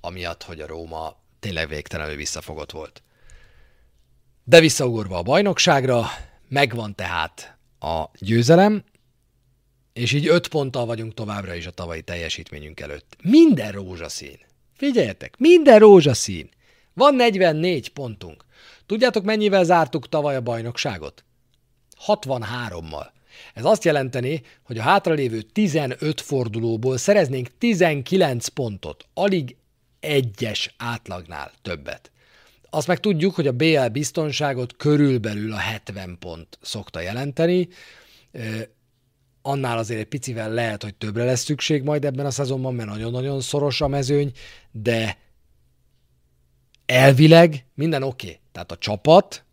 amiatt, 0.00 0.42
hogy 0.42 0.60
a 0.60 0.66
Róma 0.66 1.16
tényleg 1.40 1.68
végtelenül 1.68 2.16
visszafogott 2.16 2.70
volt. 2.70 3.02
De 4.44 4.60
visszaugorva 4.60 5.16
a 5.16 5.22
bajnokságra, 5.22 6.06
megvan 6.48 6.94
tehát 6.94 7.58
a 7.78 8.04
győzelem, 8.18 8.84
és 9.92 10.12
így 10.12 10.26
öt 10.26 10.48
ponttal 10.48 10.86
vagyunk 10.86 11.14
továbbra 11.14 11.54
is 11.54 11.66
a 11.66 11.70
tavalyi 11.70 12.02
teljesítményünk 12.02 12.80
előtt. 12.80 13.16
Minden 13.22 13.72
rózsaszín. 13.72 14.38
Figyeljetek, 14.76 15.34
minden 15.38 15.78
rózsaszín. 15.78 16.48
Van 16.94 17.14
44 17.14 17.88
pontunk. 17.88 18.44
Tudjátok, 18.86 19.24
mennyivel 19.24 19.64
zártuk 19.64 20.08
tavaly 20.08 20.36
a 20.36 20.40
bajnokságot? 20.40 21.24
63-mal. 22.06 23.06
Ez 23.54 23.64
azt 23.64 23.84
jelenteni, 23.84 24.42
hogy 24.62 24.78
a 24.78 24.82
hátralévő 24.82 25.42
15 25.42 26.20
fordulóból 26.20 26.96
szereznénk 26.96 27.48
19 27.58 28.46
pontot, 28.48 29.04
alig 29.14 29.56
egyes 30.00 30.74
átlagnál 30.76 31.52
többet. 31.62 32.10
Azt 32.70 32.86
meg 32.86 33.00
tudjuk, 33.00 33.34
hogy 33.34 33.46
a 33.46 33.52
BL 33.52 33.86
biztonságot 33.86 34.76
körülbelül 34.76 35.52
a 35.52 35.58
70 35.58 36.16
pont 36.18 36.58
szokta 36.62 37.00
jelenteni, 37.00 37.68
annál 39.42 39.78
azért 39.78 40.00
egy 40.00 40.06
picivel 40.06 40.50
lehet, 40.50 40.82
hogy 40.82 40.94
többre 40.94 41.24
lesz 41.24 41.42
szükség 41.42 41.82
majd 41.82 42.04
ebben 42.04 42.26
a 42.26 42.30
szezonban, 42.30 42.74
mert 42.74 42.88
nagyon-nagyon 42.88 43.40
szoros 43.40 43.80
a 43.80 43.88
mezőny, 43.88 44.32
de 44.70 45.18
elvileg 46.86 47.66
minden 47.74 48.02
oké. 48.02 48.26
Okay. 48.26 48.40
Tehát 48.52 48.72
a 48.72 48.76
csapat 48.76 49.44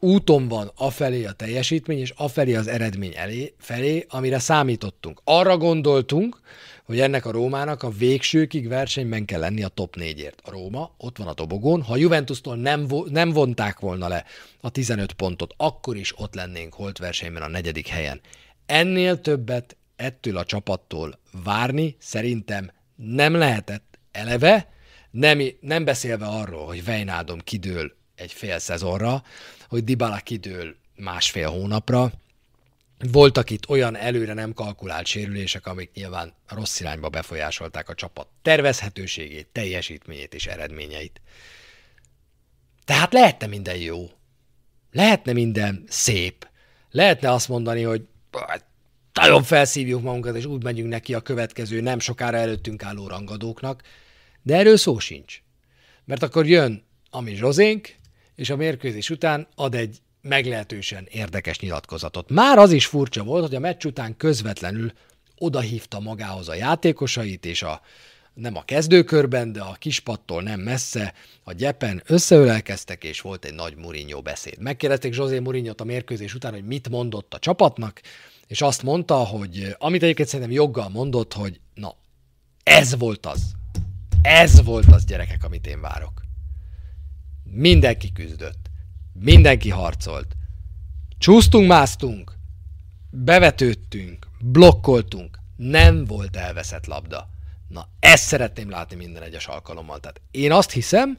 úton 0.00 0.48
van 0.48 0.70
afelé 0.76 1.24
a 1.24 1.32
teljesítmény, 1.32 1.98
és 1.98 2.10
afelé 2.16 2.54
az 2.54 2.66
eredmény 2.66 3.12
elé, 3.16 3.54
felé, 3.58 4.06
amire 4.08 4.38
számítottunk. 4.38 5.20
Arra 5.24 5.56
gondoltunk, 5.56 6.40
hogy 6.84 7.00
ennek 7.00 7.26
a 7.26 7.30
Rómának 7.30 7.82
a 7.82 7.90
végsőkig 7.90 8.68
versenyben 8.68 9.24
kell 9.24 9.40
lenni 9.40 9.62
a 9.62 9.68
top 9.68 9.96
négyért. 9.96 10.40
A 10.44 10.50
Róma 10.50 10.94
ott 10.96 11.18
van 11.18 11.26
a 11.26 11.32
tobogón, 11.32 11.82
ha 11.82 11.96
Juventustól 11.96 12.56
nem, 12.56 12.86
vo- 12.86 13.10
nem 13.10 13.30
vonták 13.30 13.78
volna 13.78 14.08
le 14.08 14.24
a 14.60 14.70
15 14.70 15.12
pontot, 15.12 15.54
akkor 15.56 15.96
is 15.96 16.18
ott 16.18 16.34
lennénk 16.34 16.74
holt 16.74 16.98
versenyben 16.98 17.42
a 17.42 17.48
negyedik 17.48 17.86
helyen. 17.86 18.20
Ennél 18.66 19.20
többet 19.20 19.76
ettől 19.96 20.36
a 20.36 20.44
csapattól 20.44 21.18
várni 21.44 21.96
szerintem 21.98 22.70
nem 22.96 23.34
lehetett 23.34 23.98
eleve, 24.12 24.68
nem, 25.10 25.40
nem 25.60 25.84
beszélve 25.84 26.26
arról, 26.26 26.66
hogy 26.66 26.84
Vejnádom 26.84 27.38
kidől 27.38 27.92
egy 28.14 28.32
fél 28.32 28.58
szezonra, 28.58 29.22
hogy 29.70 29.84
Dybala 29.84 30.16
kidől 30.16 30.74
másfél 30.96 31.48
hónapra. 31.50 32.12
Voltak 33.12 33.50
itt 33.50 33.68
olyan 33.68 33.96
előre 33.96 34.32
nem 34.32 34.52
kalkulált 34.52 35.06
sérülések, 35.06 35.66
amik 35.66 35.90
nyilván 35.94 36.34
rossz 36.48 36.80
irányba 36.80 37.08
befolyásolták 37.08 37.88
a 37.88 37.94
csapat 37.94 38.28
tervezhetőségét, 38.42 39.46
teljesítményét 39.52 40.34
és 40.34 40.46
eredményeit. 40.46 41.20
Tehát 42.84 43.12
lehetne 43.12 43.46
minden 43.46 43.76
jó. 43.76 44.10
Lehetne 44.92 45.32
minden 45.32 45.84
szép. 45.88 46.48
Lehetne 46.90 47.32
azt 47.32 47.48
mondani, 47.48 47.82
hogy 47.82 48.06
nagyon 49.12 49.42
felszívjuk 49.42 50.02
magunkat, 50.02 50.36
és 50.36 50.44
úgy 50.44 50.62
megyünk 50.62 50.88
neki 50.88 51.14
a 51.14 51.20
következő 51.20 51.80
nem 51.80 51.98
sokára 51.98 52.36
előttünk 52.36 52.82
álló 52.82 53.06
rangadóknak, 53.06 53.82
de 54.42 54.56
erről 54.56 54.76
szó 54.76 54.98
sincs. 54.98 55.42
Mert 56.04 56.22
akkor 56.22 56.46
jön 56.46 56.88
ami 57.10 57.34
Zsozénk, 57.34 57.94
és 58.40 58.50
a 58.50 58.56
mérkőzés 58.56 59.10
után 59.10 59.46
ad 59.54 59.74
egy 59.74 59.98
meglehetősen 60.22 61.06
érdekes 61.10 61.58
nyilatkozatot. 61.58 62.30
Már 62.30 62.58
az 62.58 62.72
is 62.72 62.86
furcsa 62.86 63.22
volt, 63.22 63.46
hogy 63.46 63.54
a 63.54 63.60
meccs 63.60 63.84
után 63.84 64.16
közvetlenül 64.16 64.92
odahívta 65.38 66.00
magához 66.00 66.48
a 66.48 66.54
játékosait, 66.54 67.46
és 67.46 67.62
a, 67.62 67.80
nem 68.34 68.56
a 68.56 68.64
kezdőkörben, 68.64 69.52
de 69.52 69.60
a 69.60 69.76
kispattól 69.78 70.42
nem 70.42 70.60
messze, 70.60 71.14
a 71.42 71.52
gyepen 71.52 72.02
összeölelkeztek, 72.06 73.04
és 73.04 73.20
volt 73.20 73.44
egy 73.44 73.54
nagy 73.54 73.76
Mourinho 73.76 74.22
beszéd. 74.22 74.58
Megkérdezték 74.58 75.14
José 75.14 75.38
mourinho 75.38 75.72
a 75.76 75.84
mérkőzés 75.84 76.34
után, 76.34 76.52
hogy 76.52 76.64
mit 76.64 76.88
mondott 76.88 77.34
a 77.34 77.38
csapatnak, 77.38 78.00
és 78.46 78.60
azt 78.62 78.82
mondta, 78.82 79.14
hogy 79.14 79.76
amit 79.78 80.02
egyébként 80.02 80.28
szerintem 80.28 80.54
joggal 80.54 80.88
mondott, 80.88 81.32
hogy 81.32 81.60
na, 81.74 81.94
ez 82.62 82.98
volt 82.98 83.26
az. 83.26 83.52
Ez 84.22 84.64
volt 84.64 84.86
az, 84.86 85.04
gyerekek, 85.04 85.44
amit 85.44 85.66
én 85.66 85.80
várok. 85.80 86.28
Mindenki 87.52 88.12
küzdött. 88.12 88.70
Mindenki 89.12 89.70
harcolt. 89.70 90.36
Csúsztunk, 91.18 91.68
másztunk. 91.68 92.32
Bevetődtünk. 93.10 94.26
Blokkoltunk. 94.40 95.38
Nem 95.56 96.04
volt 96.04 96.36
elveszett 96.36 96.86
labda. 96.86 97.28
Na, 97.68 97.88
ezt 98.00 98.24
szeretném 98.24 98.70
látni 98.70 98.96
minden 98.96 99.22
egyes 99.22 99.46
alkalommal. 99.46 100.00
Tehát 100.00 100.20
én 100.30 100.52
azt 100.52 100.70
hiszem, 100.70 101.16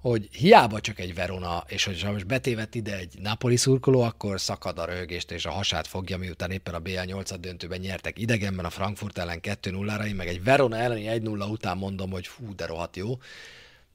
hogy 0.00 0.28
hiába 0.32 0.80
csak 0.80 0.98
egy 0.98 1.14
Verona, 1.14 1.64
és 1.66 1.84
hogy 1.84 2.06
most 2.12 2.26
betévet 2.26 2.74
ide 2.74 2.96
egy 2.96 3.18
Napoli 3.22 3.56
szurkoló, 3.56 4.00
akkor 4.00 4.40
szakad 4.40 4.78
a 4.78 4.84
röhögést, 4.84 5.30
és 5.30 5.46
a 5.46 5.50
hasát 5.50 5.86
fogja, 5.86 6.16
miután 6.16 6.50
éppen 6.50 6.74
a 6.74 6.78
BL 6.78 7.00
8 7.04 7.38
döntőben 7.38 7.80
nyertek 7.80 8.18
idegenben 8.18 8.64
a 8.64 8.70
Frankfurt 8.70 9.18
ellen 9.18 9.40
2-0-ra, 9.42 10.06
én 10.06 10.14
meg 10.14 10.28
egy 10.28 10.44
Verona 10.44 10.76
elleni 10.76 11.06
1-0 11.08 11.50
után 11.50 11.76
mondom, 11.76 12.10
hogy 12.10 12.26
fú, 12.26 12.54
de 12.54 12.66
rohadt 12.66 12.96
jó. 12.96 13.18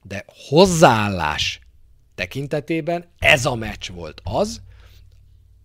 De 0.02 0.26
hozzáállás 0.28 1.60
tekintetében 2.16 3.09
ez 3.20 3.45
a 3.45 3.55
meccs 3.55 3.89
volt 3.89 4.22
az, 4.24 4.61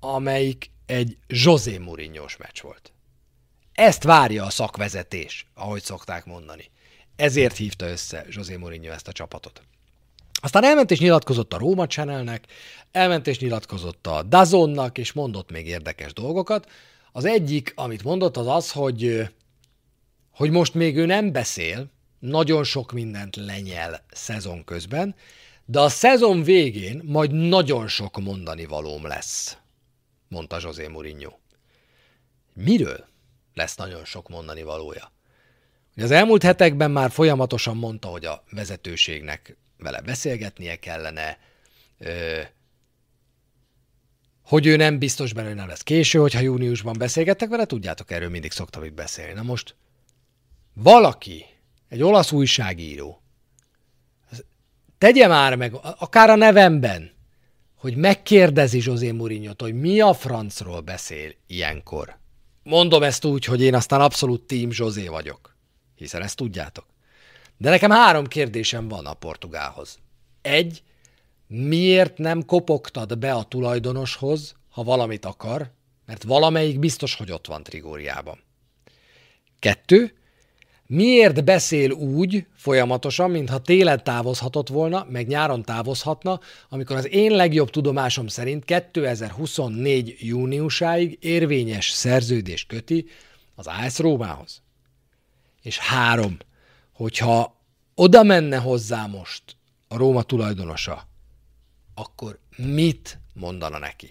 amelyik 0.01 0.71
egy 0.87 1.17
José 1.27 1.79
mourinho 1.79 2.25
meccs 2.39 2.61
volt. 2.61 2.93
Ezt 3.73 4.03
várja 4.03 4.45
a 4.45 4.51
szakvezetés, 4.51 5.47
ahogy 5.55 5.83
szokták 5.83 6.25
mondani. 6.25 6.71
Ezért 7.17 7.57
hívta 7.57 7.89
össze 7.89 8.25
José 8.29 8.57
Mourinho 8.57 8.91
ezt 8.93 9.09
a 9.09 9.13
csapatot. 9.13 9.63
Aztán 10.43 10.65
elment 10.65 10.91
és 10.91 10.99
nyilatkozott 10.99 11.53
a 11.53 11.59
Róma 11.59 11.87
Channelnek, 11.87 12.45
elment 12.93 13.27
és 13.27 13.39
nyilatkozott 13.39 14.07
a 14.07 14.23
Dazonnak, 14.23 14.99
és 14.99 15.13
mondott 15.13 15.51
még 15.51 15.67
érdekes 15.67 16.13
dolgokat. 16.13 16.71
Az 17.13 17.25
egyik, 17.25 17.73
amit 17.77 18.03
mondott, 18.03 18.37
az 18.37 18.47
az, 18.47 18.71
hogy, 18.71 19.29
hogy 20.31 20.51
most 20.51 20.75
még 20.75 20.97
ő 20.97 21.07
nem 21.07 21.33
beszél, 21.33 21.91
nagyon 22.19 22.65
sok 22.65 22.93
mindent 22.93 23.37
lenyel 23.37 24.05
szezon 24.11 24.65
közben, 24.65 25.15
de 25.71 25.81
a 25.81 25.89
szezon 25.89 26.43
végén 26.43 27.03
majd 27.05 27.33
nagyon 27.33 27.89
sok 27.89 28.21
mondani 28.21 28.65
valóm 28.65 29.07
lesz, 29.07 29.57
mondta 30.29 30.59
José 30.63 30.87
Mourinho. 30.87 31.33
Miről 32.53 33.07
lesz 33.55 33.77
nagyon 33.77 34.05
sok 34.05 34.29
mondani 34.29 34.63
valója? 34.63 35.13
Az 35.97 36.11
elmúlt 36.11 36.43
hetekben 36.43 36.91
már 36.91 37.11
folyamatosan 37.11 37.77
mondta, 37.77 38.09
hogy 38.09 38.25
a 38.25 38.45
vezetőségnek 38.51 39.57
vele 39.79 40.01
beszélgetnie 40.01 40.77
kellene, 40.77 41.39
hogy 44.43 44.67
ő 44.67 44.77
nem 44.77 44.99
biztos 44.99 45.33
benne, 45.33 45.47
hogy 45.47 45.57
nem 45.57 45.69
lesz 45.69 45.83
késő, 45.83 46.19
hogyha 46.19 46.41
júniusban 46.41 46.95
beszélgettek 46.99 47.49
vele, 47.49 47.65
tudjátok, 47.65 48.11
erről 48.11 48.29
mindig 48.31 48.53
szoktam 48.53 48.85
itt 48.85 48.95
beszélni. 48.95 49.33
Na 49.33 49.43
most 49.43 49.75
valaki, 50.73 51.45
egy 51.89 52.03
olasz 52.03 52.33
újságíró 52.33 53.23
tegye 55.01 55.27
már 55.27 55.57
meg, 55.57 55.75
akár 55.99 56.31
a 56.31 56.35
nevemben, 56.35 57.11
hogy 57.75 57.97
megkérdezi 57.97 58.81
José 58.83 59.11
mourinho 59.11 59.53
hogy 59.59 59.75
mi 59.75 60.01
a 60.01 60.13
francról 60.13 60.81
beszél 60.81 61.35
ilyenkor. 61.47 62.19
Mondom 62.63 63.03
ezt 63.03 63.25
úgy, 63.25 63.45
hogy 63.45 63.63
én 63.63 63.75
aztán 63.75 64.01
abszolút 64.01 64.43
team 64.43 64.69
José 64.73 65.07
vagyok, 65.07 65.57
hiszen 65.95 66.23
ezt 66.23 66.37
tudjátok. 66.37 66.87
De 67.57 67.71
nekem 67.71 67.91
három 67.91 68.27
kérdésem 68.27 68.89
van 68.89 69.07
a 69.07 69.15
portugálhoz. 69.15 69.99
Egy, 70.43 70.83
miért 71.47 72.19
nem 72.19 72.45
kopogtad 72.45 73.19
be 73.19 73.33
a 73.33 73.43
tulajdonoshoz, 73.45 74.55
ha 74.71 74.83
valamit 74.83 75.25
akar, 75.25 75.73
mert 76.07 76.23
valamelyik 76.23 76.79
biztos, 76.79 77.15
hogy 77.15 77.31
ott 77.31 77.47
van 77.47 77.63
Trigóriában. 77.63 78.39
Kettő, 79.59 80.20
miért 80.91 81.45
beszél 81.45 81.91
úgy 81.91 82.47
folyamatosan, 82.57 83.31
mintha 83.31 83.59
télen 83.59 84.05
távozhatott 84.05 84.69
volna, 84.69 85.07
meg 85.11 85.27
nyáron 85.27 85.63
távozhatna, 85.63 86.41
amikor 86.69 86.97
az 86.97 87.09
én 87.09 87.31
legjobb 87.31 87.71
tudomásom 87.71 88.27
szerint 88.27 88.65
2024 88.65 90.17
júniusáig 90.19 91.19
érvényes 91.21 91.91
szerződést 91.91 92.69
köti 92.69 93.07
az 93.55 93.67
AS 93.67 93.99
Rómához. 93.99 94.63
És 95.63 95.79
három, 95.79 96.37
hogyha 96.93 97.61
oda 97.95 98.23
menne 98.23 98.57
hozzá 98.57 99.07
most 99.07 99.43
a 99.89 99.97
Róma 99.97 100.23
tulajdonosa, 100.23 101.09
akkor 101.95 102.39
mit 102.57 103.19
mondana 103.35 103.79
neki? 103.79 104.11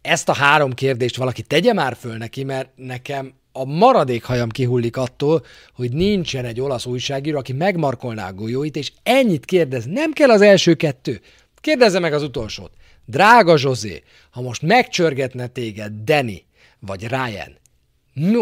Ezt 0.00 0.28
a 0.28 0.34
három 0.34 0.72
kérdést 0.72 1.16
valaki 1.16 1.42
tegye 1.42 1.72
már 1.72 1.96
föl 1.96 2.16
neki, 2.16 2.44
mert 2.44 2.70
nekem 2.76 3.34
a 3.56 3.64
maradék 3.64 4.24
hajam 4.24 4.48
kihullik 4.48 4.96
attól, 4.96 5.44
hogy 5.74 5.92
nincsen 5.92 6.44
egy 6.44 6.60
olasz 6.60 6.86
újságíró, 6.86 7.38
aki 7.38 7.52
megmarkolná 7.52 8.28
a 8.28 8.32
golyóit, 8.32 8.76
és 8.76 8.92
ennyit 9.02 9.44
kérdez. 9.44 9.84
Nem 9.84 10.12
kell 10.12 10.30
az 10.30 10.40
első 10.40 10.74
kettő. 10.74 11.20
Kérdezze 11.60 11.98
meg 11.98 12.12
az 12.12 12.22
utolsót. 12.22 12.70
Drága 13.04 13.56
Zsozé, 13.56 14.02
ha 14.30 14.40
most 14.40 14.62
megcsörgetne 14.62 15.46
téged 15.46 15.92
Danny 15.92 16.44
vagy 16.78 17.06
Ryan, 17.08 17.58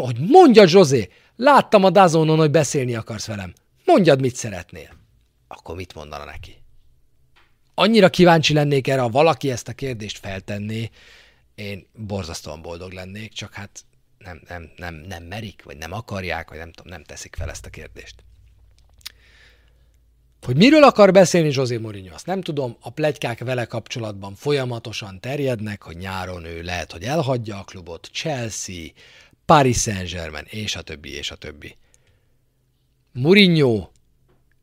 hogy 0.00 0.16
mondja 0.18 0.66
Zsozé, 0.66 1.08
láttam 1.36 1.84
a 1.84 1.90
Dazonon, 1.90 2.38
hogy 2.38 2.50
beszélni 2.50 2.94
akarsz 2.94 3.26
velem. 3.26 3.52
Mondjad, 3.84 4.20
mit 4.20 4.36
szeretnél. 4.36 4.88
Akkor 5.48 5.76
mit 5.76 5.94
mondana 5.94 6.24
neki? 6.24 6.56
Annyira 7.74 8.08
kíváncsi 8.08 8.52
lennék 8.52 8.88
erre, 8.88 9.00
ha 9.00 9.08
valaki 9.08 9.50
ezt 9.50 9.68
a 9.68 9.72
kérdést 9.72 10.18
feltenné, 10.18 10.90
én 11.54 11.86
borzasztóan 11.92 12.62
boldog 12.62 12.92
lennék, 12.92 13.32
csak 13.32 13.52
hát 13.52 13.84
nem, 14.24 14.40
nem, 14.48 14.70
nem, 14.76 14.94
nem 14.94 15.22
merik, 15.22 15.62
vagy 15.62 15.76
nem 15.76 15.92
akarják, 15.92 16.48
vagy 16.48 16.58
nem 16.58 16.72
tudom, 16.72 16.92
nem 16.92 17.04
teszik 17.04 17.36
fel 17.36 17.50
ezt 17.50 17.66
a 17.66 17.70
kérdést. 17.70 18.14
Hogy 20.42 20.56
miről 20.56 20.84
akar 20.84 21.12
beszélni 21.12 21.50
José 21.52 21.76
Mourinho, 21.76 22.14
azt 22.14 22.26
nem 22.26 22.40
tudom, 22.40 22.76
a 22.80 22.90
plegykák 22.90 23.38
vele 23.38 23.64
kapcsolatban 23.64 24.34
folyamatosan 24.34 25.20
terjednek, 25.20 25.82
hogy 25.82 25.96
nyáron 25.96 26.44
ő 26.44 26.62
lehet, 26.62 26.92
hogy 26.92 27.02
elhagyja 27.02 27.58
a 27.58 27.64
klubot, 27.64 28.08
Chelsea, 28.12 28.86
Paris 29.44 29.80
Saint-Germain, 29.80 30.44
és 30.48 30.76
a 30.76 30.82
többi, 30.82 31.12
és 31.12 31.30
a 31.30 31.36
többi. 31.36 31.76
Mourinho 33.12 33.88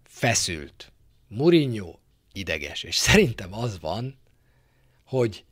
feszült. 0.04 0.92
Mourinho 1.28 2.00
ideges. 2.34 2.84
És 2.84 2.96
szerintem 2.96 3.54
az 3.54 3.80
van, 3.80 4.20
hogy 5.06 5.44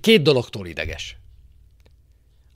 két 0.00 0.22
dologtól 0.22 0.66
ideges. 0.66 1.17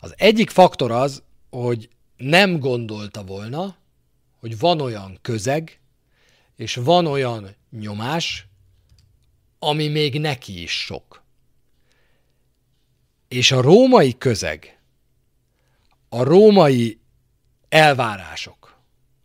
Az 0.04 0.14
egyik 0.16 0.50
faktor 0.50 0.90
az, 0.90 1.22
hogy 1.50 1.88
nem 2.16 2.58
gondolta 2.58 3.24
volna, 3.24 3.76
hogy 4.40 4.58
van 4.58 4.80
olyan 4.80 5.18
közeg, 5.20 5.80
és 6.56 6.74
van 6.74 7.06
olyan 7.06 7.54
nyomás, 7.70 8.46
ami 9.58 9.88
még 9.88 10.20
neki 10.20 10.62
is 10.62 10.84
sok. 10.84 11.22
És 13.28 13.52
a 13.52 13.60
római 13.60 14.18
közeg, 14.18 14.80
a 16.08 16.22
római 16.22 17.00
elvárások, 17.68 18.78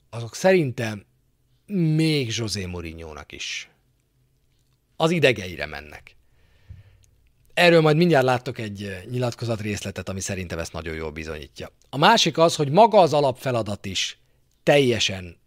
azok 0.10 0.36
szerintem 0.36 1.06
még 1.66 2.36
José 2.36 2.66
mourinho 2.66 3.14
is 3.30 3.70
az 4.96 5.12
idegeire 5.12 5.66
mennek. 5.66 6.17
Erről 7.58 7.82
majd 7.82 7.98
mindjárt 7.98 8.26
láttok 8.26 8.58
egy 8.58 9.04
nyilatkozat 9.10 9.62
részletet, 9.62 10.10
ami 10.10 10.20
szerintem 10.20 10.60
ezt 10.60 10.74
nagyon 10.74 10.96
jól 10.96 11.12
bizonyítja. 11.12 11.72
A 11.90 11.98
másik 11.98 12.38
az, 12.38 12.56
hogy 12.56 12.70
maga 12.70 13.00
az 13.00 13.14
alapfeladat 13.14 13.86
is 13.86 14.20
teljesen 14.64 15.38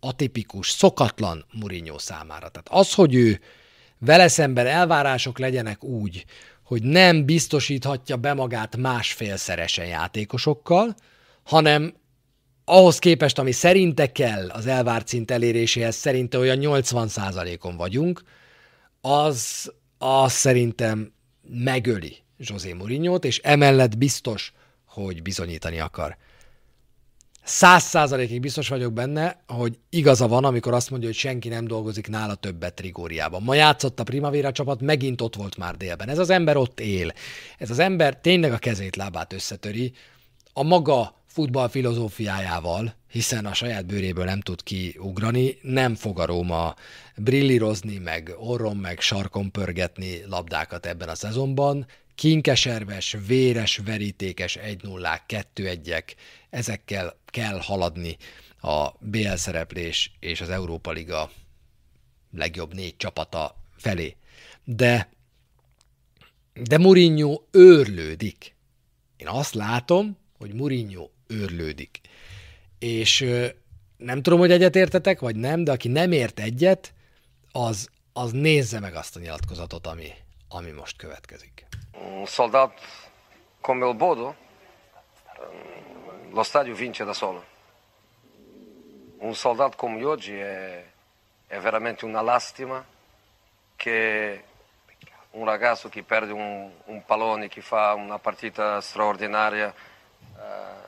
atipikus, 0.00 0.70
szokatlan 0.70 1.44
Mourinho 1.52 1.98
számára. 1.98 2.48
Tehát 2.48 2.68
az, 2.70 2.94
hogy 2.94 3.14
ő 3.14 3.40
vele 3.98 4.28
szemben 4.28 4.66
elvárások 4.66 5.38
legyenek 5.38 5.84
úgy, 5.84 6.24
hogy 6.62 6.82
nem 6.82 7.24
biztosíthatja 7.24 8.16
be 8.16 8.34
magát 8.34 8.76
másfélszeresen 8.76 9.86
játékosokkal, 9.86 10.94
hanem 11.42 11.94
ahhoz 12.64 12.98
képest, 12.98 13.38
ami 13.38 13.52
szerinte 13.52 14.12
kell 14.12 14.48
az 14.48 14.66
elvárt 14.66 15.08
szint 15.08 15.30
eléréséhez, 15.30 15.96
szerinte 15.96 16.38
olyan 16.38 16.58
80%-on 16.60 17.76
vagyunk, 17.76 18.22
az, 19.00 19.72
az 19.98 20.32
szerintem 20.32 21.16
megöli 21.48 22.16
José 22.36 22.72
mourinho 22.72 23.14
és 23.14 23.38
emellett 23.38 23.98
biztos, 23.98 24.52
hogy 24.84 25.22
bizonyítani 25.22 25.80
akar. 25.80 26.16
Száz 27.44 27.82
százalékig 27.82 28.40
biztos 28.40 28.68
vagyok 28.68 28.92
benne, 28.92 29.42
hogy 29.46 29.78
igaza 29.90 30.28
van, 30.28 30.44
amikor 30.44 30.74
azt 30.74 30.90
mondja, 30.90 31.08
hogy 31.08 31.16
senki 31.16 31.48
nem 31.48 31.66
dolgozik 31.66 32.08
nála 32.08 32.34
többet 32.34 32.74
Trigóriában. 32.74 33.42
Ma 33.42 33.54
játszott 33.54 34.00
a 34.00 34.04
Primavera 34.04 34.52
csapat, 34.52 34.80
megint 34.80 35.20
ott 35.20 35.36
volt 35.36 35.56
már 35.56 35.76
délben. 35.76 36.08
Ez 36.08 36.18
az 36.18 36.30
ember 36.30 36.56
ott 36.56 36.80
él. 36.80 37.12
Ez 37.58 37.70
az 37.70 37.78
ember 37.78 38.20
tényleg 38.20 38.52
a 38.52 38.58
kezét, 38.58 38.96
lábát 38.96 39.32
összetöri. 39.32 39.92
A 40.52 40.62
maga 40.62 41.17
futball 41.38 41.68
filozófiájával, 41.68 42.94
hiszen 43.10 43.46
a 43.46 43.54
saját 43.54 43.86
bőréből 43.86 44.24
nem 44.24 44.40
tud 44.40 44.62
kiugrani, 44.62 45.58
nem 45.62 45.94
fog 45.94 46.20
a 46.20 46.24
Róma 46.24 46.74
brillírozni, 47.16 47.98
meg 47.98 48.34
orron, 48.38 48.76
meg 48.76 49.00
sarkon 49.00 49.50
pörgetni 49.50 50.24
labdákat 50.26 50.86
ebben 50.86 51.08
a 51.08 51.14
szezonban. 51.14 51.86
Kinkeserves, 52.14 53.16
véres, 53.26 53.76
verítékes 53.76 54.56
1 54.56 54.82
0 54.82 55.22
2 55.26 55.66
1 55.66 56.04
ezekkel 56.50 57.16
kell 57.26 57.58
haladni 57.60 58.16
a 58.60 58.88
BL 59.00 59.34
szereplés 59.34 60.12
és 60.20 60.40
az 60.40 60.50
Európa 60.50 60.90
Liga 60.90 61.30
legjobb 62.32 62.74
négy 62.74 62.96
csapata 62.96 63.56
felé. 63.76 64.16
De, 64.64 65.08
de 66.62 66.78
Mourinho 66.78 67.42
őrlődik. 67.50 68.54
Én 69.16 69.28
azt 69.28 69.54
látom, 69.54 70.16
hogy 70.38 70.54
Mourinho 70.54 71.08
őrlődik. 71.28 72.00
És 72.78 73.24
nem 73.96 74.22
tudom, 74.22 74.38
hogy 74.38 74.50
egyetértetek, 74.50 75.20
vagy 75.20 75.36
nem, 75.36 75.64
de 75.64 75.72
aki 75.72 75.88
nem 75.88 76.12
ért 76.12 76.40
egyet, 76.40 76.92
az, 77.52 77.88
az 78.12 78.32
nézze 78.32 78.80
meg 78.80 78.94
azt 78.94 79.16
a 79.16 79.20
nyilatkozatot, 79.20 79.86
ami, 79.86 80.12
ami 80.48 80.70
most 80.70 80.96
következik. 80.96 81.66
Un 81.92 82.26
soldato 82.26 82.74
come 83.60 83.86
il 83.86 83.94
Bodo, 83.94 84.34
lo 86.30 86.42
stadio 86.42 86.74
vince 86.74 87.04
da 87.04 87.12
solo. 87.12 87.44
Un 89.18 89.34
soldato 89.34 89.76
come 89.76 90.04
oggi 90.04 90.38
è, 90.38 90.84
è 91.46 91.58
veramente 91.58 92.04
una 92.04 92.20
lastima 92.20 92.84
che 93.76 94.42
un 95.30 95.44
ragazzo 95.44 95.88
che 95.88 96.02
perde 96.02 96.32
un, 96.32 96.70
un 96.84 97.04
pallone, 97.04 97.48
che 97.48 97.60
fa 97.60 97.94
una 97.94 98.18
partita 98.18 98.80
straordinaria, 98.80 99.74
eh, 100.36 100.87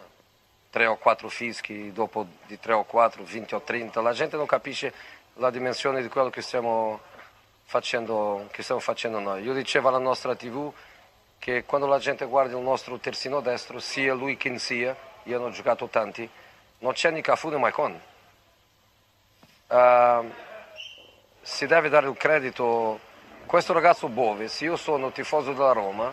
tre 0.71 0.87
o 0.87 0.97
quattro 0.97 1.29
fischi 1.29 1.93
dopo 1.93 2.27
di 2.47 2.59
tre 2.59 2.73
o 2.73 2.85
quattro, 2.85 3.25
20 3.25 3.55
o 3.55 3.61
30, 3.61 4.01
la 4.01 4.13
gente 4.13 4.37
non 4.37 4.47
capisce 4.47 4.95
la 5.35 5.51
dimensione 5.51 6.01
di 6.01 6.09
quello 6.09 6.31
che 6.31 6.43
stiamo 6.43 7.01
facendo, 7.65 8.47
che 8.53 8.63
stiamo 8.63 8.81
facendo 8.81 9.19
noi. 9.19 9.43
Io 9.43 9.53
dicevo 9.53 9.89
alla 9.89 9.99
nostra 9.99 10.35
TV 10.37 10.73
che 11.39 11.65
quando 11.65 11.87
la 11.87 11.99
gente 11.99 12.25
guarda 12.25 12.57
il 12.57 12.63
nostro 12.63 12.99
terzino 12.99 13.41
destro, 13.41 13.81
sia 13.81 14.15
lui 14.15 14.37
che 14.37 14.57
sia, 14.59 14.97
io 15.25 15.41
ho 15.41 15.51
giocato 15.51 15.89
tanti, 15.89 16.29
non 16.79 16.93
c'è 16.93 17.11
né 17.11 17.21
Cafu 17.21 17.49
né 17.49 17.57
Maicon. 17.57 18.01
Uh, 19.67 20.33
si 21.43 21.67
deve 21.67 21.89
dare 21.89 22.09
il 22.09 22.17
credito 22.17 22.99
questo 23.47 23.73
ragazzo 23.73 24.09
Bove, 24.09 24.49
se 24.49 24.65
io 24.65 24.77
sono 24.77 25.11
tifoso 25.11 25.53
della 25.53 25.73
Roma, 25.73 26.13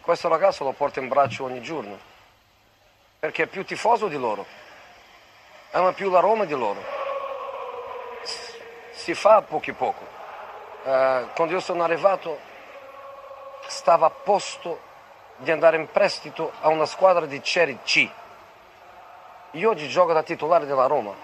questo 0.00 0.28
ragazzo 0.28 0.64
lo 0.64 0.72
porto 0.72 1.00
in 1.00 1.08
braccio 1.08 1.44
ogni 1.44 1.60
giorno 1.60 2.14
perché 3.18 3.44
è 3.44 3.46
più 3.46 3.64
tifoso 3.64 4.08
di 4.08 4.16
loro, 4.16 4.44
ama 5.72 5.92
più 5.92 6.10
la 6.10 6.20
Roma 6.20 6.44
di 6.44 6.54
loro. 6.54 6.82
Si 8.92 9.14
fa 9.14 9.42
poco 9.42 9.72
poco. 9.74 10.14
Uh, 10.82 11.28
quando 11.34 11.54
io 11.54 11.60
sono 11.60 11.82
arrivato 11.82 12.38
stava 13.66 14.06
a 14.06 14.10
posto 14.10 14.80
di 15.38 15.50
andare 15.50 15.76
in 15.76 15.90
prestito 15.90 16.52
a 16.60 16.68
una 16.68 16.86
squadra 16.86 17.26
di 17.26 17.40
Serie 17.42 17.78
C. 17.84 18.08
Io 19.52 19.70
oggi 19.70 19.88
gioco 19.88 20.12
da 20.12 20.22
titolare 20.22 20.66
della 20.66 20.86
Roma. 20.86 21.14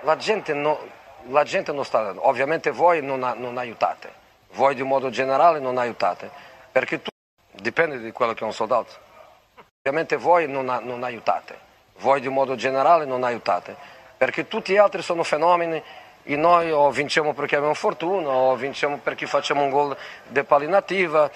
La 0.00 0.16
gente 0.16 0.54
no, 0.54 0.78
la 1.28 1.44
gente 1.44 1.72
non 1.72 1.84
sta 1.84 2.14
ovviamente 2.16 2.70
voi 2.70 3.02
non, 3.02 3.20
non 3.36 3.56
aiutate 3.58 4.20
voi 4.54 4.74
di 4.74 4.82
modo 4.82 5.10
generale 5.10 5.60
non 5.60 5.78
aiutate 5.78 6.30
perché 6.70 7.00
tu 7.00 7.10
dipende 7.52 7.98
di 7.98 8.10
quello 8.12 8.32
che 8.32 8.40
è 8.40 8.44
un 8.46 8.52
soldato 8.52 9.10
ovviamente 9.84 10.16
voi 10.16 10.48
non, 10.48 10.66
non 10.84 11.02
aiutate 11.02 11.58
voi 11.98 12.20
di 12.20 12.28
modo 12.28 12.54
generale 12.54 13.04
non 13.04 13.24
aiutate 13.24 13.76
perché 14.16 14.46
tutti 14.46 14.72
gli 14.72 14.76
altri 14.76 15.02
sono 15.02 15.24
fenomeni 15.24 15.82
e 16.22 16.36
noi 16.36 16.70
o 16.70 16.90
vinciamo 16.92 17.34
perché 17.34 17.56
abbiamo 17.56 17.74
fortuna 17.74 18.28
o 18.28 18.54
vinciamo 18.54 18.98
perché 18.98 19.26
facciamo 19.26 19.64
un 19.64 19.70
gol 19.70 19.96
di 20.28 20.44
palinativa 20.44 21.28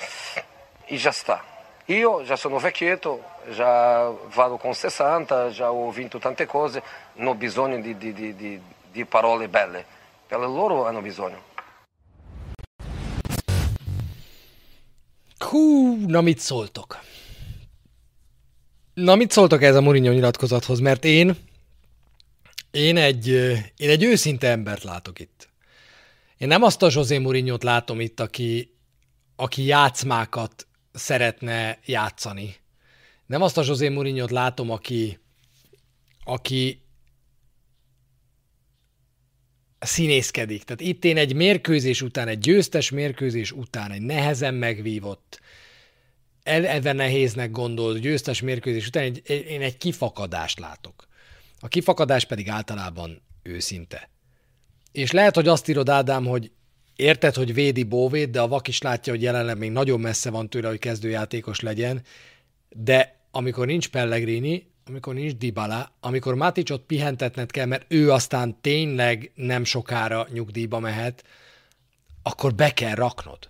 e 0.84 0.96
già 0.96 1.10
sta. 1.10 1.42
Io 1.86 2.22
già 2.22 2.36
sono 2.36 2.58
vecchietto, 2.58 3.22
già 3.50 4.08
vado 4.34 4.56
con 4.56 4.74
60, 4.74 5.50
già 5.50 5.72
ho 5.72 5.90
vinto 5.90 6.18
tante 6.18 6.46
cose, 6.46 6.82
non 7.14 7.28
ho 7.28 7.34
bisogno 7.34 7.80
di, 7.80 7.96
di, 7.96 8.12
di, 8.12 8.60
di 8.90 9.04
parole 9.04 9.48
belle, 9.48 9.84
per 10.26 10.38
loro 10.38 10.86
hanno 10.86 11.00
bisogno. 11.00 11.54
Hú, 15.38 16.06
na 16.08 16.22
mit 16.22 16.40
szóltok? 16.40 17.15
Na 18.96 19.14
mit 19.14 19.30
szóltok 19.30 19.62
ez 19.62 19.74
a 19.74 19.80
Mourinho 19.80 20.12
nyilatkozathoz, 20.12 20.78
mert 20.78 21.04
én 21.04 21.36
Én 22.70 22.96
egy, 22.96 23.26
én 23.76 23.90
egy 23.90 24.02
őszinte 24.02 24.50
embert 24.50 24.82
látok 24.82 25.18
itt. 25.18 25.48
Én 26.38 26.48
nem 26.48 26.62
azt 26.62 26.82
a 26.82 26.88
José 26.92 27.18
mourinho 27.18 27.56
látom 27.60 28.00
itt, 28.00 28.20
aki, 28.20 28.76
aki 29.36 29.64
játszmákat 29.64 30.66
szeretne 30.92 31.78
játszani. 31.84 32.56
Nem 33.26 33.42
azt 33.42 33.58
a 33.58 33.62
José 33.66 33.88
mourinho 33.88 34.26
látom, 34.30 34.70
aki, 34.70 35.18
aki 36.24 36.82
színészkedik. 39.78 40.62
Tehát 40.62 40.80
itt 40.80 41.04
én 41.04 41.16
egy 41.16 41.34
mérkőzés 41.34 42.02
után, 42.02 42.28
egy 42.28 42.38
győztes 42.38 42.90
mérkőzés 42.90 43.52
után, 43.52 43.90
egy 43.90 44.02
nehezen 44.02 44.54
megvívott, 44.54 45.40
eleve 46.46 46.92
nehéznek 46.92 47.50
gondolt 47.50 48.00
győztes 48.00 48.40
mérkőzés 48.40 48.86
után 48.86 49.02
egy, 49.02 49.22
én 49.48 49.62
egy 49.62 49.76
kifakadást 49.76 50.58
látok. 50.58 51.06
A 51.60 51.68
kifakadás 51.68 52.24
pedig 52.24 52.48
általában 52.48 53.22
őszinte. 53.42 54.10
És 54.92 55.10
lehet, 55.10 55.34
hogy 55.34 55.48
azt 55.48 55.68
írod, 55.68 55.88
Ádám, 55.88 56.26
hogy 56.26 56.50
érted, 56.96 57.34
hogy 57.34 57.54
védi 57.54 57.82
Bóvét, 57.82 58.30
de 58.30 58.40
a 58.40 58.48
vak 58.48 58.68
is 58.68 58.82
látja, 58.82 59.12
hogy 59.12 59.22
jelenleg 59.22 59.58
még 59.58 59.70
nagyon 59.70 60.00
messze 60.00 60.30
van 60.30 60.48
tőle, 60.50 60.68
hogy 60.68 60.78
kezdőjátékos 60.78 61.60
legyen, 61.60 62.02
de 62.68 63.20
amikor 63.30 63.66
nincs 63.66 63.88
Pellegrini, 63.88 64.70
amikor 64.86 65.14
nincs 65.14 65.34
Dybala, 65.34 65.96
amikor 66.00 66.34
Maticot 66.34 66.82
pihentetned 66.82 67.50
kell, 67.50 67.66
mert 67.66 67.84
ő 67.88 68.10
aztán 68.12 68.60
tényleg 68.60 69.32
nem 69.34 69.64
sokára 69.64 70.26
nyugdíjba 70.32 70.78
mehet, 70.78 71.24
akkor 72.22 72.54
be 72.54 72.72
kell 72.72 72.94
raknod. 72.94 73.48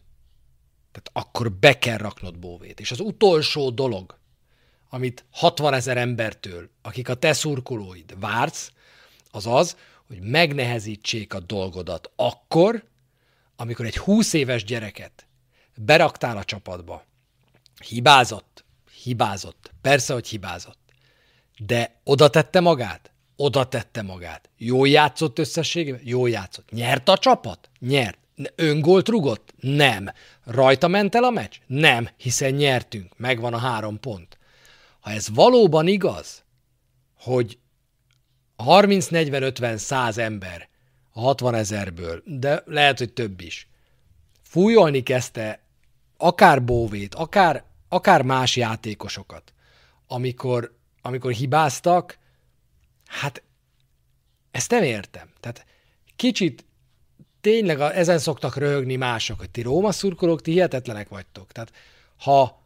Tehát 1.02 1.26
akkor 1.28 1.52
be 1.52 1.78
kell 1.78 1.96
raknod 1.96 2.38
Bóvét. 2.38 2.80
És 2.80 2.90
az 2.90 3.00
utolsó 3.00 3.70
dolog, 3.70 4.18
amit 4.88 5.24
60 5.30 5.74
ezer 5.74 5.96
embertől, 5.96 6.70
akik 6.82 7.08
a 7.08 7.14
te 7.14 7.32
szurkolóid 7.32 8.20
vársz, 8.20 8.72
az 9.30 9.46
az, 9.46 9.76
hogy 10.06 10.20
megnehezítsék 10.20 11.34
a 11.34 11.40
dolgodat 11.40 12.10
akkor, 12.16 12.84
amikor 13.56 13.86
egy 13.86 13.96
20 13.96 14.32
éves 14.32 14.64
gyereket 14.64 15.26
beraktál 15.74 16.36
a 16.36 16.44
csapatba. 16.44 17.04
Hibázott, 17.88 18.64
hibázott, 19.02 19.72
persze, 19.80 20.12
hogy 20.12 20.28
hibázott, 20.28 20.78
de 21.58 22.00
oda 22.04 22.30
tette 22.30 22.60
magát, 22.60 23.10
oda 23.36 23.68
tette 23.68 24.02
magát. 24.02 24.48
Jó 24.56 24.84
játszott 24.84 25.38
összességében? 25.38 26.00
Jó 26.04 26.26
játszott. 26.26 26.70
Nyert 26.70 27.08
a 27.08 27.18
csapat? 27.18 27.70
Nyert. 27.78 28.18
Öngolt 28.54 29.08
rugott? 29.08 29.54
Nem. 29.60 30.10
Rajta 30.44 30.88
ment 30.88 31.14
el 31.14 31.24
a 31.24 31.30
meccs? 31.30 31.56
Nem, 31.66 32.08
hiszen 32.16 32.52
nyertünk. 32.52 33.18
Megvan 33.18 33.54
a 33.54 33.58
három 33.58 34.00
pont. 34.00 34.38
Ha 35.00 35.10
ez 35.10 35.28
valóban 35.34 35.86
igaz, 35.86 36.44
hogy 37.18 37.58
30, 38.56 39.06
40, 39.06 39.42
50, 39.42 39.78
100 39.78 40.18
ember 40.18 40.68
a 41.12 41.20
60 41.20 41.54
ezerből, 41.54 42.22
de 42.24 42.62
lehet, 42.66 42.98
hogy 42.98 43.12
több 43.12 43.40
is, 43.40 43.68
fújolni 44.42 45.02
kezdte 45.02 45.60
akár 46.16 46.64
Bóvét, 46.64 47.14
akár, 47.14 47.64
akár 47.88 48.22
más 48.22 48.56
játékosokat, 48.56 49.52
amikor, 50.06 50.76
amikor 51.02 51.32
hibáztak, 51.32 52.18
hát 53.06 53.42
ezt 54.50 54.70
nem 54.70 54.82
értem. 54.82 55.28
Tehát 55.40 55.66
kicsit 56.16 56.64
tényleg 57.46 57.80
ezen 57.80 58.18
szoktak 58.18 58.56
röhögni 58.56 58.96
mások, 58.96 59.38
hogy 59.38 59.50
ti 59.50 59.62
Róma 59.62 59.92
szurkolók, 59.92 60.42
ti 60.42 60.50
hihetetlenek 60.50 61.08
vagytok. 61.08 61.52
Tehát 61.52 61.72
ha 62.16 62.64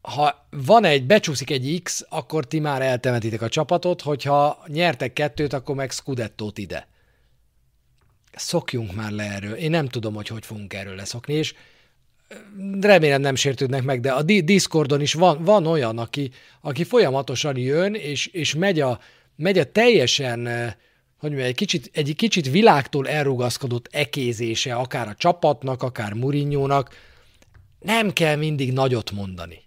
ha 0.00 0.46
van 0.50 0.84
egy, 0.84 1.06
becsúszik 1.06 1.50
egy 1.50 1.80
X, 1.82 2.06
akkor 2.08 2.46
ti 2.46 2.58
már 2.58 2.82
eltemetitek 2.82 3.42
a 3.42 3.48
csapatot, 3.48 4.02
hogyha 4.02 4.64
nyertek 4.66 5.12
kettőt, 5.12 5.52
akkor 5.52 5.74
meg 5.74 5.90
Scudettót 5.90 6.58
ide. 6.58 6.88
Szokjunk 8.32 8.94
már 8.94 9.10
le 9.10 9.22
erről. 9.22 9.54
Én 9.54 9.70
nem 9.70 9.88
tudom, 9.88 10.14
hogy 10.14 10.28
hogy 10.28 10.46
fogunk 10.46 10.74
erről 10.74 10.94
leszokni, 10.94 11.34
és 11.34 11.54
remélem 12.80 13.20
nem 13.20 13.34
sértődnek 13.34 13.82
meg, 13.82 14.00
de 14.00 14.12
a 14.12 14.22
Discordon 14.22 15.00
is 15.00 15.14
van, 15.14 15.42
van 15.42 15.66
olyan, 15.66 15.98
aki, 15.98 16.30
aki 16.60 16.84
folyamatosan 16.84 17.56
jön, 17.56 17.94
és, 17.94 18.26
és 18.26 18.54
megy, 18.54 18.80
a, 18.80 19.00
megy 19.36 19.58
a 19.58 19.72
teljesen, 19.72 20.74
hogy 21.32 21.40
egy 21.40 21.54
kicsit, 21.54 21.90
egy 21.92 22.14
kicsit 22.16 22.50
világtól 22.50 23.08
elrugaszkodott 23.08 23.88
ekézése, 23.90 24.74
akár 24.74 25.08
a 25.08 25.14
csapatnak, 25.14 25.82
akár 25.82 26.12
Murinyónak. 26.12 26.96
Nem 27.80 28.12
kell 28.12 28.36
mindig 28.36 28.72
nagyot 28.72 29.10
mondani. 29.10 29.62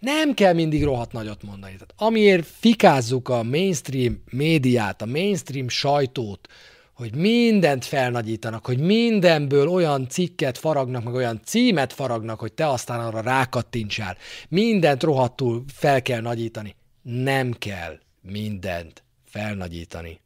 Nem 0.00 0.34
kell 0.34 0.52
mindig 0.52 0.84
rohadt 0.84 1.12
nagyot 1.12 1.42
mondani. 1.42 1.72
Tehát 1.72 1.94
amiért 1.96 2.46
fikázzuk 2.46 3.28
a 3.28 3.42
mainstream 3.42 4.22
médiát, 4.30 5.02
a 5.02 5.06
mainstream 5.06 5.68
sajtót, 5.68 6.48
hogy 6.94 7.14
mindent 7.14 7.84
felnagyítanak, 7.84 8.66
hogy 8.66 8.78
mindenből 8.78 9.68
olyan 9.68 10.08
cikket 10.08 10.58
faragnak, 10.58 11.04
meg 11.04 11.14
olyan 11.14 11.40
címet 11.44 11.92
faragnak, 11.92 12.40
hogy 12.40 12.52
te 12.52 12.68
aztán 12.68 13.00
arra 13.00 13.20
rákattintsál. 13.20 14.16
Mindent 14.48 15.02
rohadtul 15.02 15.64
fel 15.72 16.02
kell 16.02 16.20
nagyítani. 16.20 16.74
Nem 17.02 17.52
kell 17.52 17.98
mindent 18.20 19.02
felnagyítani. 19.24 20.20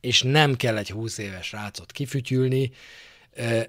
És 0.00 0.22
nem 0.22 0.54
kell 0.54 0.76
egy 0.76 0.90
20 0.90 1.18
éves 1.18 1.52
rácot 1.52 1.92
kifütyülni, 1.92 2.70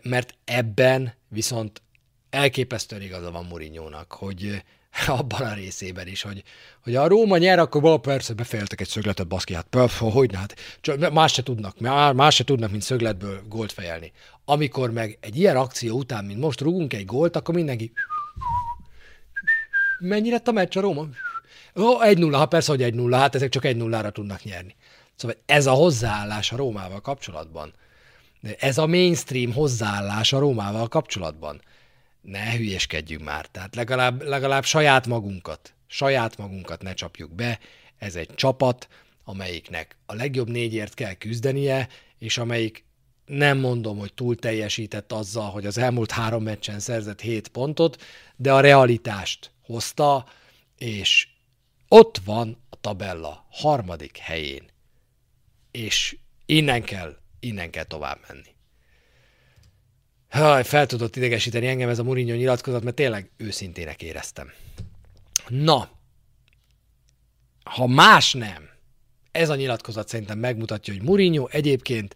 mert 0.01 0.35
ebben 0.45 1.13
viszont 1.27 1.81
elképesztően 2.29 3.01
igaza 3.01 3.31
van 3.31 3.45
Murinyónak, 3.45 4.11
hogy 4.11 4.63
abban 5.07 5.41
a 5.41 5.53
részében 5.53 6.07
is, 6.07 6.21
hogy, 6.21 6.43
hogy 6.83 6.95
a 6.95 7.07
Róma 7.07 7.37
nyer, 7.37 7.59
akkor 7.59 7.81
bal, 7.81 8.01
persze 8.01 8.33
befejeltek 8.33 8.81
egy 8.81 8.87
szögletet, 8.87 9.27
baszki, 9.27 9.53
hát 9.53 9.67
pöf, 9.69 9.99
hogy 9.99 10.35
hát, 10.35 10.55
csak 10.81 11.13
más 11.13 11.33
se 11.33 11.43
tudnak, 11.43 11.79
más 12.13 12.35
se 12.35 12.43
tudnak, 12.43 12.71
mint 12.71 12.83
szögletből 12.83 13.41
gólt 13.47 13.71
fejelni. 13.71 14.11
Amikor 14.45 14.91
meg 14.91 15.17
egy 15.21 15.37
ilyen 15.37 15.55
akció 15.55 15.97
után, 15.97 16.25
mint 16.25 16.39
most 16.39 16.61
rúgunk 16.61 16.93
egy 16.93 17.05
gólt, 17.05 17.35
akkor 17.35 17.55
mindenki 17.55 17.91
mennyi 19.99 20.29
lett 20.29 20.47
a 20.47 20.51
meccs 20.51 20.77
a 20.77 20.81
Róma? 20.81 21.07
Ó, 21.75 21.97
1-0, 21.99 22.29
ha 22.33 22.45
persze, 22.45 22.71
hogy 22.71 22.81
1-0, 22.83 23.09
hát 23.11 23.35
ezek 23.35 23.49
csak 23.49 23.63
1-0-ra 23.65 24.11
tudnak 24.11 24.43
nyerni. 24.43 24.75
Szóval 25.21 25.37
ez 25.45 25.65
a 25.65 25.71
hozzáállás 25.71 26.51
a 26.51 26.55
Rómával 26.55 27.01
kapcsolatban. 27.01 27.73
Ez 28.59 28.77
a 28.77 28.87
mainstream 28.87 29.53
hozzáállás 29.53 30.33
a 30.33 30.39
Rómával 30.39 30.87
kapcsolatban. 30.87 31.61
Ne 32.21 32.51
hülyeskedjünk 32.55 33.23
már, 33.23 33.45
tehát 33.45 33.75
legalább, 33.75 34.21
legalább 34.21 34.63
saját 34.63 35.07
magunkat, 35.07 35.73
saját 35.87 36.37
magunkat 36.37 36.81
ne 36.81 36.93
csapjuk 36.93 37.35
be, 37.35 37.59
ez 37.97 38.15
egy 38.15 38.35
csapat, 38.35 38.87
amelyiknek 39.23 39.97
a 40.05 40.13
legjobb 40.13 40.49
négyért 40.49 40.93
kell 40.93 41.13
küzdenie, 41.13 41.87
és 42.19 42.37
amelyik 42.37 42.85
nem 43.25 43.57
mondom, 43.57 43.97
hogy 43.97 44.13
túl 44.13 44.35
teljesített 44.35 45.11
azzal, 45.11 45.49
hogy 45.49 45.65
az 45.65 45.77
elmúlt 45.77 46.11
három 46.11 46.43
meccsen 46.43 46.79
szerzett 46.79 47.21
7 47.21 47.47
pontot, 47.47 48.03
de 48.35 48.53
a 48.53 48.59
realitást 48.59 49.51
hozta, 49.65 50.25
és 50.77 51.27
ott 51.87 52.21
van 52.25 52.57
a 52.69 52.75
tabella 52.81 53.45
harmadik 53.49 54.17
helyén, 54.17 54.69
és 55.71 56.17
innen 56.45 56.83
kell, 56.83 57.17
innen 57.39 57.69
kell 57.69 57.83
tovább 57.83 58.19
menni. 58.27 58.55
Haj, 60.29 60.63
fel 60.63 60.85
tudott 60.85 61.15
idegesíteni 61.15 61.67
engem 61.67 61.89
ez 61.89 61.99
a 61.99 62.03
Mourinho 62.03 62.35
nyilatkozat, 62.35 62.83
mert 62.83 62.95
tényleg 62.95 63.31
őszintének 63.37 64.01
éreztem. 64.01 64.51
Na, 65.47 65.89
ha 67.63 67.87
más 67.87 68.33
nem, 68.33 68.69
ez 69.31 69.49
a 69.49 69.55
nyilatkozat 69.55 70.07
szerintem 70.07 70.39
megmutatja, 70.39 70.93
hogy 70.93 71.03
Mourinho 71.03 71.47
egyébként 71.47 72.15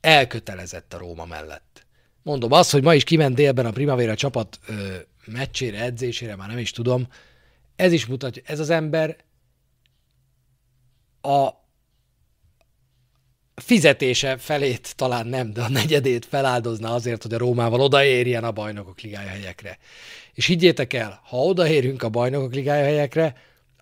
elkötelezett 0.00 0.94
a 0.94 0.98
Róma 0.98 1.24
mellett. 1.24 1.86
Mondom 2.22 2.52
azt, 2.52 2.70
hogy 2.70 2.82
ma 2.82 2.94
is 2.94 3.04
kiment 3.04 3.34
délben 3.34 3.66
a 3.66 3.70
Primavera 3.70 4.14
csapat 4.14 4.58
ö, 4.66 4.96
meccsére, 5.24 5.82
edzésére, 5.82 6.36
már 6.36 6.48
nem 6.48 6.58
is 6.58 6.70
tudom. 6.70 7.08
Ez 7.76 7.92
is 7.92 8.06
mutatja, 8.06 8.42
ez 8.46 8.60
az 8.60 8.70
ember 8.70 9.16
a 11.20 11.48
fizetése 13.64 14.36
felét 14.36 14.96
talán 14.96 15.26
nem, 15.26 15.52
de 15.52 15.62
a 15.62 15.68
negyedét 15.68 16.26
feláldozna 16.26 16.94
azért, 16.94 17.22
hogy 17.22 17.34
a 17.34 17.38
Rómával 17.38 17.80
odaérjen 17.80 18.44
a 18.44 18.52
bajnokok 18.52 19.00
ligája 19.00 19.28
helyekre. 19.28 19.78
És 20.34 20.46
higgyétek 20.46 20.92
el, 20.92 21.20
ha 21.24 21.36
odaérünk 21.36 22.02
a 22.02 22.08
bajnokok 22.08 22.54
ligája 22.54 22.84
helyekre, 22.84 23.36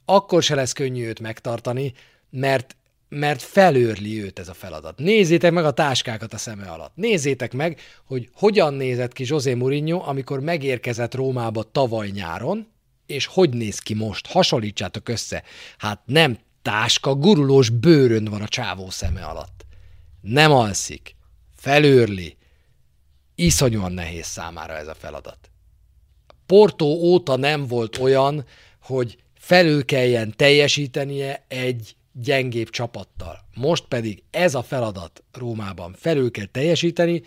akkor 0.04 0.42
se 0.42 0.54
lesz 0.54 0.72
könnyű 0.72 1.06
őt 1.06 1.20
megtartani, 1.20 1.92
mert 2.30 2.76
mert 3.08 3.42
felőrli 3.42 4.22
őt 4.22 4.38
ez 4.38 4.48
a 4.48 4.54
feladat. 4.54 4.98
Nézzétek 4.98 5.52
meg 5.52 5.64
a 5.64 5.70
táskákat 5.70 6.32
a 6.32 6.36
szeme 6.36 6.66
alatt. 6.66 6.92
Nézzétek 6.94 7.52
meg, 7.52 7.80
hogy 8.04 8.28
hogyan 8.34 8.74
nézett 8.74 9.12
ki 9.12 9.24
José 9.26 9.54
Mourinho, 9.54 10.02
amikor 10.08 10.40
megérkezett 10.40 11.14
Rómába 11.14 11.62
tavaly 11.62 12.08
nyáron, 12.08 12.66
és 13.06 13.26
hogy 13.26 13.50
néz 13.50 13.78
ki 13.78 13.94
most. 13.94 14.26
Hasonlítsátok 14.26 15.08
össze. 15.08 15.42
Hát 15.78 16.00
nem 16.04 16.38
táska, 16.62 17.14
gurulós 17.14 17.68
bőrön 17.68 18.24
van 18.24 18.42
a 18.42 18.48
csávó 18.48 18.90
szeme 18.90 19.24
alatt. 19.24 19.64
Nem 20.22 20.52
alszik. 20.52 21.16
Felőrli. 21.56 22.36
Iszonyúan 23.34 23.92
nehéz 23.92 24.26
számára 24.26 24.76
ez 24.76 24.88
a 24.88 24.94
feladat. 24.94 25.50
Portó 26.46 26.86
óta 26.86 27.36
nem 27.36 27.66
volt 27.66 27.98
olyan, 27.98 28.44
hogy 28.82 29.16
felül 29.34 29.84
kelljen 29.84 30.34
teljesítenie 30.36 31.44
egy 31.48 31.96
gyengébb 32.12 32.70
csapattal. 32.70 33.38
Most 33.54 33.84
pedig 33.84 34.22
ez 34.30 34.54
a 34.54 34.62
feladat 34.62 35.22
Rómában 35.32 35.94
felül 35.98 36.30
kell 36.30 36.46
teljesíteni, 36.46 37.22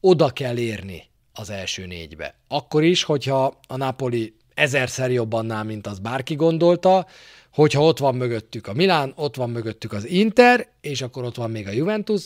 oda 0.00 0.30
kell 0.30 0.56
érni 0.56 1.02
az 1.32 1.50
első 1.50 1.86
négybe. 1.86 2.34
Akkor 2.48 2.82
is, 2.82 3.02
hogyha 3.02 3.60
a 3.66 3.76
Napoli 3.76 4.34
ezerszer 4.54 5.10
jobb 5.10 5.32
annál, 5.32 5.64
mint 5.64 5.86
az 5.86 5.98
bárki 5.98 6.34
gondolta, 6.34 7.06
hogyha 7.54 7.82
ott 7.82 7.98
van 7.98 8.14
mögöttük 8.14 8.66
a 8.66 8.72
Milán, 8.72 9.12
ott 9.16 9.36
van 9.36 9.50
mögöttük 9.50 9.92
az 9.92 10.06
Inter, 10.06 10.68
és 10.80 11.02
akkor 11.02 11.24
ott 11.24 11.36
van 11.36 11.50
még 11.50 11.66
a 11.66 11.70
Juventus, 11.70 12.24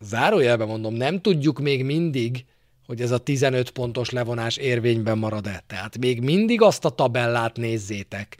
zárójelben 0.00 0.66
mondom, 0.66 0.94
nem 0.94 1.20
tudjuk 1.20 1.58
még 1.58 1.84
mindig, 1.84 2.44
hogy 2.86 3.00
ez 3.00 3.10
a 3.10 3.18
15 3.18 3.70
pontos 3.70 4.10
levonás 4.10 4.56
érvényben 4.56 5.18
marad-e. 5.18 5.62
Tehát 5.66 5.98
még 5.98 6.20
mindig 6.20 6.62
azt 6.62 6.84
a 6.84 6.90
tabellát 6.90 7.56
nézzétek, 7.56 8.36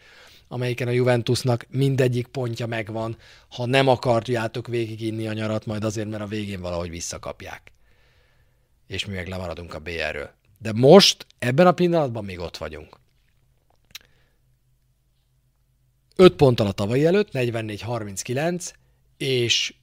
amelyiken 0.49 0.89
a 0.89 0.91
Juventusnak 0.91 1.67
mindegyik 1.71 2.27
pontja 2.27 2.67
megvan, 2.67 3.17
ha 3.49 3.67
nem 3.67 3.89
akarjátok 3.89 4.69
inni 4.99 5.27
a 5.27 5.33
nyarat, 5.33 5.67
majd 5.67 5.85
azért, 5.85 6.09
mert 6.09 6.23
a 6.23 6.27
végén 6.27 6.61
valahogy 6.61 6.91
visszakapják. 6.91 7.73
És 8.87 9.07
mi 9.07 9.15
meg 9.15 9.29
lemaradunk 9.29 9.75
a 9.75 9.79
BR-ről. 9.79 10.31
De 10.59 10.73
most, 10.73 11.27
ebben 11.39 11.67
a 11.67 11.73
pillanatban 11.73 12.25
még 12.25 12.39
ott 12.39 12.57
vagyunk. 12.57 13.05
5 16.17 16.37
ponttal 16.37 16.67
a 16.67 16.73
tavalyi 16.73 17.05
előtt, 17.05 17.29
44-39, 17.33 18.71
és 19.17 19.75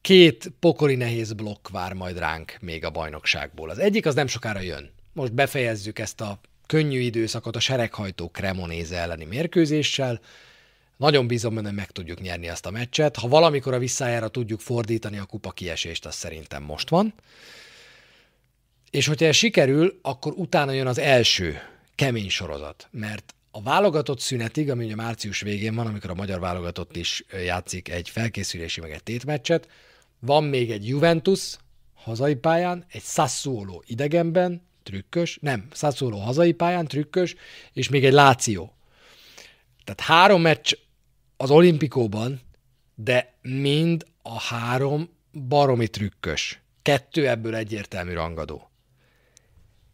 két 0.00 0.52
pokoli 0.60 0.94
nehéz 0.94 1.32
blokk 1.32 1.68
vár 1.68 1.92
majd 1.92 2.18
ránk 2.18 2.56
még 2.60 2.84
a 2.84 2.90
bajnokságból. 2.90 3.70
Az 3.70 3.78
egyik 3.78 4.06
az 4.06 4.14
nem 4.14 4.26
sokára 4.26 4.60
jön. 4.60 4.90
Most 5.12 5.32
befejezzük 5.32 5.98
ezt 5.98 6.20
a 6.20 6.40
könnyű 6.66 6.98
időszakot 6.98 7.56
a 7.56 7.60
sereghajtó 7.60 8.28
Cremonéze 8.28 8.96
elleni 8.96 9.24
mérkőzéssel. 9.24 10.20
Nagyon 10.96 11.26
bízom 11.26 11.54
benne, 11.54 11.70
meg 11.70 11.90
tudjuk 11.90 12.20
nyerni 12.20 12.48
ezt 12.48 12.66
a 12.66 12.70
meccset. 12.70 13.16
Ha 13.16 13.28
valamikor 13.28 13.74
a 13.74 13.78
visszájára 13.78 14.28
tudjuk 14.28 14.60
fordítani 14.60 15.18
a 15.18 15.24
kupa 15.24 15.50
kiesést, 15.50 16.06
az 16.06 16.14
szerintem 16.14 16.62
most 16.62 16.88
van. 16.88 17.14
És 18.90 19.06
hogyha 19.06 19.26
ez 19.26 19.36
sikerül, 19.36 19.98
akkor 20.02 20.32
utána 20.36 20.72
jön 20.72 20.86
az 20.86 20.98
első 20.98 21.58
kemény 21.94 22.30
sorozat, 22.30 22.88
mert 22.90 23.34
a 23.56 23.62
válogatott 23.62 24.20
szünetig, 24.20 24.70
ami 24.70 24.84
ugye 24.84 24.94
március 24.94 25.40
végén 25.40 25.74
van, 25.74 25.86
amikor 25.86 26.10
a 26.10 26.14
magyar 26.14 26.40
válogatott 26.40 26.96
is 26.96 27.24
játszik 27.44 27.88
egy 27.88 28.08
felkészülési 28.08 28.80
meg 28.80 28.90
egy 28.90 29.02
tétmeccset, 29.02 29.68
van 30.18 30.44
még 30.44 30.70
egy 30.70 30.88
Juventus 30.88 31.56
hazai 31.94 32.34
pályán, 32.34 32.84
egy 32.90 33.02
Sassuolo 33.02 33.80
idegenben, 33.86 34.62
trükkös, 34.82 35.38
nem, 35.40 35.68
Sassuolo 35.72 36.16
hazai 36.16 36.52
pályán, 36.52 36.86
trükkös, 36.86 37.34
és 37.72 37.88
még 37.88 38.04
egy 38.04 38.12
Láció. 38.12 38.74
Tehát 39.84 40.00
három 40.00 40.40
meccs 40.40 40.72
az 41.36 41.50
olimpikóban, 41.50 42.40
de 42.94 43.34
mind 43.42 44.06
a 44.22 44.40
három 44.40 45.08
baromi 45.48 45.88
trükkös. 45.88 46.60
Kettő 46.82 47.28
ebből 47.28 47.54
egyértelmű 47.54 48.12
rangadó. 48.12 48.70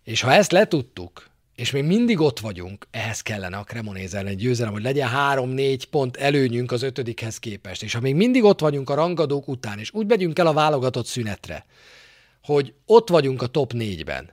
És 0.05 0.21
ha 0.21 0.33
ezt 0.33 0.53
letudtuk, 0.53 1.30
és 1.61 1.71
még 1.71 1.85
mindig 1.85 2.21
ott 2.21 2.41
vagyunk, 2.41 2.87
ehhez 2.91 3.21
kellene 3.21 3.57
a 3.57 3.65
Cremonéz 3.65 4.15
ellen 4.15 4.37
győzelem, 4.37 4.73
hogy 4.73 4.83
legyen 4.83 5.09
három-négy 5.09 5.85
pont 5.85 6.17
előnyünk 6.17 6.73
az 6.73 6.83
ötödikhez 6.83 7.39
képest. 7.39 7.83
És 7.83 7.95
ha 7.95 8.01
még 8.01 8.15
mindig 8.15 8.45
ott 8.45 8.61
vagyunk 8.61 8.91
a 8.91 8.95
rangadók 8.95 9.49
után, 9.49 9.79
és 9.79 9.93
úgy 9.93 10.07
megyünk 10.07 10.39
el 10.39 10.47
a 10.47 10.53
válogatott 10.53 11.07
szünetre, 11.07 11.67
hogy 12.43 12.75
ott 12.87 13.09
vagyunk 13.09 13.43
a 13.43 13.47
top 13.47 13.73
négyben, 13.73 14.31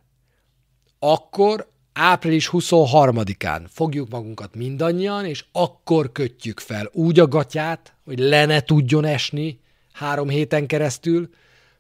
akkor 0.99 1.71
április 1.93 2.49
23-án 2.51 3.61
fogjuk 3.69 4.09
magunkat 4.09 4.55
mindannyian, 4.55 5.25
és 5.25 5.45
akkor 5.51 6.11
kötjük 6.11 6.59
fel 6.59 6.89
úgy 6.91 7.19
a 7.19 7.27
gatyát, 7.27 7.95
hogy 8.05 8.19
le 8.19 8.45
ne 8.45 8.61
tudjon 8.61 9.05
esni 9.05 9.59
három 9.91 10.29
héten 10.29 10.67
keresztül, 10.67 11.29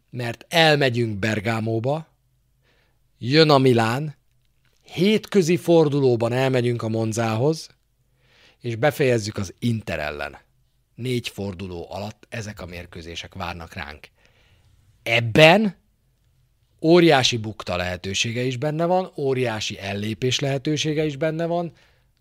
mert 0.09 0.45
elmegyünk 0.49 1.19
Bergámóba, 1.19 2.07
jön 3.17 3.49
a 3.49 3.57
Milán, 3.57 4.16
hétközi 4.93 5.57
fordulóban 5.57 6.31
elmegyünk 6.31 6.83
a 6.83 6.89
Monzához, 6.89 7.69
és 8.61 8.75
befejezzük 8.75 9.37
az 9.37 9.53
Inter 9.59 9.99
ellen. 9.99 10.37
Négy 10.95 11.29
forduló 11.29 11.87
alatt 11.91 12.25
ezek 12.29 12.61
a 12.61 12.65
mérkőzések 12.65 13.33
várnak 13.33 13.73
ránk. 13.73 14.07
Ebben 15.03 15.75
óriási 16.81 17.37
bukta 17.37 17.75
lehetősége 17.75 18.41
is 18.41 18.57
benne 18.57 18.85
van, 18.85 19.11
óriási 19.15 19.79
ellépés 19.79 20.39
lehetősége 20.39 21.05
is 21.05 21.15
benne 21.15 21.45
van, 21.45 21.71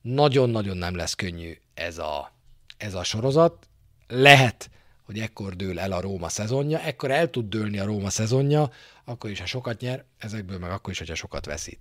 nagyon-nagyon 0.00 0.76
nem 0.76 0.96
lesz 0.96 1.14
könnyű 1.14 1.56
ez 1.74 1.98
a, 1.98 2.32
ez 2.76 2.94
a 2.94 3.04
sorozat. 3.04 3.68
Lehet, 4.08 4.70
hogy 5.02 5.18
ekkor 5.18 5.56
dől 5.56 5.78
el 5.78 5.92
a 5.92 6.00
Róma 6.00 6.28
szezonja, 6.28 6.80
ekkor 6.80 7.10
el 7.10 7.30
tud 7.30 7.48
dőlni 7.48 7.78
a 7.78 7.84
Róma 7.84 8.10
szezonja, 8.10 8.70
akkor 9.04 9.30
is, 9.30 9.40
ha 9.40 9.46
sokat 9.46 9.80
nyer, 9.80 10.04
ezekből 10.18 10.58
meg 10.58 10.70
akkor 10.70 10.92
is, 10.92 10.98
hogyha 10.98 11.14
sokat 11.14 11.46
veszít. 11.46 11.80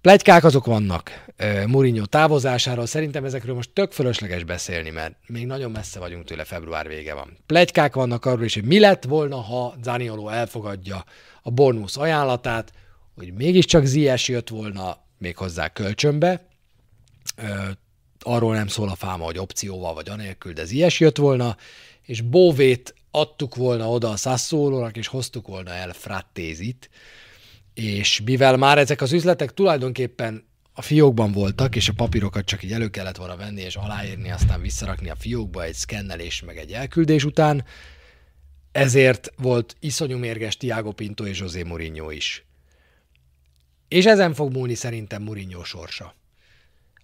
Plegykák 0.00 0.44
azok 0.44 0.66
vannak 0.66 1.24
Mourinho 1.66 2.06
távozásáról, 2.06 2.86
szerintem 2.86 3.24
ezekről 3.24 3.54
most 3.54 3.70
tök 3.70 3.92
fölösleges 3.92 4.44
beszélni, 4.44 4.90
mert 4.90 5.14
még 5.26 5.46
nagyon 5.46 5.70
messze 5.70 5.98
vagyunk 5.98 6.24
tőle, 6.24 6.44
február 6.44 6.88
vége 6.88 7.14
van. 7.14 7.36
Plegykák 7.46 7.94
vannak 7.94 8.24
arról 8.24 8.44
is, 8.44 8.54
hogy 8.54 8.64
mi 8.64 8.78
lett 8.78 9.04
volna, 9.04 9.36
ha 9.36 9.74
Zanioló 9.82 10.28
elfogadja 10.28 11.04
a 11.42 11.50
Bornusz 11.50 11.96
ajánlatát, 11.96 12.72
hogy 13.14 13.32
mégiscsak 13.32 13.84
Zies 13.84 14.28
jött 14.28 14.48
volna 14.48 14.98
még 15.18 15.36
hozzá 15.36 15.68
kölcsönbe, 15.68 16.46
arról 18.20 18.54
nem 18.54 18.66
szól 18.66 18.88
a 18.88 18.94
fáma, 18.94 19.24
hogy 19.24 19.38
opcióval 19.38 19.94
vagy 19.94 20.08
anélkül, 20.08 20.52
de 20.52 20.64
Zies 20.64 21.00
jött 21.00 21.16
volna, 21.16 21.56
és 22.02 22.20
Bóvét 22.20 22.94
adtuk 23.10 23.54
volna 23.54 23.90
oda 23.90 24.10
a 24.10 24.16
Sassuolónak, 24.16 24.96
és 24.96 25.06
hoztuk 25.06 25.46
volna 25.46 25.70
el 25.70 25.92
Frattézit, 25.92 26.90
és 27.84 28.20
mivel 28.24 28.56
már 28.56 28.78
ezek 28.78 29.00
az 29.00 29.12
üzletek 29.12 29.54
tulajdonképpen 29.54 30.48
a 30.72 30.82
fiókban 30.82 31.32
voltak, 31.32 31.76
és 31.76 31.88
a 31.88 31.92
papírokat 31.96 32.44
csak 32.44 32.62
így 32.62 32.72
elő 32.72 32.88
kellett 32.88 33.16
volna 33.16 33.36
venni, 33.36 33.60
és 33.60 33.76
aláírni, 33.76 34.30
aztán 34.30 34.60
visszarakni 34.60 35.10
a 35.10 35.16
fiókba 35.16 35.64
egy 35.64 35.74
szkennelés, 35.74 36.42
meg 36.42 36.56
egy 36.56 36.72
elküldés 36.72 37.24
után, 37.24 37.64
ezért 38.72 39.32
volt 39.36 39.76
iszonyú 39.80 40.18
mérges 40.18 40.56
Tiago 40.56 40.92
Pinto 40.92 41.26
és 41.26 41.38
José 41.38 41.62
Mourinho 41.62 42.10
is. 42.10 42.44
És 43.88 44.06
ezen 44.06 44.34
fog 44.34 44.52
múlni 44.52 44.74
szerintem 44.74 45.22
Mourinho 45.22 45.64
sorsa. 45.64 46.14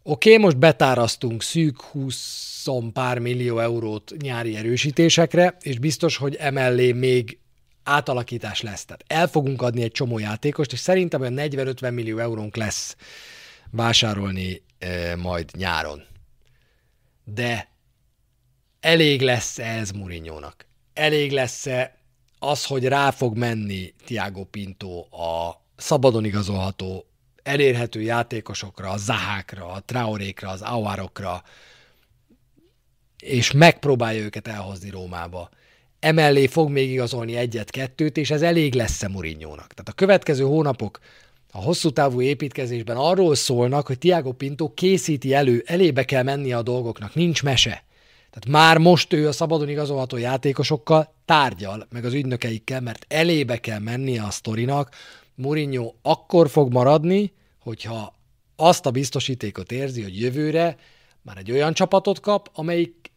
Oké, 0.02 0.30
okay, 0.30 0.42
most 0.42 0.58
betárasztunk 0.58 1.42
szűk 1.42 1.80
20 1.80 2.66
pár 2.92 3.18
millió 3.18 3.58
eurót 3.58 4.12
nyári 4.18 4.56
erősítésekre, 4.56 5.56
és 5.60 5.78
biztos, 5.78 6.16
hogy 6.16 6.34
emellé 6.34 6.92
még 6.92 7.38
átalakítás 7.86 8.60
lesz. 8.60 8.84
Tehát 8.84 9.04
el 9.06 9.28
fogunk 9.28 9.62
adni 9.62 9.82
egy 9.82 9.92
csomó 9.92 10.18
játékost, 10.18 10.72
és 10.72 10.78
szerintem 10.78 11.20
olyan 11.20 11.34
40-50 11.36 11.92
millió 11.92 12.18
eurónk 12.18 12.56
lesz 12.56 12.96
vásárolni 13.70 14.62
e, 14.78 15.16
majd 15.16 15.50
nyáron. 15.56 16.02
De 17.24 17.68
elég 18.80 19.20
lesz 19.20 19.58
ez 19.58 19.90
Murinyónak? 19.90 20.66
Elég 20.94 21.32
lesz-e 21.32 21.98
az, 22.38 22.64
hogy 22.64 22.84
rá 22.84 23.10
fog 23.10 23.36
menni 23.36 23.94
Tiago 24.04 24.44
Pinto 24.44 24.98
a 25.16 25.62
szabadon 25.76 26.24
igazolható, 26.24 27.06
elérhető 27.42 28.00
játékosokra, 28.00 28.90
a 28.90 28.96
Zahákra, 28.96 29.66
a 29.66 29.80
Traorékra, 29.80 30.48
az 30.48 30.62
Auárokra, 30.62 31.42
és 33.18 33.52
megpróbálja 33.52 34.22
őket 34.22 34.48
elhozni 34.48 34.90
Rómába 34.90 35.50
emellé 36.00 36.46
fog 36.46 36.70
még 36.70 36.90
igazolni 36.90 37.36
egyet-kettőt, 37.36 38.16
és 38.16 38.30
ez 38.30 38.42
elég 38.42 38.74
lesz-e 38.74 39.08
Murinyónak. 39.08 39.72
Tehát 39.72 39.88
a 39.88 39.92
következő 39.92 40.44
hónapok 40.44 40.98
a 41.52 41.62
hosszú 41.62 41.90
távú 41.90 42.20
építkezésben 42.20 42.96
arról 42.96 43.34
szólnak, 43.34 43.86
hogy 43.86 43.98
Tiago 43.98 44.32
Pinto 44.32 44.74
készíti 44.74 45.34
elő, 45.34 45.62
elébe 45.66 46.04
kell 46.04 46.22
menni 46.22 46.52
a 46.52 46.62
dolgoknak, 46.62 47.14
nincs 47.14 47.42
mese. 47.42 47.84
Tehát 48.30 48.48
már 48.48 48.78
most 48.78 49.12
ő 49.12 49.28
a 49.28 49.32
szabadon 49.32 49.68
igazolható 49.68 50.16
játékosokkal 50.16 51.14
tárgyal, 51.24 51.86
meg 51.90 52.04
az 52.04 52.12
ügynökeikkel, 52.12 52.80
mert 52.80 53.04
elébe 53.08 53.60
kell 53.60 53.78
mennie 53.78 54.22
a 54.22 54.30
sztorinak. 54.30 54.94
Mourinho 55.34 55.94
akkor 56.02 56.48
fog 56.48 56.72
maradni, 56.72 57.32
hogyha 57.58 58.14
azt 58.56 58.86
a 58.86 58.90
biztosítékot 58.90 59.72
érzi, 59.72 60.02
hogy 60.02 60.20
jövőre 60.20 60.76
már 61.22 61.36
egy 61.36 61.50
olyan 61.50 61.72
csapatot 61.72 62.20
kap, 62.20 62.50
amelyik 62.54 63.12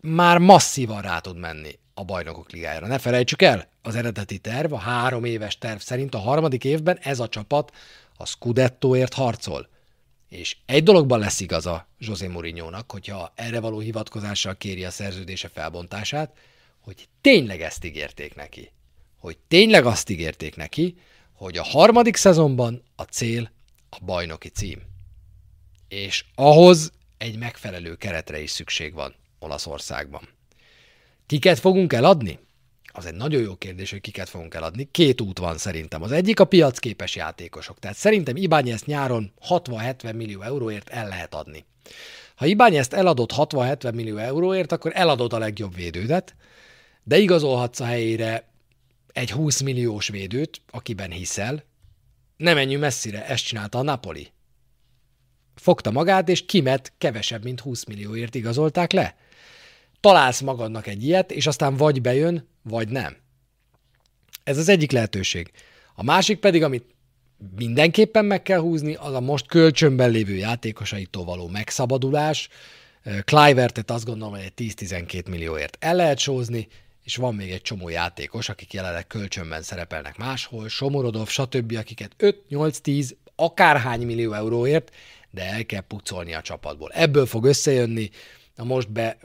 már 0.00 0.38
masszívan 0.38 1.02
rá 1.02 1.18
tud 1.18 1.36
menni 1.36 1.78
a 1.94 2.04
bajnokok 2.04 2.50
ligájára. 2.50 2.86
Ne 2.86 2.98
felejtsük 2.98 3.42
el, 3.42 3.68
az 3.82 3.94
eredeti 3.94 4.38
terv, 4.38 4.72
a 4.72 4.78
három 4.78 5.24
éves 5.24 5.58
terv 5.58 5.78
szerint 5.78 6.14
a 6.14 6.18
harmadik 6.18 6.64
évben 6.64 6.98
ez 7.02 7.20
a 7.20 7.28
csapat 7.28 7.72
a 8.16 8.26
Scudettoért 8.26 9.14
harcol. 9.14 9.68
És 10.28 10.56
egy 10.66 10.82
dologban 10.82 11.18
lesz 11.18 11.40
igaza 11.40 11.86
José 11.98 12.26
Mourinho-nak, 12.26 12.90
hogyha 12.90 13.32
erre 13.34 13.60
való 13.60 13.78
hivatkozással 13.78 14.56
kéri 14.56 14.84
a 14.84 14.90
szerződése 14.90 15.48
felbontását, 15.48 16.36
hogy 16.80 17.08
tényleg 17.20 17.60
ezt 17.60 17.84
ígérték 17.84 18.34
neki. 18.34 18.72
Hogy 19.18 19.38
tényleg 19.48 19.86
azt 19.86 20.10
ígérték 20.10 20.56
neki, 20.56 20.96
hogy 21.32 21.56
a 21.56 21.62
harmadik 21.62 22.16
szezonban 22.16 22.82
a 22.96 23.02
cél 23.02 23.50
a 23.90 23.96
bajnoki 24.04 24.48
cím. 24.48 24.82
És 25.88 26.24
ahhoz 26.34 26.92
egy 27.18 27.38
megfelelő 27.38 27.94
keretre 27.94 28.40
is 28.40 28.50
szükség 28.50 28.94
van 28.94 29.14
Olaszországban. 29.38 30.28
Kiket 31.26 31.58
fogunk 31.58 31.92
eladni? 31.92 32.38
Az 32.92 33.06
egy 33.06 33.14
nagyon 33.14 33.42
jó 33.42 33.56
kérdés, 33.56 33.90
hogy 33.90 34.00
kiket 34.00 34.28
fogunk 34.28 34.54
eladni. 34.54 34.88
Két 34.90 35.20
út 35.20 35.38
van 35.38 35.58
szerintem. 35.58 36.02
Az 36.02 36.12
egyik 36.12 36.40
a 36.40 36.44
piacképes 36.44 37.16
játékosok. 37.16 37.78
Tehát 37.78 37.96
szerintem 37.96 38.36
Ibányez 38.36 38.82
nyáron 38.84 39.32
60-70 39.48 40.14
millió 40.14 40.42
euróért 40.42 40.88
el 40.88 41.08
lehet 41.08 41.34
adni. 41.34 41.64
Ha 42.34 42.46
Ibányezt 42.46 42.92
eladott 42.92 43.32
60-70 43.36 43.94
millió 43.94 44.16
euróért, 44.16 44.72
akkor 44.72 44.92
eladod 44.94 45.32
a 45.32 45.38
legjobb 45.38 45.74
védődet, 45.74 46.34
de 47.02 47.18
igazolhatsz 47.18 47.80
a 47.80 47.84
helyére 47.84 48.48
egy 49.12 49.30
20 49.30 49.60
milliós 49.60 50.08
védőt, 50.08 50.60
akiben 50.70 51.10
hiszel. 51.10 51.64
Nem 52.36 52.54
menjünk 52.54 52.82
messzire, 52.82 53.26
ezt 53.26 53.44
csinálta 53.44 53.78
a 53.78 53.82
Napoli. 53.82 54.28
Fogta 55.54 55.90
magát, 55.90 56.28
és 56.28 56.46
kimet 56.46 56.92
kevesebb, 56.98 57.44
mint 57.44 57.60
20 57.60 57.84
millióért 57.84 58.34
igazolták 58.34 58.92
le 58.92 59.16
találsz 60.04 60.40
magadnak 60.40 60.86
egy 60.86 61.04
ilyet, 61.04 61.32
és 61.32 61.46
aztán 61.46 61.76
vagy 61.76 62.00
bejön, 62.00 62.48
vagy 62.62 62.88
nem. 62.88 63.16
Ez 64.42 64.58
az 64.58 64.68
egyik 64.68 64.90
lehetőség. 64.90 65.50
A 65.94 66.02
másik 66.02 66.38
pedig, 66.38 66.62
amit 66.62 66.84
mindenképpen 67.56 68.24
meg 68.24 68.42
kell 68.42 68.58
húzni, 68.58 68.94
az 68.94 69.14
a 69.14 69.20
most 69.20 69.46
kölcsönben 69.46 70.10
lévő 70.10 70.34
játékosaitól 70.34 71.24
való 71.24 71.48
megszabadulás. 71.48 72.48
Clivertet 73.24 73.90
azt 73.90 74.04
gondolom, 74.04 74.34
hogy 74.34 74.52
egy 74.56 74.74
10-12 74.74 75.28
millióért 75.28 75.76
el 75.80 75.94
lehet 75.94 76.18
sózni, 76.18 76.68
és 77.02 77.16
van 77.16 77.34
még 77.34 77.50
egy 77.50 77.62
csomó 77.62 77.88
játékos, 77.88 78.48
akik 78.48 78.72
jelenleg 78.72 79.06
kölcsönben 79.06 79.62
szerepelnek 79.62 80.16
máshol, 80.16 80.68
Somorodov, 80.68 81.28
stb., 81.28 81.76
akiket 81.76 82.16
5-8-10, 82.18 83.10
akárhány 83.36 84.06
millió 84.06 84.32
euróért, 84.32 84.90
de 85.30 85.44
el 85.44 85.66
kell 85.66 85.80
pucolni 85.80 86.34
a 86.34 86.40
csapatból. 86.40 86.90
Ebből 86.90 87.26
fog 87.26 87.44
összejönni 87.44 88.10
a 88.56 88.64
most 88.64 88.90
be 88.90 89.18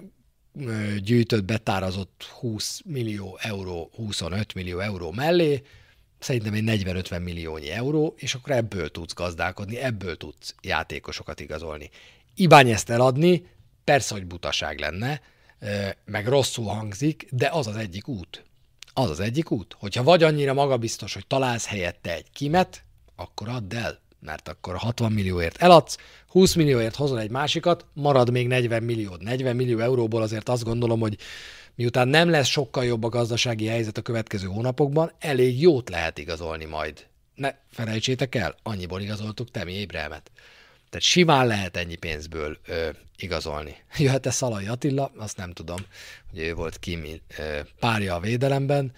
gyűjtött, 1.03 1.43
betárazott 1.43 2.23
20 2.39 2.81
millió 2.85 3.37
euró, 3.41 3.89
25 3.95 4.53
millió 4.53 4.79
euró 4.79 5.11
mellé, 5.11 5.61
szerintem 6.19 6.53
egy 6.53 6.83
40-50 6.83 7.23
milliónyi 7.23 7.69
euró, 7.69 8.13
és 8.17 8.33
akkor 8.33 8.51
ebből 8.51 8.89
tudsz 8.89 9.13
gazdálkodni, 9.13 9.77
ebből 9.77 10.17
tudsz 10.17 10.55
játékosokat 10.61 11.39
igazolni. 11.39 11.89
ezt 12.71 12.89
eladni, 12.89 13.45
persze, 13.83 14.13
hogy 14.13 14.25
butaság 14.25 14.79
lenne, 14.79 15.21
meg 16.05 16.27
rosszul 16.27 16.65
hangzik, 16.65 17.27
de 17.31 17.49
az 17.51 17.67
az 17.67 17.75
egyik 17.75 18.07
út. 18.07 18.43
Az 18.93 19.09
az 19.09 19.19
egyik 19.19 19.51
út. 19.51 19.75
Hogyha 19.79 20.03
vagy 20.03 20.23
annyira 20.23 20.53
magabiztos, 20.53 21.13
hogy 21.13 21.27
találsz 21.27 21.65
helyette 21.65 22.13
egy 22.13 22.31
kimet, 22.31 22.83
akkor 23.15 23.49
add 23.49 23.75
el 23.75 23.99
mert 24.19 24.47
akkor 24.47 24.75
60 24.75 25.11
millióért 25.11 25.61
eladsz, 25.61 25.97
20 26.27 26.53
millióért 26.53 26.95
hozol 26.95 27.19
egy 27.19 27.29
másikat, 27.29 27.85
marad 27.93 28.31
még 28.31 28.47
40 28.47 28.83
millió. 28.83 29.15
40 29.19 29.55
millió 29.55 29.79
euróból 29.79 30.21
azért 30.21 30.49
azt 30.49 30.63
gondolom, 30.63 30.99
hogy 30.99 31.17
miután 31.75 32.07
nem 32.07 32.29
lesz 32.29 32.47
sokkal 32.47 32.85
jobb 32.85 33.03
a 33.03 33.09
gazdasági 33.09 33.65
helyzet 33.65 33.97
a 33.97 34.01
következő 34.01 34.47
hónapokban, 34.47 35.11
elég 35.19 35.61
jót 35.61 35.89
lehet 35.89 36.17
igazolni 36.17 36.65
majd. 36.65 37.07
Ne 37.35 37.55
felejtsétek 37.71 38.35
el, 38.35 38.55
annyiból 38.63 39.01
igazoltuk 39.01 39.51
Temi 39.51 39.73
Ébremet. 39.73 40.31
Tehát 40.89 41.05
simán 41.05 41.47
lehet 41.47 41.77
ennyi 41.77 41.95
pénzből 41.95 42.57
ö, 42.67 42.89
igazolni. 43.17 43.75
Jöhet-e 43.97 44.31
Szalai 44.31 44.67
Attila? 44.67 45.11
Azt 45.17 45.37
nem 45.37 45.51
tudom. 45.51 45.77
hogy 46.29 46.39
ő 46.39 46.53
volt 46.53 46.79
Kimi 46.79 47.21
ö, 47.37 47.59
párja 47.79 48.15
a 48.15 48.19
védelemben. 48.19 48.91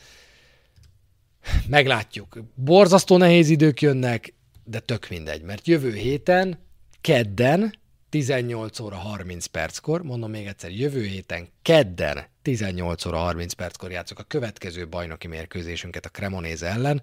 Meglátjuk. 1.67 2.37
Borzasztó 2.55 3.17
nehéz 3.17 3.49
idők 3.49 3.81
jönnek, 3.81 4.33
de 4.63 4.79
tök 4.79 5.09
mindegy, 5.09 5.41
mert 5.41 5.67
jövő 5.67 5.93
héten, 5.93 6.59
kedden, 7.01 7.79
18 8.09 8.79
óra 8.79 8.95
30 8.95 9.45
perckor, 9.45 10.01
mondom 10.01 10.29
még 10.29 10.45
egyszer, 10.45 10.71
jövő 10.71 11.03
héten, 11.03 11.47
kedden, 11.61 12.25
18 12.41 13.05
óra 13.05 13.17
30 13.17 13.53
perckor 13.53 13.91
játszok 13.91 14.19
a 14.19 14.23
következő 14.23 14.87
bajnoki 14.87 15.27
mérkőzésünket 15.27 16.05
a 16.05 16.09
Cremonéze 16.09 16.67
ellen. 16.67 17.01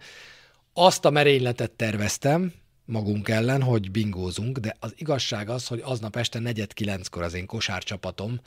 Azt 0.72 1.04
a 1.04 1.10
merényletet 1.10 1.70
terveztem 1.70 2.52
magunk 2.84 3.28
ellen, 3.28 3.62
hogy 3.62 3.90
bingózunk, 3.90 4.58
de 4.58 4.76
az 4.80 4.94
igazság 4.96 5.48
az, 5.48 5.66
hogy 5.66 5.80
aznap 5.84 6.16
este 6.16 6.38
4-9-kor 6.42 7.22
az 7.22 7.34
én 7.34 7.46
kosárcsapatom 7.46 8.40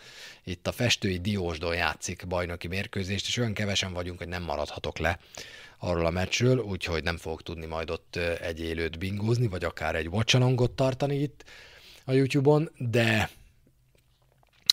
itt 0.43 0.67
a 0.67 0.71
festői 0.71 1.17
Diósdon 1.17 1.75
játszik 1.75 2.27
bajnoki 2.27 2.67
mérkőzést, 2.67 3.27
és 3.27 3.37
olyan 3.37 3.53
kevesen 3.53 3.93
vagyunk, 3.93 4.17
hogy 4.17 4.27
nem 4.27 4.43
maradhatok 4.43 4.97
le 4.97 5.19
arról 5.83 6.05
a 6.05 6.09
meccsről, 6.09 6.57
úgyhogy 6.57 7.03
nem 7.03 7.17
fogok 7.17 7.43
tudni 7.43 7.65
majd 7.65 7.89
ott 7.89 8.15
egy 8.41 8.59
élőt 8.59 8.97
bingózni, 8.97 9.47
vagy 9.47 9.63
akár 9.63 9.95
egy 9.95 10.07
watchalongot 10.07 10.71
tartani 10.71 11.21
itt 11.21 11.43
a 12.05 12.11
YouTube-on, 12.11 12.71
de 12.77 13.29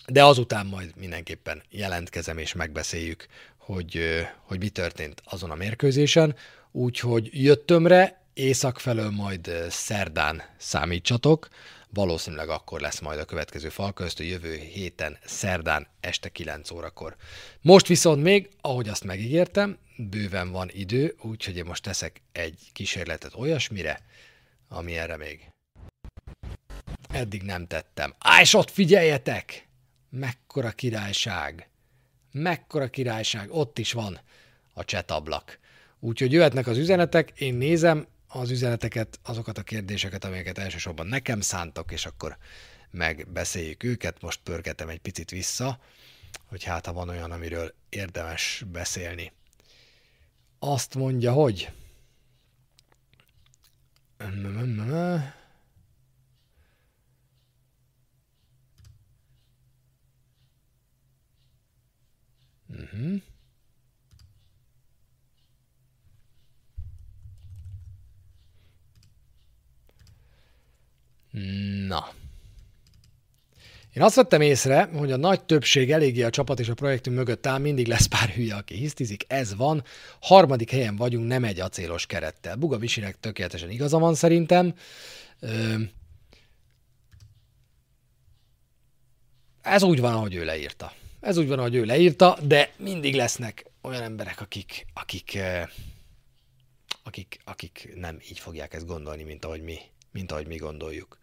de 0.07 0.25
azután 0.25 0.67
majd 0.67 0.93
mindenképpen 0.97 1.63
jelentkezem 1.71 2.39
és 2.39 2.53
megbeszéljük, 2.53 3.27
hogy, 3.57 4.01
hogy 4.43 4.59
mi 4.59 4.69
történt 4.69 5.23
azon 5.25 5.51
a 5.51 5.55
mérkőzésen. 5.55 6.37
Úgyhogy 6.73 7.29
jöttömre, 7.33 8.23
észak 8.35 8.79
felől 8.79 9.11
majd 9.11 9.51
szerdán 9.69 10.43
számítsatok, 10.57 11.49
valószínűleg 11.91 12.49
akkor 12.49 12.81
lesz 12.81 13.01
majd 13.01 13.19
a 13.19 13.25
következő 13.25 13.69
falköztő 13.69 14.25
jövő 14.25 14.55
héten, 14.55 15.19
szerdán 15.25 15.87
este 16.01 16.29
9 16.29 16.71
órakor. 16.71 17.17
Most 17.61 17.87
viszont 17.87 18.23
még, 18.23 18.49
ahogy 18.61 18.89
azt 18.89 19.05
megígértem, 19.05 19.79
bőven 19.99 20.51
van 20.51 20.69
idő, 20.73 21.15
úgyhogy 21.21 21.57
én 21.57 21.65
most 21.65 21.83
teszek 21.83 22.21
egy 22.33 22.59
kísérletet 22.73 23.35
olyasmire, 23.35 24.01
ami 24.69 24.97
erre 24.97 25.17
még 25.17 25.51
eddig 27.09 27.43
nem 27.43 27.67
tettem. 27.67 28.15
Á, 28.19 28.41
és 28.41 28.55
ott 28.55 28.71
figyeljetek! 28.71 29.69
Mekkora 30.11 30.71
királyság! 30.71 31.69
Mekkora 32.33 32.89
királyság! 32.89 33.53
Ott 33.53 33.79
is 33.79 33.93
van 33.93 34.21
a 34.73 34.85
csetablak. 34.85 35.59
Úgyhogy 36.01 36.33
jöhetnek 36.33 36.67
az 36.67 36.77
üzenetek, 36.77 37.41
én 37.41 37.55
nézem 37.55 38.07
az 38.29 38.51
üzeneteket, 38.51 39.19
azokat 39.23 39.59
a 39.59 39.63
kérdéseket, 39.63 40.25
amelyeket 40.25 40.59
elsősorban 40.59 41.07
nekem 41.07 41.41
szántak, 41.41 41.93
és 41.93 42.07
akkor 42.07 42.37
megbeszéljük 42.91 43.83
őket. 43.83 44.23
Most 44.23 44.41
pörgetem 44.43 44.89
egy 44.89 45.01
picit 45.01 45.31
vissza, 45.31 45.81
hogy 46.47 46.65
hát 46.65 46.87
ha 46.87 46.93
van 46.93 47.09
olyan, 47.09 47.31
amiről 47.31 47.75
érdemes 47.89 48.65
beszélni 48.73 49.33
azt 50.59 50.95
mondja, 50.95 51.33
hogy 51.33 51.73
Uh-huh. 62.71 63.23
Na. 71.89 72.18
Én 73.95 74.03
azt 74.03 74.15
vettem 74.15 74.41
észre, 74.41 74.89
hogy 74.93 75.13
a 75.13 75.17
nagy 75.17 75.45
többség 75.45 75.93
eléggé 75.93 76.23
a 76.23 76.31
csapat 76.31 76.61
és 76.61 76.69
a 76.69 76.75
projektünk 76.75 77.17
mögött 77.17 77.47
áll, 77.47 77.59
mindig 77.59 77.87
lesz 77.87 78.07
pár 78.07 78.29
hülye, 78.29 78.55
aki 78.55 78.75
hisztizik, 78.75 79.25
ez 79.29 79.57
van. 79.57 79.85
Harmadik 80.21 80.71
helyen 80.71 80.97
vagyunk, 80.97 81.27
nem 81.27 81.45
egy 81.45 81.61
acélos 81.61 82.07
kerettel. 82.07 82.57
Buga 82.57 82.79
Visinek 82.79 83.21
tökéletesen 83.21 83.71
igaza 83.71 83.99
van 83.99 84.15
szerintem. 84.15 84.75
Ez 89.63 89.83
úgy 89.83 90.01
van, 90.01 90.13
ahogy 90.13 90.35
ő 90.35 90.45
leírta. 90.45 90.93
Ez 91.21 91.37
úgy 91.37 91.49
van, 91.49 91.59
ahogy 91.59 91.75
ő 91.75 91.85
leírta, 91.85 92.39
de 92.43 92.73
mindig 92.77 93.15
lesznek 93.15 93.65
olyan 93.83 94.03
emberek, 94.03 94.41
akik, 94.41 94.87
akik, 94.95 95.39
akik, 97.03 97.41
akik 97.45 97.93
nem 97.95 98.19
így 98.31 98.39
fogják 98.39 98.75
ezt 98.75 98.87
gondolni, 98.87 99.23
mint 99.23 99.45
ahogy 99.45 99.63
mi, 99.63 99.79
mint 100.13 100.33
ahogy 100.33 100.47
mi 100.47 100.57
gondoljuk. 100.57 101.19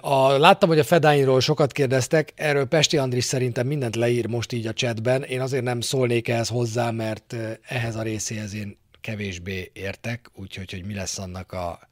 A, 0.00 0.38
láttam, 0.38 0.68
hogy 0.68 0.78
a 0.78 0.84
Fedáinról 0.84 1.40
sokat 1.40 1.72
kérdeztek, 1.72 2.32
erről 2.34 2.64
Pesti 2.64 2.96
Andris 2.96 3.24
szerintem 3.24 3.66
mindent 3.66 3.96
leír 3.96 4.26
most 4.26 4.52
így 4.52 4.66
a 4.66 4.72
chatben. 4.72 5.22
Én 5.22 5.40
azért 5.40 5.64
nem 5.64 5.80
szólnék 5.80 6.28
ehhez 6.28 6.48
hozzá, 6.48 6.90
mert 6.90 7.36
ehhez 7.62 7.96
a 7.96 8.02
részéhez 8.02 8.54
én 8.54 8.78
kevésbé 9.00 9.70
értek, 9.72 10.30
úgyhogy 10.34 10.70
hogy 10.70 10.84
mi 10.84 10.94
lesz 10.94 11.18
annak 11.18 11.52
a 11.52 11.88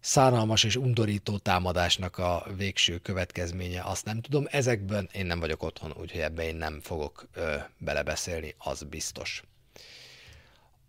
szánalmas 0.00 0.64
és 0.64 0.76
undorító 0.76 1.38
támadásnak 1.38 2.18
a 2.18 2.46
végső 2.56 2.98
következménye, 2.98 3.82
azt 3.84 4.04
nem 4.04 4.20
tudom. 4.20 4.46
Ezekben 4.50 5.08
én 5.12 5.26
nem 5.26 5.40
vagyok 5.40 5.62
otthon, 5.62 5.94
úgyhogy 6.00 6.20
ebbe 6.20 6.46
én 6.46 6.56
nem 6.56 6.80
fogok 6.82 7.28
ö, 7.34 7.54
belebeszélni, 7.78 8.54
az 8.58 8.82
biztos. 8.82 9.42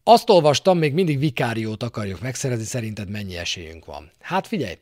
Azt 0.03 0.29
olvastam, 0.29 0.77
még 0.77 0.93
mindig 0.93 1.19
vikáriót 1.19 1.83
akarjuk 1.83 2.21
megszerezni, 2.21 2.63
szerinted 2.63 3.09
mennyi 3.09 3.37
esélyünk 3.37 3.85
van? 3.85 4.11
Hát 4.19 4.47
figyelj, 4.47 4.77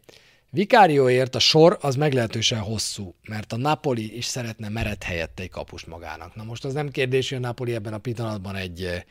Vikárióért 0.51 1.35
a 1.35 1.39
sor 1.39 1.77
az 1.81 1.95
meglehetősen 1.95 2.59
hosszú, 2.59 3.15
mert 3.27 3.53
a 3.53 3.57
Napoli 3.57 4.17
is 4.17 4.25
szeretne 4.25 4.69
meret 4.69 5.03
helyette 5.03 5.43
egy 5.43 5.49
kapust 5.49 5.87
magának. 5.87 6.35
Na 6.35 6.43
most 6.43 6.65
az 6.65 6.73
nem 6.73 6.89
kérdés, 6.89 7.29
hogy 7.29 7.37
a 7.37 7.41
Napoli 7.41 7.73
ebben 7.73 7.93
a 7.93 7.97
pillanatban 7.97 8.55
egy 8.55 8.83
eh, 8.83 9.01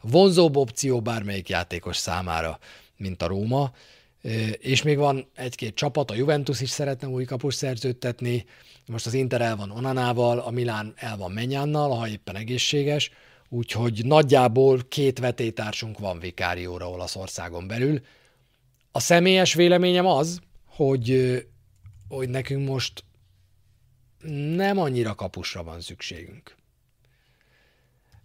vonzóbb 0.00 0.56
opció 0.56 1.00
bármelyik 1.00 1.48
játékos 1.48 1.96
számára, 1.96 2.58
mint 2.96 3.22
a 3.22 3.26
Róma, 3.26 3.72
eh, 4.22 4.50
és 4.58 4.82
még 4.82 4.96
van 4.98 5.30
egy-két 5.34 5.74
csapat, 5.74 6.10
a 6.10 6.14
Juventus 6.14 6.60
is 6.60 6.70
szeretne 6.70 7.08
új 7.08 7.24
kapust 7.24 7.58
szerződtetni, 7.58 8.44
most 8.86 9.06
az 9.06 9.14
Inter 9.14 9.40
el 9.40 9.56
van 9.56 9.70
Onanával, 9.70 10.38
a 10.38 10.50
Milán 10.50 10.92
el 10.96 11.16
van 11.16 11.32
Menyánnal, 11.32 11.90
ha 11.90 12.08
éppen 12.08 12.36
egészséges, 12.36 13.10
úgyhogy 13.48 14.04
nagyjából 14.04 14.80
két 14.88 15.18
vetétársunk 15.18 15.98
van 15.98 16.18
Vikárióra 16.18 16.90
Olaszországon 16.90 17.66
belül. 17.66 18.00
A 18.92 19.00
személyes 19.00 19.54
véleményem 19.54 20.06
az, 20.06 20.40
hogy, 20.76 21.40
hogy 22.08 22.28
nekünk 22.28 22.68
most 22.68 23.04
nem 24.56 24.78
annyira 24.78 25.14
kapusra 25.14 25.62
van 25.62 25.80
szükségünk. 25.80 26.54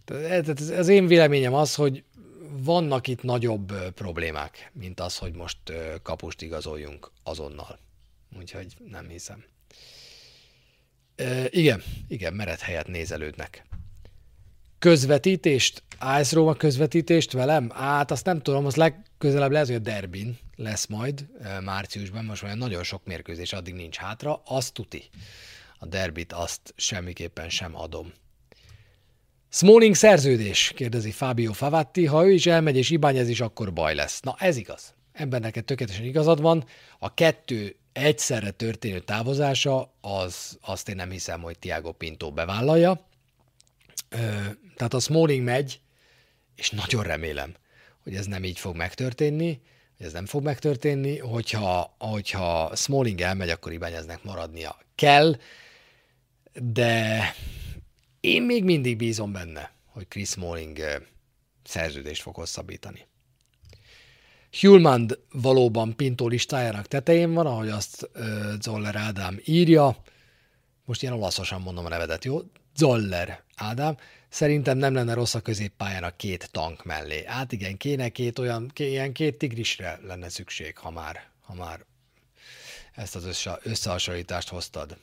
Tehát 0.04 0.48
az 0.48 0.88
én 0.88 1.06
véleményem 1.06 1.54
az, 1.54 1.74
hogy 1.74 2.04
vannak 2.50 3.06
itt 3.06 3.22
nagyobb 3.22 3.72
problémák, 3.94 4.70
mint 4.72 5.00
az, 5.00 5.18
hogy 5.18 5.34
most 5.34 5.58
kapust 6.02 6.42
igazoljunk 6.42 7.10
azonnal. 7.22 7.78
Úgyhogy 8.38 8.74
nem 8.90 9.08
hiszem. 9.08 9.44
E, 11.16 11.46
igen, 11.50 11.82
igen, 12.08 12.34
meret 12.34 12.60
helyet 12.60 12.86
nézelődnek. 12.86 13.64
Közvetítést, 14.82 15.82
Ice 16.20 16.34
Roma 16.36 16.54
közvetítést 16.54 17.32
velem? 17.32 17.70
Hát 17.70 18.10
azt 18.10 18.24
nem 18.24 18.40
tudom, 18.40 18.66
az 18.66 18.76
legközelebb 18.76 19.50
lesz, 19.50 19.66
hogy 19.66 19.76
a 19.76 19.78
Derbin 19.78 20.38
lesz 20.56 20.86
majd 20.86 21.26
márciusban, 21.64 22.24
most 22.24 22.42
már 22.42 22.56
nagyon 22.56 22.82
sok 22.82 23.04
mérkőzés 23.04 23.52
addig 23.52 23.74
nincs 23.74 23.96
hátra, 23.96 24.42
azt 24.44 24.72
tuti. 24.72 25.02
A 25.78 25.86
derbit 25.86 26.32
azt 26.32 26.74
semmiképpen 26.76 27.48
sem 27.48 27.76
adom. 27.76 28.12
Smalling 29.48 29.94
szerződés, 29.94 30.72
kérdezi 30.76 31.10
Fábio 31.10 31.52
Favatti, 31.52 32.06
ha 32.06 32.26
ő 32.26 32.32
is 32.32 32.46
elmegy 32.46 32.76
és 32.76 32.90
Ibányez 32.90 33.28
is, 33.28 33.40
akkor 33.40 33.72
baj 33.72 33.94
lesz. 33.94 34.20
Na 34.20 34.36
ez 34.38 34.56
igaz. 34.56 34.94
Ebben 35.12 35.40
neked 35.40 35.64
tökéletesen 35.64 36.04
igazad 36.04 36.40
van. 36.40 36.64
A 36.98 37.14
kettő 37.14 37.76
egyszerre 37.92 38.50
történő 38.50 39.00
távozása, 39.00 39.94
az, 40.00 40.58
azt 40.60 40.88
én 40.88 40.96
nem 40.96 41.10
hiszem, 41.10 41.40
hogy 41.40 41.58
Tiago 41.58 41.92
Pinto 41.92 42.30
bevállalja. 42.30 43.10
Tehát 44.76 44.94
a 44.94 45.00
Smalling 45.00 45.44
megy, 45.44 45.80
és 46.56 46.70
nagyon 46.70 47.02
remélem, 47.02 47.54
hogy 48.02 48.14
ez 48.14 48.26
nem 48.26 48.44
így 48.44 48.58
fog 48.58 48.76
megtörténni, 48.76 49.60
hogy 49.96 50.06
ez 50.06 50.12
nem 50.12 50.26
fog 50.26 50.42
megtörténni, 50.42 51.18
hogyha, 51.18 51.94
hogyha 51.98 52.76
Smalling 52.76 53.20
elmegy, 53.20 53.50
akkor 53.50 53.72
Ibányeznek 53.72 54.22
maradnia 54.22 54.78
kell, 54.94 55.36
de 56.52 57.34
én 58.20 58.42
még 58.42 58.64
mindig 58.64 58.96
bízom 58.96 59.32
benne, 59.32 59.72
hogy 59.86 60.08
Chris 60.08 60.28
Smalling 60.28 60.78
szerződést 61.64 62.22
fog 62.22 62.34
hosszabbítani. 62.34 63.06
Hulmand 64.60 65.18
valóban 65.30 65.96
Pinto 65.96 66.28
listájának 66.28 66.86
tetején 66.86 67.32
van, 67.32 67.46
ahogy 67.46 67.68
azt 67.68 68.10
Zoller 68.60 68.96
Ádám 68.96 69.40
írja. 69.44 69.96
Most 70.84 71.02
ilyen 71.02 71.14
olaszosan 71.14 71.60
mondom 71.60 71.84
a 71.84 71.88
nevedet, 71.88 72.24
jó? 72.24 72.40
Zoller 72.76 73.42
Ádám. 73.56 73.96
Szerintem 74.28 74.78
nem 74.78 74.94
lenne 74.94 75.14
rossz 75.14 75.34
a 75.34 75.40
középpályán 75.40 76.04
a 76.04 76.16
két 76.16 76.48
tank 76.50 76.84
mellé. 76.84 77.24
Hát 77.26 77.52
igen, 77.52 77.76
kéne 77.76 78.08
két 78.08 78.38
olyan, 78.38 78.70
ké, 78.72 78.90
ilyen 78.90 79.12
két 79.12 79.38
tigrisre 79.38 79.98
lenne 80.06 80.28
szükség, 80.28 80.76
ha 80.76 80.90
már, 80.90 81.30
ha 81.40 81.54
már 81.54 81.84
ezt 82.94 83.16
az 83.16 83.24
össze, 83.24 83.58
összehasonlítást 83.62 84.48
hoztad. 84.48 84.96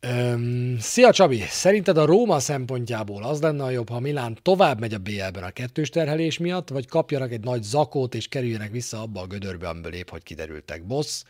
Öm, 0.00 0.76
szia 0.80 1.12
Csabi! 1.12 1.38
Szerinted 1.48 1.96
a 1.96 2.04
Róma 2.04 2.38
szempontjából 2.38 3.24
az 3.24 3.40
lenne 3.40 3.64
a 3.64 3.70
jobb, 3.70 3.88
ha 3.88 4.00
Milán 4.00 4.38
tovább 4.42 4.80
megy 4.80 4.94
a 4.94 4.98
BL-ben 4.98 5.42
a 5.42 5.50
kettős 5.50 5.88
terhelés 5.88 6.38
miatt, 6.38 6.68
vagy 6.68 6.86
kapjanak 6.86 7.32
egy 7.32 7.44
nagy 7.44 7.62
zakót, 7.62 8.14
és 8.14 8.28
kerüljenek 8.28 8.70
vissza 8.70 9.00
abba 9.00 9.20
a 9.20 9.26
gödörbe, 9.26 9.68
amiből 9.68 9.92
épp, 9.92 10.08
hogy 10.08 10.22
kiderültek. 10.22 10.86
Boss, 10.86 11.22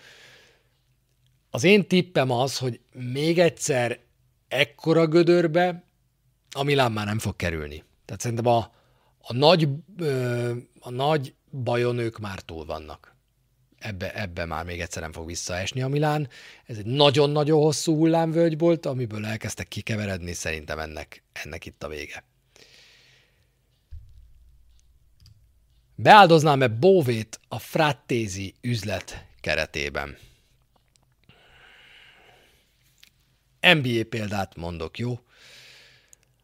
az 1.51 1.65
én 1.65 1.87
tippem 1.87 2.31
az, 2.31 2.59
hogy 2.59 2.81
még 2.93 3.39
egyszer 3.39 3.99
ekkora 4.49 5.07
gödörbe 5.07 5.85
a 6.51 6.63
Milán 6.63 6.93
már 6.93 7.07
nem 7.07 7.19
fog 7.19 7.37
kerülni. 7.37 7.85
Tehát 8.05 8.21
szerintem 8.21 8.47
a, 8.47 8.73
a, 9.19 9.33
nagy, 9.33 9.69
a 10.81 10.91
nagy 10.91 11.35
bajon 11.63 11.99
ők 11.99 12.19
már 12.19 12.41
túl 12.41 12.65
vannak. 12.65 13.15
Ebbe, 13.79 14.15
ebbe 14.15 14.45
már 14.45 14.65
még 14.65 14.81
egyszer 14.81 15.03
nem 15.03 15.13
fog 15.13 15.27
visszaesni 15.27 15.83
a 15.83 15.89
Milán. 15.89 16.29
Ez 16.65 16.79
egy 16.79 16.87
nagyon-nagyon 16.87 17.61
hosszú 17.61 17.97
hullámvölgy 17.97 18.59
volt, 18.59 18.87
amiből 18.87 19.27
elkezdtek 19.27 19.69
kikeveredni, 19.69 20.33
szerintem 20.33 20.79
ennek, 20.79 21.23
ennek 21.33 21.67
itt 21.67 21.83
a 21.83 21.89
vége. 21.89 22.25
Beáldoznám-e 25.95 26.69
Bóvét 26.69 27.41
a 27.49 27.59
Frattézi 27.59 28.55
üzlet 28.61 29.27
keretében? 29.41 30.17
NBA 33.75 34.05
példát 34.09 34.57
mondok, 34.57 34.99
jó? 34.99 35.21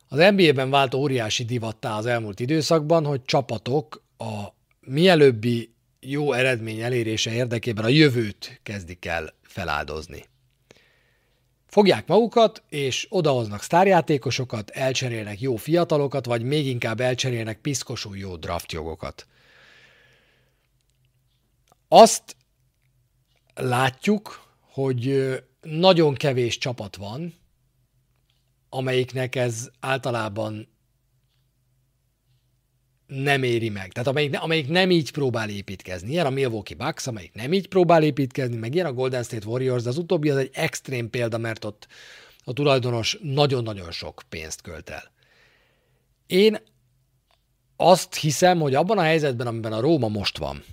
Az 0.09 0.18
NBA-ben 0.18 0.70
vált 0.70 0.95
óriási 0.95 1.45
divattá 1.45 1.97
az 1.97 2.07
elmúlt 2.07 2.41
időszakban, 2.41 3.05
hogy 3.05 3.25
csapatok 3.25 4.05
a 4.18 4.47
mielőbbi 4.81 5.75
jó 6.01 6.33
eredmény 6.33 6.81
elérése 6.81 7.33
érdekében 7.33 7.85
a 7.85 7.89
jövőt 7.89 8.61
kezdik 8.62 9.05
el 9.05 9.35
feláldozni. 9.43 10.25
Fogják 11.66 12.07
magukat, 12.07 12.62
és 12.68 13.07
odahoznak 13.11 13.62
sztárjátékosokat, 13.62 14.70
elcserélnek 14.70 15.41
jó 15.41 15.57
fiatalokat, 15.57 16.27
vagy 16.27 16.43
még 16.43 16.66
inkább 16.66 17.01
elcserélnek 17.01 17.59
piszkosú 17.59 18.14
jó 18.14 18.37
draftjogokat. 18.37 19.27
Azt 21.89 22.37
látjuk, 23.55 24.51
hogy 24.73 25.33
nagyon 25.61 26.14
kevés 26.14 26.59
csapat 26.59 26.97
van, 26.97 27.35
amelyiknek 28.68 29.35
ez 29.35 29.70
általában 29.81 30.68
nem 33.07 33.43
éri 33.43 33.68
meg. 33.68 33.93
Tehát 33.93 34.09
amelyik, 34.09 34.41
amelyik 34.41 34.68
nem 34.68 34.91
így 34.91 35.11
próbál 35.11 35.51
építkezni. 35.51 36.11
Ilyen 36.11 36.27
a 36.27 36.31
Milwaukee 36.31 36.77
Bucks, 36.77 37.07
amelyik 37.07 37.33
nem 37.35 37.53
így 37.53 37.68
próbál 37.68 38.03
építkezni, 38.03 38.57
meg 38.57 38.75
ilyen 38.75 38.87
a 38.87 38.93
Golden 38.93 39.23
State 39.23 39.47
Warriors, 39.47 39.83
de 39.83 39.89
az 39.89 39.99
utóbbi 39.99 40.31
az 40.31 40.37
egy 40.37 40.51
extrém 40.53 41.11
példa, 41.11 41.39
mert 41.39 41.64
ott 41.64 41.87
a 42.45 42.53
tulajdonos 42.53 43.18
nagyon-nagyon 43.23 43.91
sok 43.91 44.23
pénzt 44.29 44.61
költ 44.61 44.91
el. 44.91 45.12
Én 46.27 46.59
azt 47.77 48.14
hiszem, 48.14 48.61
hogy 48.61 48.75
abban 48.75 48.99
a 48.99 49.03
helyzetben, 49.03 49.47
amiben 49.47 49.73
a 49.73 49.81
Róma 49.81 50.09
most 50.09 50.39
van, 50.39 50.64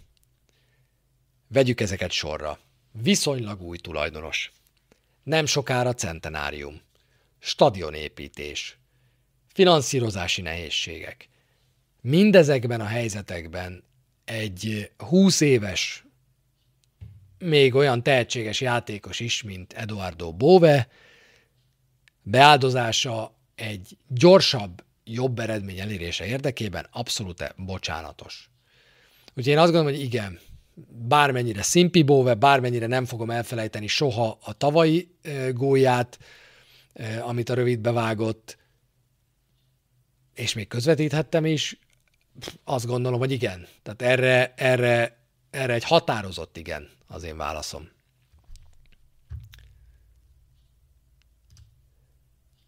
vegyük 1.47 1.82
ezeket 1.82 2.12
sorra. 2.12 2.60
Viszonylag 2.92 3.62
új 3.62 3.78
tulajdonos. 3.78 4.52
Nem 5.24 5.46
sokára 5.46 5.94
centenárium 5.94 6.82
stadionépítés, 7.40 8.78
finanszírozási 9.54 10.42
nehézségek. 10.42 11.30
Mindezekben 12.02 12.82
a 12.82 12.86
helyzetekben 12.86 13.84
egy 14.26 14.92
20 14.98 15.42
éves, 15.42 16.04
még 17.38 17.76
olyan 17.76 18.04
tehetséges 18.04 18.62
játékos 18.62 19.20
is, 19.20 19.44
mint 19.44 19.74
Eduardo 19.74 20.34
Bove, 20.34 20.88
beáldozása 22.22 23.36
egy 23.56 23.98
gyorsabb, 24.08 24.84
jobb 25.04 25.40
eredmény 25.40 25.80
elérése 25.80 26.26
érdekében 26.26 26.88
abszolút 26.92 27.54
bocsánatos. 27.58 28.50
Úgyhogy 29.28 29.48
én 29.48 29.58
azt 29.58 29.72
gondolom, 29.72 29.98
hogy 29.98 30.06
igen, 30.06 30.40
bármennyire 30.88 31.61
Szimpi 31.61 32.03
Bove, 32.03 32.34
bármennyire 32.34 32.88
nem 32.88 33.05
fogom 33.05 33.30
elfelejteni 33.30 33.88
soha 33.88 34.38
a 34.41 34.53
tavalyi 34.53 35.15
gólját, 35.53 36.19
amit 37.21 37.49
a 37.49 37.53
rövid 37.53 37.80
bevágott, 37.80 38.57
és 40.34 40.53
még 40.53 40.67
közvetíthettem 40.67 41.45
is, 41.45 41.80
azt 42.63 42.86
gondolom, 42.86 43.19
hogy 43.19 43.32
igen. 43.32 43.67
Tehát 43.84 44.01
erre, 44.01 44.53
erre 44.55 45.19
erre 45.49 45.73
egy 45.73 45.84
határozott 45.84 46.57
igen 46.57 46.89
az 47.07 47.23
én 47.23 47.38
válaszom. 47.38 47.89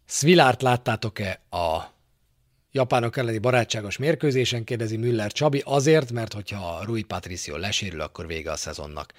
Svilárt 0.04 0.62
láttátok-e 0.62 1.40
a 1.50 1.82
japánok 2.72 3.16
elleni 3.16 3.38
barátságos 3.38 3.96
mérkőzésen, 3.96 4.64
kérdezi 4.64 4.96
Müller 4.96 5.32
Csabi, 5.32 5.62
azért, 5.64 6.12
mert 6.12 6.32
hogyha 6.32 6.84
Rui 6.84 7.02
Patricio 7.02 7.56
lesérül, 7.56 8.00
akkor 8.00 8.26
vége 8.26 8.50
a 8.50 8.56
szezonnak. 8.56 9.12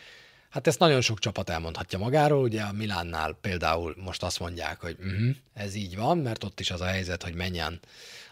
Hát 0.50 0.68
ezt 0.68 0.80
nagyon 0.80 1.02
sok 1.02 1.20
csapat 1.20 1.50
elmondhatja 1.50 2.00
magáról, 2.00 2.44
ugye 2.44 2.62
a 2.62 2.72
Milánnál 2.72 3.38
például 3.42 3.96
most 3.98 4.24
azt 4.24 4.40
mondják, 4.40 4.80
hogy 4.80 4.96
uh-huh, 5.00 5.36
ez 5.54 5.76
így 5.76 5.96
van, 5.96 6.18
mert 6.18 6.44
ott 6.44 6.60
is 6.60 6.72
az 6.72 6.82
a 6.82 6.86
helyzet, 6.86 7.24
hogy 7.24 7.34
menjen. 7.34 7.80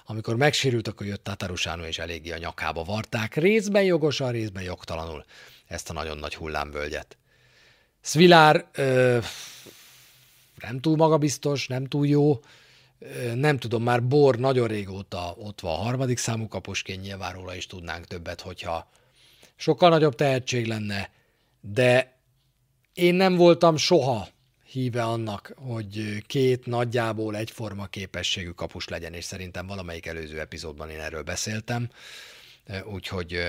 Amikor 0.06 0.36
megsérült, 0.36 0.88
akkor 0.88 1.06
jött 1.06 1.24
Tatarusánó, 1.24 1.84
és 1.84 2.00
eléggé 2.00 2.32
a 2.32 2.38
nyakába 2.38 2.84
varták, 2.84 3.36
részben 3.36 3.84
jogosan, 3.84 4.32
részben 4.32 4.64
jogtalanul 4.64 5.26
ezt 5.68 5.90
a 5.90 5.94
nagyon 5.94 6.18
nagy 6.18 6.36
hullámvölgyet. 6.36 7.18
Svilár 8.02 8.68
ö, 8.72 9.18
nem 10.62 10.80
túl 10.80 10.96
magabiztos, 10.96 11.68
nem 11.68 11.86
túl 11.86 12.08
jó, 12.08 12.40
nem 13.36 13.58
tudom, 13.58 13.84
már 13.84 14.04
Bor 14.04 14.40
nagyon 14.40 14.68
régóta 14.68 15.36
ott 15.38 15.60
van 15.60 15.80
a 15.80 15.84
harmadik 15.84 16.18
számú 16.18 16.48
kapusként, 16.48 17.02
nyilván 17.02 17.34
róla 17.34 17.56
is 17.56 17.66
tudnánk 17.66 18.06
többet, 18.06 18.42
hogyha 18.42 18.90
sokkal 19.56 19.90
nagyobb 19.90 20.16
tehetség 20.16 20.68
lenne, 20.68 21.12
de 21.62 22.20
én 22.94 23.16
nem 23.16 23.36
voltam 23.36 23.78
soha 23.78 24.28
híve 24.72 25.04
annak, 25.04 25.54
hogy 25.56 26.24
két 26.28 26.66
nagyjából 26.66 27.36
egyforma 27.36 27.86
képességű 27.86 28.50
kapus 28.50 28.88
legyen, 28.88 29.14
és 29.14 29.24
szerintem 29.24 29.68
valamelyik 29.68 30.06
előző 30.06 30.40
epizódban 30.40 30.90
én 30.90 31.00
erről 31.00 31.24
beszéltem, 31.24 31.90
úgyhogy 32.84 33.44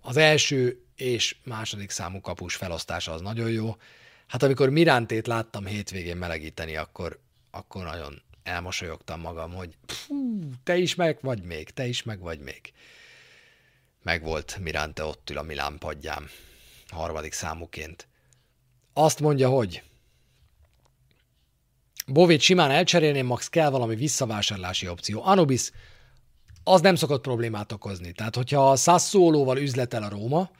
az 0.00 0.16
első 0.16 0.84
és 0.96 1.36
második 1.44 1.90
számú 1.90 2.20
kapus 2.20 2.54
felosztása 2.54 3.12
az 3.12 3.20
nagyon 3.20 3.50
jó. 3.50 3.76
Hát 4.26 4.42
amikor 4.42 4.70
Mirántét 4.70 5.26
láttam 5.26 5.66
hétvégén 5.66 6.16
melegíteni, 6.16 6.76
akkor, 6.76 7.18
akkor 7.50 7.84
nagyon 7.84 8.22
elmosolyogtam 8.48 9.20
magam, 9.20 9.54
hogy 9.54 9.76
pfú, 9.86 10.40
te 10.64 10.76
is 10.76 10.94
meg 10.94 11.18
vagy 11.20 11.42
még, 11.42 11.70
te 11.70 11.86
is 11.86 12.02
meg 12.02 12.20
vagy 12.20 12.40
még. 12.40 12.72
Meg 14.02 14.22
volt 14.22 14.58
Mirante 14.60 15.04
ott 15.04 15.30
ül 15.30 15.38
a 15.38 15.42
Milán 15.42 15.78
padján, 15.78 16.28
harmadik 16.88 17.32
számuként. 17.32 18.08
Azt 18.92 19.20
mondja, 19.20 19.48
hogy 19.48 19.82
Bovét 22.06 22.40
simán 22.40 22.70
elcserélném, 22.70 23.26
max 23.26 23.48
kell 23.48 23.70
valami 23.70 23.94
visszavásárlási 23.94 24.88
opció. 24.88 25.22
Anubis, 25.24 25.70
az 26.64 26.80
nem 26.80 26.94
szokott 26.94 27.22
problémát 27.22 27.72
okozni. 27.72 28.12
Tehát, 28.12 28.36
hogyha 28.36 28.70
a 28.70 28.76
Sassuolóval 28.76 29.58
üzletel 29.58 30.02
a 30.02 30.08
Róma, 30.08 30.50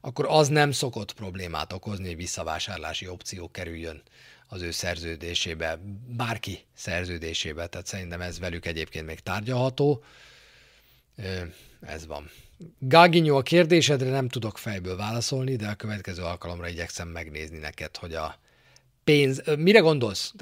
akkor 0.00 0.26
az 0.28 0.48
nem 0.48 0.70
szokott 0.70 1.12
problémát 1.12 1.72
okozni, 1.72 2.06
hogy 2.06 2.16
visszavásárlási 2.16 3.08
opció 3.08 3.50
kerüljön 3.50 4.02
az 4.48 4.62
ő 4.62 4.70
szerződésébe, 4.70 5.78
bárki 6.16 6.58
szerződésébe, 6.74 7.66
tehát 7.66 7.86
szerintem 7.86 8.20
ez 8.20 8.38
velük 8.38 8.66
egyébként 8.66 9.06
még 9.06 9.20
tárgyalható. 9.20 10.04
Ez 11.80 12.06
van. 12.06 12.30
Gáginyó, 12.78 13.36
a 13.36 13.42
kérdésedre 13.42 14.10
nem 14.10 14.28
tudok 14.28 14.58
fejből 14.58 14.96
válaszolni, 14.96 15.56
de 15.56 15.68
a 15.68 15.74
következő 15.74 16.22
alkalomra 16.22 16.68
igyekszem 16.68 17.08
megnézni 17.08 17.58
neked, 17.58 17.96
hogy 17.96 18.14
a 18.14 18.38
pénz... 19.04 19.42
Mire 19.56 19.78
gondolsz? 19.78 20.32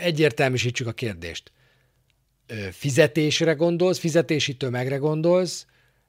Egyértelműsítsük 0.00 0.86
a 0.86 0.92
kérdést. 0.92 1.52
Fizetésre 2.70 3.52
gondolsz, 3.52 3.98
fizetési 3.98 4.56
tömegre 4.56 4.96
gondolsz, 4.96 5.66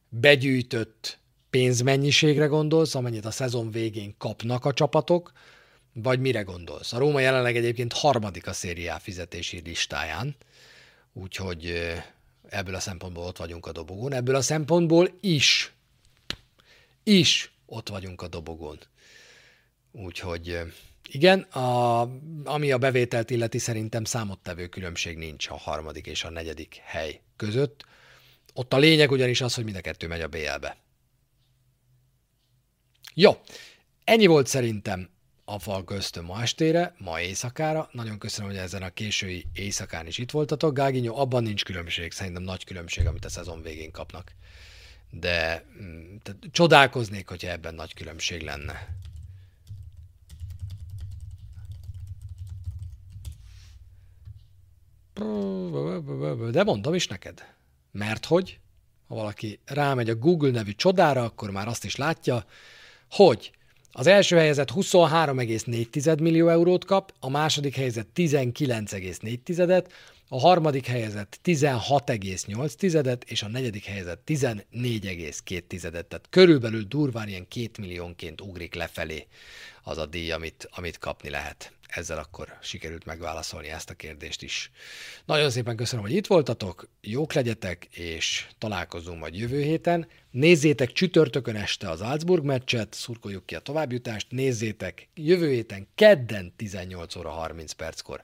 begyűjtött 0.09 1.19
pénzmennyiségre 1.49 2.45
gondolsz, 2.45 2.95
amennyit 2.95 3.25
a 3.25 3.31
szezon 3.31 3.71
végén 3.71 4.15
kapnak 4.17 4.65
a 4.65 4.73
csapatok, 4.73 5.31
vagy 5.93 6.19
mire 6.19 6.41
gondolsz? 6.41 6.93
A 6.93 6.97
Róma 6.97 7.19
jelenleg 7.19 7.55
egyébként 7.55 7.93
harmadik 7.93 8.47
a 8.47 8.53
szériá 8.53 8.97
fizetési 8.97 9.61
listáján, 9.65 10.35
úgyhogy 11.13 11.91
ebből 12.49 12.75
a 12.75 12.79
szempontból 12.79 13.25
ott 13.25 13.37
vagyunk 13.37 13.65
a 13.65 13.71
dobogón. 13.71 14.13
Ebből 14.13 14.35
a 14.35 14.41
szempontból 14.41 15.09
is, 15.21 15.71
is 17.03 17.51
ott 17.65 17.89
vagyunk 17.89 18.21
a 18.21 18.27
dobogón. 18.27 18.79
Úgyhogy 19.91 20.59
igen, 21.09 21.39
a, 21.41 22.01
ami 22.43 22.71
a 22.71 22.77
bevételt 22.77 23.29
illeti, 23.29 23.57
szerintem 23.57 24.03
számottevő 24.03 24.67
különbség 24.67 25.17
nincs 25.17 25.49
a 25.49 25.57
harmadik 25.57 26.07
és 26.07 26.23
a 26.23 26.29
negyedik 26.29 26.75
hely 26.83 27.21
között. 27.35 27.85
Ott 28.53 28.73
a 28.73 28.77
lényeg 28.77 29.11
ugyanis 29.11 29.41
az, 29.41 29.53
hogy 29.53 29.63
mind 29.63 29.75
a 29.75 29.81
kettő 29.81 30.07
megy 30.07 30.21
a 30.21 30.27
BL-be. 30.27 30.77
Jó, 33.13 33.41
ennyi 34.03 34.25
volt 34.25 34.47
szerintem 34.47 35.09
a 35.53 35.59
fal 35.59 35.83
köztön 35.83 36.23
ma 36.23 36.41
estére, 36.41 36.95
ma 36.97 37.21
éjszakára. 37.21 37.89
Nagyon 37.91 38.17
köszönöm, 38.17 38.49
hogy 38.49 38.59
ezen 38.59 38.83
a 38.83 38.89
késői 38.89 39.45
éjszakán 39.53 40.07
is 40.07 40.17
itt 40.17 40.31
voltatok. 40.31 40.73
Gáginyó, 40.73 41.17
abban 41.17 41.43
nincs 41.43 41.63
különbség, 41.63 42.11
szerintem 42.11 42.43
nagy 42.43 42.63
különbség, 42.63 43.07
amit 43.07 43.25
a 43.25 43.29
szezon 43.29 43.61
végén 43.61 43.91
kapnak. 43.91 44.31
De 45.09 45.65
mm, 45.81 46.15
tehát 46.23 46.41
csodálkoznék, 46.51 47.27
hogyha 47.27 47.49
ebben 47.49 47.75
nagy 47.75 47.93
különbség 47.93 48.41
lenne. 48.41 48.87
De 56.51 56.63
mondom 56.63 56.93
is 56.93 57.07
neked. 57.07 57.53
Mert 57.91 58.25
hogy, 58.25 58.59
ha 59.07 59.15
valaki 59.15 59.59
rámegy 59.65 60.09
a 60.09 60.15
Google 60.15 60.51
nevű 60.51 60.71
csodára, 60.71 61.23
akkor 61.23 61.51
már 61.51 61.67
azt 61.67 61.85
is 61.85 61.95
látja, 61.95 62.45
hogy 63.09 63.51
az 63.91 64.07
első 64.07 64.35
helyezett 64.35 64.71
23,4 64.71 66.21
millió 66.21 66.47
eurót 66.47 66.85
kap, 66.85 67.13
a 67.19 67.29
második 67.29 67.75
helyezett 67.75 68.09
19,4-et, 68.15 69.85
a 70.27 70.39
harmadik 70.39 70.85
helyezett 70.85 71.39
16,8-et, 71.43 73.21
és 73.25 73.43
a 73.43 73.47
negyedik 73.47 73.85
helyezett 73.85 74.21
14,2-et. 74.27 76.07
Tehát 76.07 76.27
körülbelül 76.29 76.83
durván 76.83 77.27
ilyen 77.27 77.47
2 77.47 77.69
milliónként 77.79 78.41
ugrik 78.41 78.75
lefelé 78.75 79.27
az 79.83 79.97
a 79.97 80.05
díj, 80.05 80.31
amit, 80.31 80.69
amit 80.71 80.97
kapni 80.97 81.29
lehet 81.29 81.71
ezzel 81.91 82.17
akkor 82.17 82.57
sikerült 82.61 83.05
megválaszolni 83.05 83.69
ezt 83.69 83.89
a 83.89 83.93
kérdést 83.93 84.41
is. 84.41 84.71
Nagyon 85.25 85.49
szépen 85.49 85.75
köszönöm, 85.75 86.05
hogy 86.05 86.15
itt 86.15 86.27
voltatok, 86.27 86.89
jók 87.01 87.33
legyetek, 87.33 87.85
és 87.91 88.47
találkozunk 88.57 89.19
majd 89.19 89.35
jövő 89.35 89.61
héten. 89.61 90.07
Nézzétek 90.31 90.91
csütörtökön 90.91 91.55
este 91.55 91.89
az 91.89 91.99
Salzburg 91.99 92.43
meccset, 92.43 92.93
szurkoljuk 92.93 93.45
ki 93.45 93.55
a 93.55 93.59
továbbjutást, 93.59 94.27
nézzétek 94.29 95.07
jövő 95.15 95.51
héten 95.51 95.87
kedden 95.95 96.53
18 96.55 97.15
óra 97.15 97.29
30 97.29 97.71
perckor 97.71 98.23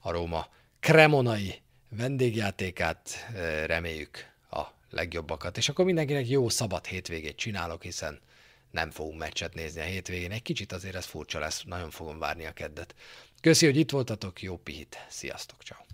a 0.00 0.10
Róma 0.10 0.48
kremonai 0.80 1.54
vendégjátékát 1.88 3.26
eh, 3.34 3.66
reméljük 3.66 4.26
a 4.50 4.62
legjobbakat, 4.90 5.56
és 5.56 5.68
akkor 5.68 5.84
mindenkinek 5.84 6.28
jó 6.28 6.48
szabad 6.48 6.86
hétvégét 6.86 7.36
csinálok, 7.36 7.82
hiszen 7.82 8.20
nem 8.70 8.90
fogunk 8.90 9.18
meccset 9.18 9.54
nézni 9.54 9.80
a 9.80 9.84
hétvégén. 9.84 10.30
Egy 10.30 10.42
kicsit 10.42 10.72
azért 10.72 10.94
ez 10.94 11.04
furcsa 11.04 11.38
lesz, 11.38 11.62
nagyon 11.64 11.90
fogom 11.90 12.18
várni 12.18 12.46
a 12.46 12.52
keddet. 12.52 12.94
Köszi, 13.40 13.66
hogy 13.66 13.76
itt 13.76 13.90
voltatok, 13.90 14.42
jó 14.42 14.56
pihit, 14.56 15.06
sziasztok, 15.08 15.62
ciao. 15.62 15.84